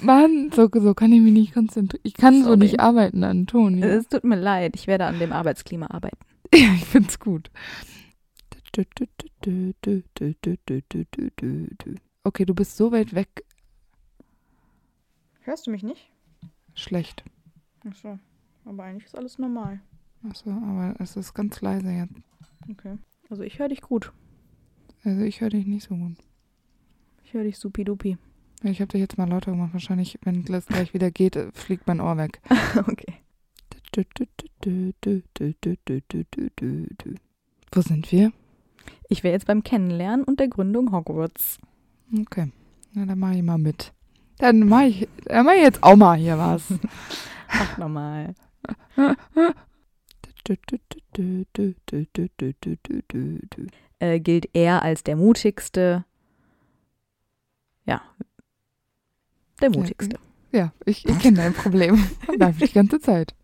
Mann, 0.02 0.50
so, 0.52 0.68
so 0.72 0.94
kann 0.94 1.12
ich 1.12 1.20
mich 1.20 1.32
nicht 1.32 1.54
konzentrieren. 1.54 2.02
Ich 2.04 2.14
kann 2.14 2.38
so 2.42 2.50
Sorry. 2.50 2.58
nicht 2.58 2.80
arbeiten, 2.80 3.24
Antonia. 3.24 3.86
Es 3.86 4.08
tut 4.08 4.24
mir 4.24 4.36
leid, 4.36 4.76
ich 4.76 4.86
werde 4.86 5.06
an 5.06 5.18
dem 5.18 5.32
Arbeitsklima 5.32 5.86
arbeiten. 5.86 6.18
Ja, 6.54 6.72
ich 6.72 6.86
find's 6.86 7.18
gut. 7.18 7.50
Okay, 12.24 12.44
du 12.44 12.54
bist 12.54 12.76
so 12.76 12.90
weit 12.92 13.14
weg. 13.14 13.44
Hörst 15.42 15.66
du 15.66 15.70
mich 15.70 15.82
nicht? 15.82 16.10
Schlecht. 16.74 17.24
Achso, 17.86 18.18
aber 18.64 18.84
eigentlich 18.84 19.06
ist 19.06 19.16
alles 19.16 19.38
normal. 19.38 19.80
Achso, 20.28 20.50
aber 20.50 20.94
es 20.98 21.16
ist 21.16 21.34
ganz 21.34 21.60
leise 21.60 21.90
jetzt. 21.90 22.14
Okay. 22.70 22.96
Also 23.30 23.42
ich 23.42 23.58
höre 23.58 23.68
dich 23.68 23.82
gut. 23.82 24.12
Also 25.04 25.22
ich 25.22 25.40
höre 25.40 25.50
dich 25.50 25.66
nicht 25.66 25.86
so 25.88 25.96
gut. 25.96 26.16
Ich 27.24 27.34
höre 27.34 27.44
dich 27.44 27.58
supidupi. 27.58 28.16
Ich 28.62 28.80
habe 28.80 28.88
dich 28.88 29.00
jetzt 29.00 29.18
mal 29.18 29.28
lauter 29.28 29.52
gemacht. 29.52 29.72
Wahrscheinlich, 29.72 30.18
wenn 30.22 30.44
das 30.44 30.66
gleich 30.66 30.92
wieder 30.94 31.10
geht, 31.10 31.36
äh, 31.36 31.50
fliegt 31.52 31.86
mein 31.86 32.00
Ohr 32.00 32.16
weg. 32.16 32.40
okay. 32.86 33.14
Wo 37.72 37.80
sind 37.80 38.12
wir? 38.12 38.32
Ich 39.08 39.22
wäre 39.22 39.34
jetzt 39.34 39.46
beim 39.46 39.62
Kennenlernen 39.62 40.24
und 40.24 40.40
der 40.40 40.48
Gründung 40.48 40.92
Hogwarts. 40.92 41.58
Okay. 42.20 42.50
Na, 42.92 43.06
dann 43.06 43.18
mache 43.18 43.36
ich 43.36 43.42
mal 43.42 43.58
mit. 43.58 43.92
Dann 44.38 44.60
mache 44.60 44.86
ich, 44.86 45.08
dann 45.24 45.46
mach 45.46 45.54
ich 45.54 45.62
jetzt 45.62 45.82
auch 45.82 45.96
mal 45.96 46.16
hier 46.16 46.38
was. 46.38 46.62
Ach, 47.48 47.78
nochmal. 47.78 48.34
Äh, 54.00 54.20
gilt 54.20 54.48
er 54.54 54.82
als 54.82 55.02
der 55.02 55.16
mutigste. 55.16 56.04
Ja. 57.84 58.00
Der 59.60 59.70
mutigste. 59.70 60.18
Ja, 60.52 60.72
ich, 60.84 61.06
ich 61.06 61.18
kenne 61.20 61.36
dein 61.38 61.54
Problem. 61.54 62.04
Darf 62.38 62.60
ich 62.60 62.70
die 62.70 62.74
ganze 62.74 63.00
Zeit. 63.00 63.34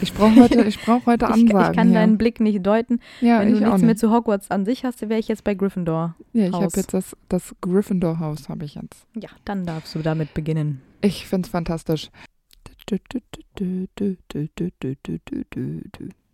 Ich 0.00 0.12
brauche 0.12 0.36
heute, 0.36 0.62
ich 0.64 0.78
brauch 0.82 1.06
heute 1.06 1.24
Ich, 1.26 1.30
Ansagen. 1.32 1.70
ich 1.70 1.76
kann 1.76 1.88
hier. 1.88 1.98
deinen 1.98 2.18
Blick 2.18 2.40
nicht 2.40 2.66
deuten. 2.66 3.00
ja, 3.20 3.40
Wenn 3.40 3.52
du 3.52 3.60
nichts 3.60 3.80
mehr 3.80 3.88
nicht. 3.90 3.98
zu 4.00 4.10
Hogwarts 4.12 4.50
an 4.50 4.64
sich 4.64 4.84
hast, 4.84 5.00
wäre 5.02 5.18
ich 5.18 5.28
jetzt 5.28 5.44
bei 5.44 5.54
Gryffindor. 5.54 6.14
Ja, 6.32 6.46
ich 6.46 6.52
habe 6.52 6.64
jetzt 6.64 6.92
das, 6.92 7.16
das 7.28 7.54
Gryffindor-Haus, 7.62 8.48
habe 8.48 8.64
ich 8.64 8.74
jetzt. 8.74 9.06
Ja, 9.14 9.30
dann 9.44 9.64
darfst 9.64 9.94
du 9.94 10.00
damit 10.00 10.34
beginnen. 10.34 10.82
Ich 11.00 11.26
finde 11.26 11.46
es 11.46 11.50
fantastisch. 11.50 12.10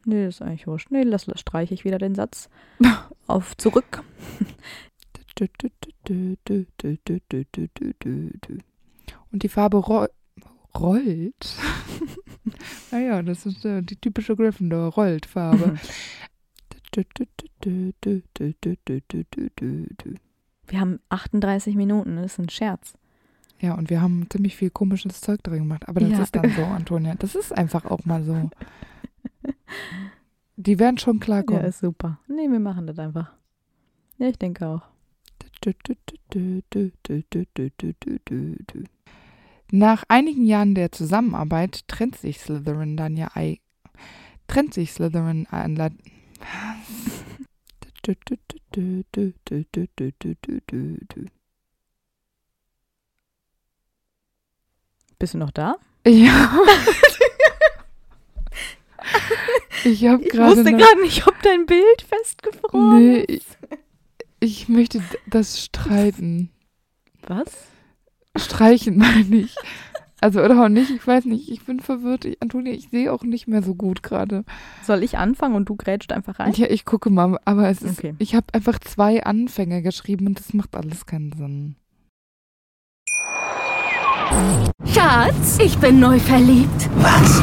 Nee, 0.04 0.24
das 0.26 0.36
ist 0.36 0.42
eigentlich 0.42 0.66
wurscht. 0.66 0.90
Nee, 0.90 1.02
lass, 1.02 1.26
lass 1.26 1.40
streiche 1.40 1.74
ich 1.74 1.84
wieder 1.84 1.98
den 1.98 2.14
Satz. 2.14 2.48
Auf 3.26 3.56
zurück. 3.56 4.02
Und 9.32 9.42
die 9.42 9.48
Farbe 9.48 9.76
ro 9.78 10.06
rollt. 10.78 11.54
naja, 12.90 13.22
das 13.22 13.44
ist 13.46 13.64
äh, 13.64 13.82
die 13.82 13.96
typische 13.96 14.36
Gryffindor, 14.36 14.92
rollt 14.92 15.26
Farbe. 15.26 15.78
Wir 20.66 20.80
haben 20.80 21.00
38 21.08 21.74
Minuten, 21.76 22.16
das 22.16 22.32
ist 22.32 22.38
ein 22.38 22.48
Scherz. 22.48 22.94
Ja, 23.60 23.74
und 23.74 23.90
wir 23.90 24.00
haben 24.02 24.26
ziemlich 24.28 24.56
viel 24.56 24.70
komisches 24.70 25.20
Zeug 25.20 25.42
drin 25.44 25.60
gemacht. 25.60 25.88
Aber 25.88 26.00
das 26.00 26.10
Ja. 26.10 26.22
ist 26.22 26.34
dann 26.34 26.50
so, 26.50 26.62
Antonia. 26.64 27.14
Das 27.14 27.34
ist 27.36 27.56
einfach 27.56 27.84
auch 27.84 28.04
mal 28.04 28.24
so. 28.24 28.50
Die 30.56 30.78
werden 30.78 30.98
schon 30.98 31.18
Ja, 31.18 31.24
klarkommen. 31.24 31.64
ist 31.64 31.80
super. 31.80 32.18
Nee, 32.28 32.48
wir 32.50 32.60
machen 32.60 32.86
das 32.86 32.98
einfach. 32.98 33.32
Ja, 34.18 34.28
ich 34.28 34.38
denke 34.38 34.66
auch. 34.66 34.82
Nach 39.70 40.04
einigen 40.08 40.44
Jahren 40.44 40.74
der 40.74 40.92
Zusammenarbeit 40.92 41.86
trennt 41.88 42.16
sich 42.16 42.40
Slytherin 42.40 42.96
dann 42.96 43.16
ja 43.16 43.30
ei 43.34 43.60
trennt 44.46 44.74
sich 44.74 44.92
Slytherin 44.92 45.46
an 45.46 45.76
La 45.76 45.88
Bist 55.18 55.34
du 55.34 55.38
noch 55.38 55.50
da? 55.50 55.76
Ja. 56.06 56.58
Ich 59.84 60.06
habe 60.06 60.22
Ich 60.22 60.30
gerade 60.30 60.56
wusste 60.56 60.72
gerade 60.72 61.02
nicht, 61.02 61.26
ob 61.26 61.40
dein 61.42 61.66
Bild 61.66 62.02
festgefroren 62.08 62.98
Nee, 62.98 63.20
ist. 63.20 63.58
ich, 64.40 64.62
ich 64.62 64.68
möchte 64.68 65.02
das 65.26 65.62
streiten. 65.64 66.50
Was? 67.26 67.50
Streichen 68.36 68.98
meine 68.98 69.36
ich. 69.36 69.54
Also 70.20 70.40
oder 70.40 70.64
auch 70.64 70.68
nicht, 70.68 70.90
ich 70.90 71.04
weiß 71.04 71.24
nicht, 71.24 71.50
ich 71.50 71.64
bin 71.64 71.80
verwirrt. 71.80 72.24
Ich, 72.24 72.40
Antonia, 72.40 72.72
ich 72.72 72.88
sehe 72.90 73.12
auch 73.12 73.24
nicht 73.24 73.48
mehr 73.48 73.60
so 73.62 73.74
gut 73.74 74.04
gerade. 74.04 74.44
Soll 74.84 75.02
ich 75.02 75.18
anfangen 75.18 75.56
und 75.56 75.68
du 75.68 75.74
grätscht 75.74 76.12
einfach 76.12 76.38
rein? 76.38 76.52
Ja, 76.52 76.68
ich 76.70 76.84
gucke 76.84 77.10
mal, 77.10 77.38
aber 77.44 77.68
es 77.68 77.82
ist, 77.82 77.98
Okay. 77.98 78.14
ich 78.18 78.36
habe 78.36 78.46
einfach 78.52 78.78
zwei 78.78 79.24
Anfänge 79.24 79.82
geschrieben 79.82 80.28
und 80.28 80.38
das 80.38 80.54
macht 80.54 80.76
alles 80.76 81.06
keinen 81.06 81.32
Sinn. 81.32 81.74
Schatz, 84.86 85.58
ich 85.60 85.76
bin 85.78 85.98
neu 86.00 86.18
verliebt. 86.20 86.88
Was? 86.96 87.42